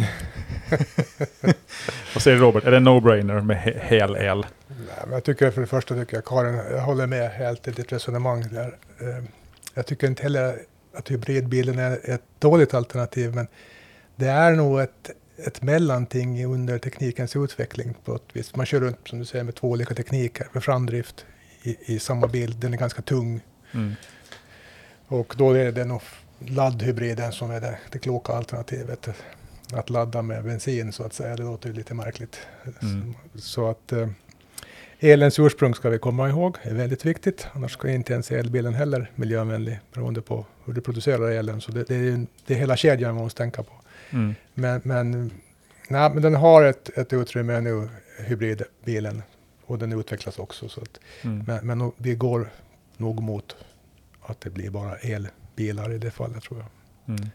Vad 2.15 2.23
säger 2.23 2.39
Robert? 2.39 2.65
Är 2.65 2.71
det 2.71 2.79
no-brainer 2.81 3.41
med 3.41 3.57
he 3.57 3.79
hel 3.83 4.17
el? 4.17 4.47
Nej, 4.69 4.77
men 5.05 5.13
jag 5.13 5.25
tycker 5.25 5.51
för 5.51 5.61
det 5.61 5.67
första 5.67 5.95
tycker 5.95 6.17
jag 6.17 6.25
Karin, 6.25 6.55
jag 6.55 6.81
håller 6.81 7.07
med 7.07 7.31
helt 7.31 7.69
i 7.69 7.71
ditt 7.71 7.93
resonemang 7.93 8.45
där. 8.53 8.77
Eh, 9.01 9.25
Jag 9.75 9.87
tycker 9.87 10.07
inte 10.07 10.23
heller 10.23 10.59
att 10.97 11.11
hybridbilen 11.11 11.79
är 11.79 12.11
ett 12.11 12.23
dåligt 12.39 12.75
alternativ, 12.75 13.35
men 13.35 13.47
det 14.17 14.27
är 14.27 14.53
nog 14.53 14.81
ett, 14.81 15.11
ett 15.47 15.63
mellanting 15.63 16.45
under 16.47 16.79
teknikens 16.79 17.37
utveckling 17.37 17.95
på 18.05 18.15
ett 18.15 18.23
vis. 18.33 18.57
Man 18.57 18.67
kör 18.67 18.81
runt, 18.81 19.09
som 19.09 19.19
du 19.19 19.25
säger, 19.25 19.45
med 19.45 19.55
två 19.55 19.69
olika 19.71 19.95
tekniker 19.95 20.47
med 20.53 20.65
framdrift 20.65 21.27
i, 21.63 21.77
i 21.95 21.99
samma 21.99 22.27
bil. 22.27 22.61
Den 22.61 22.73
är 22.75 22.79
ganska 22.79 23.03
tung 23.03 23.41
Mm. 23.75 23.95
och 25.07 25.35
då 25.39 25.53
är 25.53 25.73
det 25.73 25.85
nog 25.85 26.03
laddhybriden 26.39 27.33
som 27.33 27.51
är 27.51 27.61
det, 27.61 27.79
det 27.93 27.99
kloka 27.99 28.33
alternativet. 28.33 29.09
Att 29.73 29.91
ladda 29.91 30.23
med 30.23 30.45
bensin 30.45 30.93
så 30.93 31.03
att 31.05 31.13
säga, 31.15 31.37
det 31.37 31.43
låter 31.43 31.69
ju 31.69 31.75
lite 31.75 31.95
märkligt. 31.95 32.39
Mm. 32.83 33.15
Så 33.35 33.71
att 33.71 33.93
eh, 33.93 34.09
elens 35.01 35.39
ursprung 35.39 35.75
ska 35.75 35.89
vi 35.91 35.99
komma 35.99 36.29
ihåg, 36.29 36.57
är 36.63 36.75
väldigt 36.75 37.05
viktigt. 37.05 37.47
Annars 37.53 37.73
ska 37.73 37.91
inte 37.91 38.13
ens 38.13 38.31
elbilen 38.31 38.75
heller 38.75 39.11
miljövänlig 39.15 39.81
beroende 39.93 40.23
på 40.23 40.47
hur 40.65 40.73
du 40.73 40.81
producerar 40.81 41.31
elen. 41.31 41.61
Så 41.61 41.73
det, 41.73 41.85
det, 41.85 41.95
är, 41.95 42.27
det 42.47 42.55
är 42.55 42.59
hela 42.59 42.77
kedjan 42.77 43.15
man 43.15 43.25
måste 43.25 43.39
tänka 43.39 43.63
på. 43.63 43.73
Mm. 44.11 44.35
Men, 44.55 44.81
men, 44.85 45.31
nej, 45.89 46.11
men 46.11 46.23
den 46.23 46.35
har 46.35 46.63
ett, 46.65 46.99
ett 46.99 47.13
utrymme 47.13 47.61
nu, 47.61 47.89
hybridbilen, 48.19 49.23
och 49.67 49.79
den 49.79 49.93
utvecklas 50.01 50.39
också. 50.39 50.69
Så 50.69 50.81
att, 50.81 51.01
Mm. 51.23 51.45
men 51.47 51.79
men 51.79 51.93
vi 51.97 52.15
går 52.15 52.51
nog 52.99 53.23
mot 53.23 53.57
att 54.23 54.41
det 54.41 54.51
blir 54.51 54.71
bara 54.71 54.97
elbilar 54.97 55.93
i 55.93 55.99
det 55.99 56.11
fallet 56.11 56.43
tror 56.43 56.61
jag. 56.61 56.69
Mm. 57.09 57.31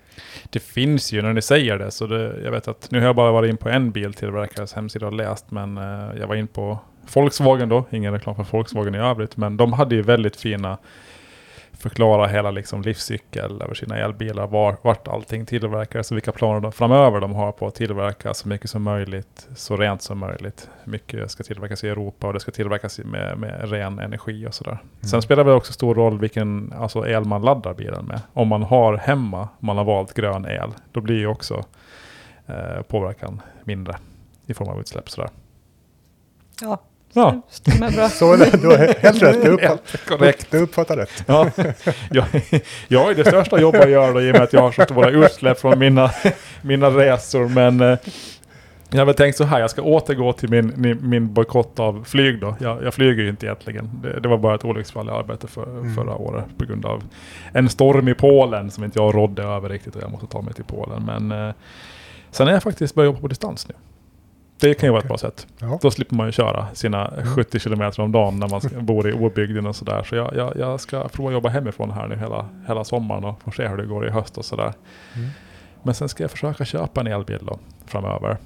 Det 0.49 0.60
finns 0.60 1.12
ju 1.12 1.22
när 1.22 1.34
ni 1.34 1.41
säger 1.41 1.78
det, 1.78 1.91
så 1.91 2.07
det, 2.07 2.41
jag 2.43 2.51
vet 2.51 2.68
att 2.68 2.91
nu 2.91 2.99
har 2.99 3.05
jag 3.05 3.16
bara 3.16 3.32
varit 3.32 3.49
in 3.49 3.57
på 3.57 3.70
en 3.70 3.91
biltillverkares 3.91 4.74
hemsida 4.74 5.07
och 5.07 5.14
läst, 5.14 5.51
men 5.51 5.78
eh, 5.78 6.20
jag 6.20 6.28
var 6.28 6.36
in 6.36 6.47
på 6.47 6.80
Volkswagen 7.14 7.70
då, 7.70 7.86
ingen 7.91 8.14
reklam 8.14 8.36
för 8.36 8.43
Volkswagen 8.43 8.95
i 8.95 8.97
övrigt, 8.97 9.38
men 9.38 9.57
de 9.57 9.74
hade 9.74 9.95
ju 9.95 10.01
väldigt 10.01 10.36
fina 10.36 10.78
förklara 11.74 12.28
hela 12.28 12.52
liksom 12.52 12.82
livscykel 12.82 13.62
över 13.62 13.74
sina 13.74 13.98
elbilar, 13.98 14.48
var, 14.48 14.78
vart 14.82 15.08
allting 15.08 15.46
tillverkades 15.46 16.12
och 16.12 16.18
vilka 16.18 16.32
planer 16.32 16.60
de, 16.60 16.72
framöver 16.72 17.20
de 17.22 17.34
har 17.36 17.52
på 17.52 17.68
att 17.68 17.76
tillverka 17.76 18.34
så 18.34 18.48
mycket 18.48 18.70
som 18.70 18.84
möjligt, 18.84 19.48
så 19.56 19.78
rent 19.78 20.02
som 20.02 20.20
möjligt. 20.20 20.70
Mycket 20.84 21.32
ska 21.32 21.44
tillverkas 21.44 21.84
i 21.84 21.90
Europa 21.90 22.28
och 22.28 22.34
det 22.34 22.40
ska 22.40 22.52
tillverkas 22.52 23.00
med, 23.00 23.38
med 23.38 23.72
ren 23.72 24.00
energi 24.00 24.48
och 24.48 24.54
sådär. 24.54 24.78
Sen 25.02 25.10
Mm. 25.10 25.22
spelar 25.22 25.44
det 25.44 25.54
också 25.54 25.74
stor 25.74 25.96
roll 25.96 26.20
vilken 26.20 26.74
alltså 26.78 27.08
el 27.08 27.26
man 27.26 27.42
laddar 27.42 27.74
bilen 27.74 28.06
med. 28.06 28.22
Om 28.34 28.48
man 28.48 28.64
har 28.64 28.98
hemma, 28.98 29.42
om 29.42 29.66
man 29.66 29.78
har 29.78 29.84
valt 29.86 30.14
grön 30.14 30.46
el, 30.46 30.72
då 30.92 31.02
blir 31.02 31.18
ju 31.18 31.28
också 31.28 31.64
eh, 32.48 32.82
påverkan 32.88 33.42
mindre 33.64 33.98
i 34.46 34.54
form 34.54 34.70
av 34.70 34.80
utsläpp. 34.80 35.10
Sådär. 35.10 35.30
Ja, 36.62 36.78
Ja, 37.14 37.41
stämmer 37.49 37.91
bra. 37.91 38.10
Så 38.10 38.34
är 38.34 38.38
det, 38.38 38.57
du 38.62 38.68
har 38.68 38.78
helt 38.78 39.22
rätt, 39.22 39.43
du 39.43 39.49
uppfattar, 39.49 39.97
korrekt. 40.18 40.47
du 40.51 40.57
uppfattar 40.57 40.97
rätt. 40.97 41.24
Ja, 41.28 41.49
jag, 42.12 42.26
jag 42.88 42.99
har 42.99 43.10
ju 43.10 43.16
det 43.16 43.26
största 43.26 43.60
jobbet 43.62 43.82
jag 43.82 43.89
gör 43.89 44.14
då, 44.14 44.22
i 44.22 44.30
och 44.32 44.34
med 44.34 44.41
att 44.41 44.53
jag 44.53 44.62
har 44.62 44.72
så 44.72 44.82
stora 44.84 45.10
utsläpp 45.10 45.60
från 45.60 45.80
mina, 45.80 46.12
mina 46.62 46.89
resor. 46.89 47.47
Men 47.47 47.82
eh, 47.82 47.97
jag 48.91 48.99
har 48.99 49.05
väl 49.05 49.16
tänkt 49.16 49.38
så 49.38 49.43
här, 49.43 49.60
jag 49.60 49.70
ska 49.70 49.82
återgå 49.82 50.34
till 50.34 50.49
min, 50.49 50.74
min, 50.76 51.10
min 51.10 51.34
bojkott 51.34 51.80
av 51.80 52.03
flyg 52.07 52.41
då. 52.41 52.55
Jag, 52.60 52.84
jag 52.84 52.93
flyger 52.93 53.24
ju 53.24 53.30
inte 53.30 53.45
egentligen. 53.45 53.89
Det, 54.03 54.20
det 54.20 54.28
var 54.30 54.38
bara 54.38 54.55
ett 54.55 54.66
olycksfall 54.66 55.07
i 55.07 55.12
arbetet 55.12 55.49
för, 55.49 55.64
Mm. 55.64 55.95
förra 55.95 56.16
året 56.16 56.45
på 56.57 56.66
grund 56.66 56.86
av 56.86 57.03
en 57.53 57.70
storm 57.70 58.07
i 58.07 58.14
Polen 58.14 58.72
som 58.72 58.84
inte 58.84 58.99
jag 58.99 59.16
rådde 59.16 59.43
över 59.43 59.70
riktigt 59.70 59.95
och 59.95 60.01
jag 60.01 60.12
måste 60.12 60.28
ta 60.28 60.41
mig 60.41 60.53
till 60.53 60.64
Polen. 60.64 61.03
Men 61.05 61.47
eh, 61.47 61.53
sen 62.32 62.47
är 62.47 62.51
jag 62.51 62.64
faktiskt 62.64 62.95
börjat 62.95 63.07
jobba 63.07 63.22
på 63.22 63.28
distans 63.28 63.68
nu. 63.68 63.76
Det 64.60 64.74
kan 64.74 64.88
ju 64.88 64.91
vara 64.91 65.01
ett 65.01 65.07
bra 65.07 65.18
sätt. 65.18 65.47
Ja. 65.60 65.80
Då 65.82 65.91
slipper 65.91 66.16
man 66.16 66.26
ju 66.26 66.32
köra 66.32 66.68
sina 66.74 67.07
Mm. 67.07 67.26
70 67.36 67.60
kilometer 67.60 68.01
om 68.03 68.12
dagen 68.12 68.39
när 68.39 68.47
man 68.49 68.86
bor 68.86 69.10
i 69.10 69.14
obygden 69.14 69.66
och 69.66 69.76
sådär. 69.76 70.03
Så 70.03 70.16
jag, 70.16 70.36
jag, 70.36 70.53
jag 70.57 70.80
ska 70.80 71.07
prova 71.07 71.32
jobba 71.32 71.49
hemifrån 71.49 71.91
här 71.91 72.07
nu 72.07 72.16
hela, 72.16 72.45
hela 72.68 72.84
sommaren 72.84 73.24
och 73.26 73.41
få 73.41 73.51
se 73.51 73.68
hur 73.68 73.78
det 73.78 73.86
går 73.86 74.07
i 74.07 74.10
höst 74.10 74.38
och 74.38 74.45
sådär. 74.45 74.74
Mm. 75.16 75.30
Men 75.84 75.93
sen 75.95 76.10
ska 76.10 76.24
jag 76.24 76.32
försöka 76.32 76.66
köpa 76.66 77.01
en 77.01 77.07
elbil 77.07 77.39
då 77.41 77.60
framöver. 77.86 78.38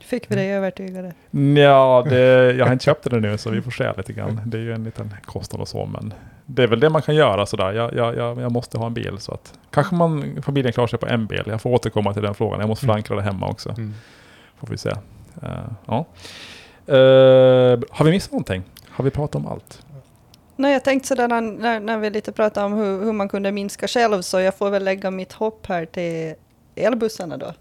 Fick 0.00 0.30
vi 0.30 0.34
dig 0.34 0.52
övertygade? 0.52 1.12
Ja, 1.60 2.06
det, 2.08 2.52
jag 2.52 2.66
har 2.66 2.72
inte 2.72 2.84
köpt 2.90 3.10
den 3.10 3.22
nu 3.22 3.38
så 3.38 3.50
vi 3.50 3.62
får 3.62 3.70
se 3.70 3.92
lite 3.96 4.12
grann. 4.12 4.40
Det 4.46 4.56
är 4.56 4.62
ju 4.62 4.72
en 4.72 4.84
liten 4.84 5.14
kostnad 5.24 5.60
och 5.60 5.68
så 5.68 5.86
men 5.86 6.14
det 6.46 6.62
är 6.62 6.66
väl 6.66 6.80
det 6.80 6.90
man 6.90 7.02
kan 7.02 7.14
göra 7.14 7.46
sådär. 7.46 7.72
Jag, 7.72 7.94
jag, 7.94 8.16
jag, 8.16 8.40
jag 8.40 8.52
måste 8.52 8.78
ha 8.78 8.86
en 8.86 8.94
bil 8.94 9.16
så 9.18 9.32
att 9.34 9.54
kanske 9.70 9.94
man, 9.94 10.42
familjen 10.42 10.72
klarar 10.72 10.86
sig 10.88 10.98
på 10.98 11.06
en 11.06 11.26
bil. 11.26 11.42
Jag 11.46 11.60
får 11.62 11.70
återkomma 11.70 12.12
till 12.12 12.22
den 12.22 12.34
frågan. 12.34 12.60
Jag 12.60 12.68
måste 12.68 12.86
Mm. 12.86 12.92
förankra 12.94 13.16
det 13.16 13.22
hemma 13.22 13.48
också. 13.48 13.68
Mm. 13.70 13.94
Får 14.62 14.68
vi 14.70 14.78
se. 14.78 14.90
Eh, 15.42 15.48
ja. 15.86 16.06
Eh, 16.86 17.80
har 17.90 18.04
vi 18.04 18.10
missat 18.10 18.32
någonting? 18.32 18.62
Har 18.88 19.04
vi 19.04 19.10
pratat 19.10 19.34
om 19.34 19.46
allt? 19.46 19.86
Nej, 20.56 20.72
jag 20.72 20.84
tänkte 20.84 21.08
sådär 21.08 21.28
när, 21.28 21.80
när 21.80 21.98
vi 21.98 22.10
lite 22.10 22.32
pratade 22.32 22.66
om 22.66 22.72
hur, 22.72 23.04
hur 23.04 23.12
man 23.12 23.28
kunde 23.28 23.52
minska 23.52 23.88
själv, 23.88 24.22
så 24.22 24.40
jag 24.40 24.54
får 24.54 24.70
väl 24.70 24.84
lägga 24.84 25.10
mitt 25.10 25.32
hopp 25.32 25.66
här 25.66 25.86
till 25.86 26.34
elbussarna 26.74 27.36
då. 27.36 27.52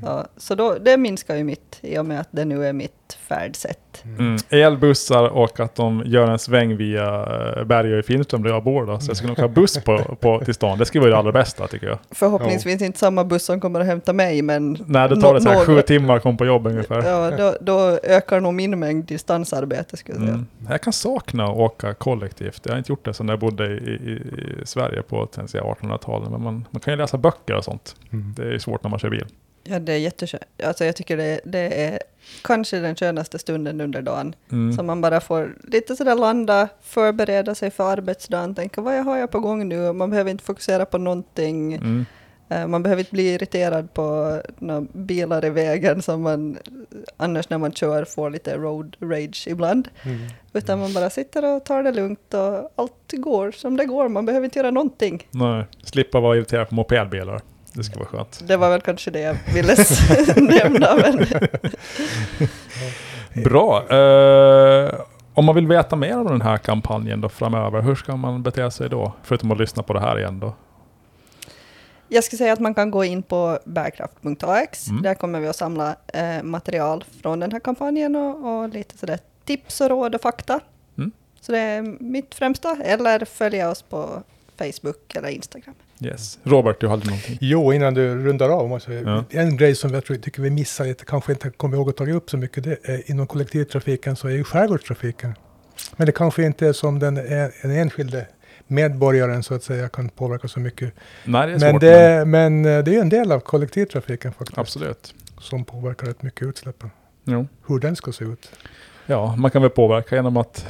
Så, 0.00 0.26
så 0.36 0.54
då, 0.54 0.74
det 0.80 0.96
minskar 0.96 1.36
ju 1.36 1.44
mitt, 1.44 1.78
i 1.82 1.98
och 1.98 2.06
med 2.06 2.20
att 2.20 2.28
det 2.30 2.44
nu 2.44 2.66
är 2.66 2.72
mitt 2.72 3.18
färdsätt. 3.28 4.04
Mm. 4.18 4.36
Elbussar 4.50 5.28
och 5.28 5.60
att 5.60 5.74
de 5.74 6.02
gör 6.06 6.30
en 6.30 6.38
sväng 6.38 6.76
via 6.76 7.06
eh, 7.56 7.64
Bergö 7.64 7.98
i 7.98 8.02
Finström 8.02 8.42
där 8.42 8.50
jag 8.50 8.64
bor 8.64 8.86
då. 8.86 9.00
Så 9.00 9.10
jag 9.10 9.16
skulle 9.16 9.28
nog 9.28 9.38
ha 9.38 9.48
buss 9.48 9.84
på, 9.84 9.98
på, 10.20 10.40
till 10.44 10.54
stan. 10.54 10.78
Det 10.78 10.84
skulle 10.84 11.00
vara 11.00 11.10
det 11.10 11.18
allra 11.18 11.32
bästa 11.32 11.66
tycker 11.66 11.86
jag. 11.86 11.98
Förhoppningsvis 12.10 12.82
inte 12.82 12.98
samma 12.98 13.24
buss 13.24 13.44
som 13.44 13.60
kommer 13.60 13.80
att 13.80 13.86
hämta 13.86 14.12
mig, 14.12 14.42
men 14.42 14.78
Nej, 14.86 15.08
det 15.08 15.20
tar 15.20 15.34
det 15.34 15.40
så 15.40 15.48
här 15.48 15.56
Nå- 15.56 15.64
sju 15.64 15.82
timmar 15.82 16.16
att 16.16 16.22
komma 16.22 16.38
på 16.38 16.46
jobb 16.46 16.66
ungefär. 16.66 17.02
ja, 17.02 17.36
då, 17.36 17.56
då 17.60 17.98
ökar 18.02 18.40
nog 18.40 18.54
min 18.54 18.78
mängd 18.78 19.04
distansarbete 19.04 19.96
skulle 19.96 20.18
jag 20.18 20.24
säga. 20.24 20.34
Mm. 20.34 20.46
Jag 20.68 20.80
kan 20.80 20.92
sakna 20.92 21.44
att 21.44 21.56
åka 21.56 21.94
kollektivt. 21.94 22.60
Jag 22.64 22.72
har 22.72 22.78
inte 22.78 22.92
gjort 22.92 23.04
det 23.04 23.14
sedan 23.14 23.28
jag 23.28 23.38
bodde 23.38 23.66
i, 23.66 23.90
i, 23.90 24.12
i 24.62 24.66
Sverige 24.66 25.02
på 25.02 25.26
till 25.26 25.42
exempel 25.44 25.70
1800-talet. 25.70 26.30
Men 26.30 26.42
man, 26.42 26.64
man 26.70 26.80
kan 26.80 26.92
ju 26.92 26.98
läsa 26.98 27.18
böcker 27.18 27.54
och 27.56 27.64
sånt. 27.64 27.96
Mm. 28.12 28.34
Det 28.36 28.54
är 28.54 28.58
svårt 28.58 28.82
när 28.82 28.90
man 28.90 28.98
kör 28.98 29.10
bil. 29.10 29.26
Ja, 29.70 29.78
det 29.78 29.92
är 29.92 29.98
jätteskönt. 29.98 30.44
Alltså 30.64 30.84
jag 30.84 30.96
tycker 30.96 31.16
det, 31.16 31.40
det 31.44 31.84
är 31.84 31.98
kanske 32.42 32.78
den 32.78 32.96
skönaste 32.96 33.38
stunden 33.38 33.80
under 33.80 34.02
dagen. 34.02 34.34
Mm. 34.52 34.72
Så 34.76 34.82
man 34.82 35.00
bara 35.00 35.20
får 35.20 35.56
lite 35.62 35.96
sådär 35.96 36.14
landa, 36.14 36.68
förbereda 36.82 37.54
sig 37.54 37.70
för 37.70 37.92
arbetsdagen, 37.92 38.54
tänka 38.54 38.80
vad 38.80 38.96
jag 38.96 39.04
har 39.04 39.16
jag 39.16 39.30
på 39.30 39.40
gång 39.40 39.68
nu? 39.68 39.92
Man 39.92 40.10
behöver 40.10 40.30
inte 40.30 40.44
fokusera 40.44 40.84
på 40.84 40.98
någonting. 40.98 41.74
Mm. 41.74 42.06
Eh, 42.48 42.66
Man 42.66 42.82
behöver 42.82 43.00
inte 43.00 43.12
bli 43.12 43.34
irriterad 43.34 43.94
på 43.94 44.40
några 44.58 44.80
bilar 44.92 45.44
i 45.44 45.50
vägen 45.50 46.02
som 46.02 46.22
man 46.22 46.58
annars 47.16 47.50
när 47.50 47.58
man 47.58 47.72
kör 47.72 48.04
får 48.04 48.30
lite 48.30 48.56
road 48.56 48.96
rage 49.00 49.48
ibland. 49.48 49.88
Mm. 50.02 50.18
Utan 50.52 50.78
man 50.78 50.94
bara 50.94 51.10
sitter 51.10 51.44
och 51.56 51.64
tar 51.64 51.82
det 51.82 51.92
lugnt 51.92 52.34
och 52.34 52.72
allt 52.74 53.12
går 53.12 53.50
som 53.50 53.76
det 53.76 53.84
går. 53.84 54.08
Man 54.08 54.26
behöver 54.26 54.44
inte 54.44 54.58
göra 54.58 54.70
någonting. 54.70 55.26
Nej, 55.30 55.64
slippa 55.82 56.20
vara 56.20 56.36
irriterad 56.36 56.68
på 56.68 56.74
mopedbilar. 56.74 57.40
Det 57.78 57.84
ska 57.84 57.98
vara 57.98 58.08
skönt. 58.08 58.40
Det 58.46 58.56
var 58.56 58.70
väl 58.70 58.80
kanske 58.80 59.10
det 59.10 59.20
jag 59.20 59.36
ville 59.54 59.76
nämna. 60.36 60.96
Men 60.96 61.26
Bra. 63.44 63.88
Eh, 63.90 65.00
om 65.34 65.44
man 65.44 65.54
vill 65.54 65.66
veta 65.66 65.96
mer 65.96 66.18
om 66.18 66.26
den 66.26 66.40
här 66.40 66.58
kampanjen 66.58 67.20
då 67.20 67.28
framöver, 67.28 67.82
hur 67.82 67.94
ska 67.94 68.16
man 68.16 68.42
bete 68.42 68.70
sig 68.70 68.88
då? 68.88 69.12
Förutom 69.22 69.50
att 69.50 69.58
lyssna 69.58 69.82
på 69.82 69.92
det 69.92 70.00
här 70.00 70.18
igen 70.18 70.40
då. 70.40 70.54
jag 72.08 72.24
ska 72.24 72.36
säga 72.36 72.52
att 72.52 72.60
man 72.60 72.74
kan 72.74 72.90
gå 72.90 73.04
in 73.04 73.22
på 73.22 73.58
bärkraft.ax. 73.64 74.88
Mm. 74.88 75.02
Där 75.02 75.14
kommer 75.14 75.40
vi 75.40 75.48
att 75.48 75.56
samla 75.56 75.96
eh, 76.06 76.42
material 76.42 77.04
från 77.22 77.40
den 77.40 77.52
här 77.52 77.60
kampanjen 77.60 78.16
och, 78.16 78.62
och 78.62 78.68
lite 78.68 78.98
sådär 78.98 79.18
tips 79.44 79.80
och 79.80 79.88
råd 79.88 80.14
och 80.14 80.20
fakta. 80.20 80.60
Mm. 80.98 81.12
Så 81.40 81.52
det 81.52 81.58
är 81.58 81.82
mitt 82.00 82.34
främsta. 82.34 82.76
Eller 82.84 83.24
följa 83.24 83.70
oss 83.70 83.82
på 83.82 84.22
Facebook 84.58 85.14
eller 85.16 85.28
Instagram. 85.28 85.74
Yes. 86.00 86.38
Robert, 86.42 86.80
du 86.80 86.88
hade 86.88 87.04
någonting? 87.06 87.38
Jo, 87.40 87.72
innan 87.72 87.94
du 87.94 88.14
rundar 88.24 88.48
av, 88.48 88.68
måste 88.68 88.92
jag, 88.92 89.06
Ja. 89.06 89.24
en 89.30 89.56
grej 89.56 89.74
som 89.74 89.94
jag 89.94 90.04
tror, 90.04 90.16
tycker 90.16 90.42
vi 90.42 90.50
missar 90.50 90.84
lite, 90.84 91.04
kanske 91.04 91.32
inte 91.32 91.50
kommer 91.50 91.76
ihåg 91.76 91.88
att 91.88 91.96
ta 91.96 92.10
upp 92.10 92.30
så 92.30 92.36
mycket, 92.36 92.64
det 92.64 92.78
är 92.88 93.10
inom 93.10 93.26
kollektivtrafiken 93.26 94.16
så 94.16 94.28
är 94.28 94.32
ju 94.32 94.44
skärgårdstrafiken. 94.44 95.34
Men 95.96 96.06
det 96.06 96.12
kanske 96.12 96.42
inte 96.42 96.66
är 96.68 96.72
som 96.72 96.98
den, 96.98 97.14
den 97.14 97.70
enskilde 97.70 98.26
medborgaren 98.66 99.42
så 99.42 99.54
att 99.54 99.62
säga 99.62 99.88
kan 99.88 100.08
påverka 100.08 100.48
så 100.48 100.60
mycket. 100.60 100.92
Nej, 101.24 101.46
det 101.46 101.52
är 101.52 101.58
Men 101.58 101.70
svårt. 101.70 101.80
det, 101.80 102.24
men 102.26 102.64
eh, 102.64 102.84
det 102.84 102.94
är 102.96 103.00
en 103.00 103.08
del 103.08 103.32
av 103.32 103.40
kollektivtrafiken 103.40 104.32
faktiskt, 104.32 104.56
men 104.56 104.60
absolut. 104.62 105.14
som 105.40 105.64
påverkar 105.64 106.06
rätt 106.06 106.22
mycket 106.22 106.42
utsläppen. 106.48 106.90
Jo. 107.24 107.46
Hur 107.66 107.78
den 107.78 107.96
ska 107.96 108.12
se 108.12 108.24
ut. 108.24 108.50
Ja, 109.06 109.36
man 109.36 109.50
kan 109.50 109.62
väl 109.62 109.70
påverka 109.70 110.14
genom 110.16 110.36
att 110.36 110.66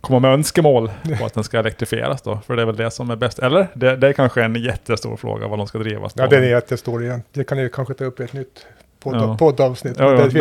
komma 0.00 0.18
med 0.18 0.30
önskemål 0.32 0.90
på 1.18 1.24
att 1.26 1.34
den 1.34 1.44
ska 1.44 1.58
elektrifieras 1.58 2.22
då. 2.22 2.38
För 2.46 2.56
det 2.56 2.62
är 2.62 2.66
väl 2.66 2.76
det 2.76 2.90
som 2.90 3.10
är 3.10 3.16
bäst. 3.16 3.38
Eller? 3.38 3.68
Det, 3.74 3.96
det 3.96 4.08
är 4.08 4.12
kanske 4.12 4.42
en 4.42 4.54
jättestor 4.54 5.16
fråga 5.16 5.48
vad 5.48 5.58
de 5.58 5.66
ska 5.66 5.78
drivas. 5.78 6.12
Ja, 6.16 6.26
den 6.26 6.44
är 6.44 6.48
jättestor 6.48 7.04
igen. 7.04 7.22
Det 7.32 7.44
kan 7.44 7.58
ni 7.58 7.70
kanske 7.72 7.94
ta 7.94 8.04
upp 8.04 8.20
i 8.20 8.22
ett 8.22 8.32
nytt 8.32 8.66
podd, 9.00 9.14
Ja. 9.16 9.36
poddavsnitt. 9.38 9.96
Ja, 9.98 10.04
ja. 10.04 10.10
Det, 10.10 10.16
Nej, 10.16 10.28
det, 10.28 10.32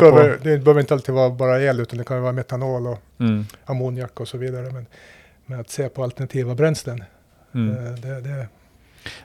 behöver, 0.00 0.36
på- 0.36 0.44
det 0.44 0.58
behöver 0.58 0.80
inte 0.80 0.94
alltid 0.94 1.14
vara 1.14 1.30
bara 1.30 1.60
el, 1.62 1.80
utan 1.80 1.98
det 1.98 2.04
kan 2.04 2.22
vara 2.22 2.32
metanol 2.32 2.86
och 2.86 2.98
Mm. 3.20 3.46
ammoniak 3.64 4.20
och 4.20 4.28
så 4.28 4.38
vidare. 4.38 4.70
Men, 4.72 4.86
men 5.46 5.60
att 5.60 5.70
se 5.70 5.88
på 5.88 6.02
alternativa 6.02 6.54
bränslen, 6.54 7.04
Mm. 7.54 7.76
eh, 7.86 7.92
det, 7.92 8.20
det, 8.20 8.46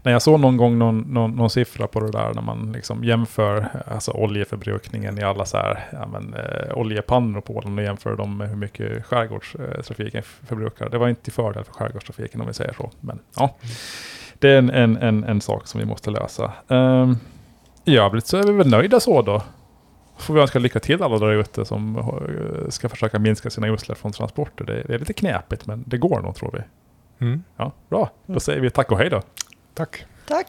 Nej, 0.04 0.12
jag 0.12 0.22
såg 0.22 0.40
någon 0.40 0.58
gång 0.58 0.78
någon, 0.78 1.00
någon, 1.00 1.32
någon 1.32 1.50
siffra 1.50 1.88
på 1.88 2.00
det 2.00 2.12
där 2.12 2.34
när 2.34 2.42
man 2.42 2.72
liksom 2.72 3.04
jämför 3.04 3.68
alltså 3.88 4.12
oljeförbrukningen 4.12 5.20
i 5.20 5.24
alla 5.24 5.46
så 5.46 5.58
här, 5.58 5.88
ja, 5.92 6.08
men, 6.08 6.34
eh, 6.34 6.78
oljepannor 6.78 7.42
på 7.42 7.56
Åland 7.56 7.80
och 7.80 7.86
jämför 7.86 8.16
dem 8.16 8.38
med 8.38 8.50
hur 8.50 8.56
mycket 8.56 9.06
skärgårdstrafiken 9.06 10.24
förbrukar. 10.24 10.90
Det 10.90 10.98
var 10.98 11.10
inte 11.10 11.22
till 11.22 11.34
fördel 11.34 11.64
för 11.64 11.74
skärgårdstrafiken 11.74 12.42
om 12.42 12.48
vi 12.48 12.54
säger 12.54 12.74
så. 12.74 12.92
Men 13.00 13.20
ja, 13.36 13.56
det 14.40 14.50
är 14.50 14.58
en, 14.58 14.70
en, 14.70 14.98
en, 14.98 15.24
en 15.24 15.42
sak 15.42 15.68
som 15.68 15.80
vi 15.80 15.86
måste 15.86 16.10
lösa. 16.12 16.54
Um, 16.68 17.18
I 17.86 17.98
övrigt 17.98 18.28
så 18.28 18.38
är 18.38 18.44
vi 18.44 18.52
väl 18.52 18.70
nöjda 18.70 19.00
så 19.00 19.22
då. 19.22 19.42
Får 20.18 20.34
vi 20.34 20.42
önska 20.42 20.60
lycka 20.60 20.80
till 20.80 21.04
alla 21.04 21.20
där 21.20 21.32
ute 21.34 21.66
som 21.66 21.98
eh, 21.98 22.70
ska 22.70 22.90
försöka 22.90 23.20
minska 23.20 23.50
sina 23.50 23.68
utsläpp 23.68 23.98
från 23.98 24.12
transporter. 24.12 24.66
Det, 24.66 24.84
det 24.88 24.94
är 24.94 25.00
lite 25.00 25.14
knepigt 25.14 25.66
men 25.66 25.84
det 25.88 25.98
går 25.98 26.22
nog 26.22 26.36
tror 26.36 26.52
vi. 26.52 27.26
mm. 27.26 27.44
Ja, 27.58 27.72
bra. 27.90 28.10
Då 28.26 28.40
säger 28.40 28.62
vi 28.62 28.70
tack 28.70 28.92
och 28.92 28.98
hej 28.98 29.10
då. 29.10 29.22
Tack. 29.76 30.06
Tack! 30.26 30.48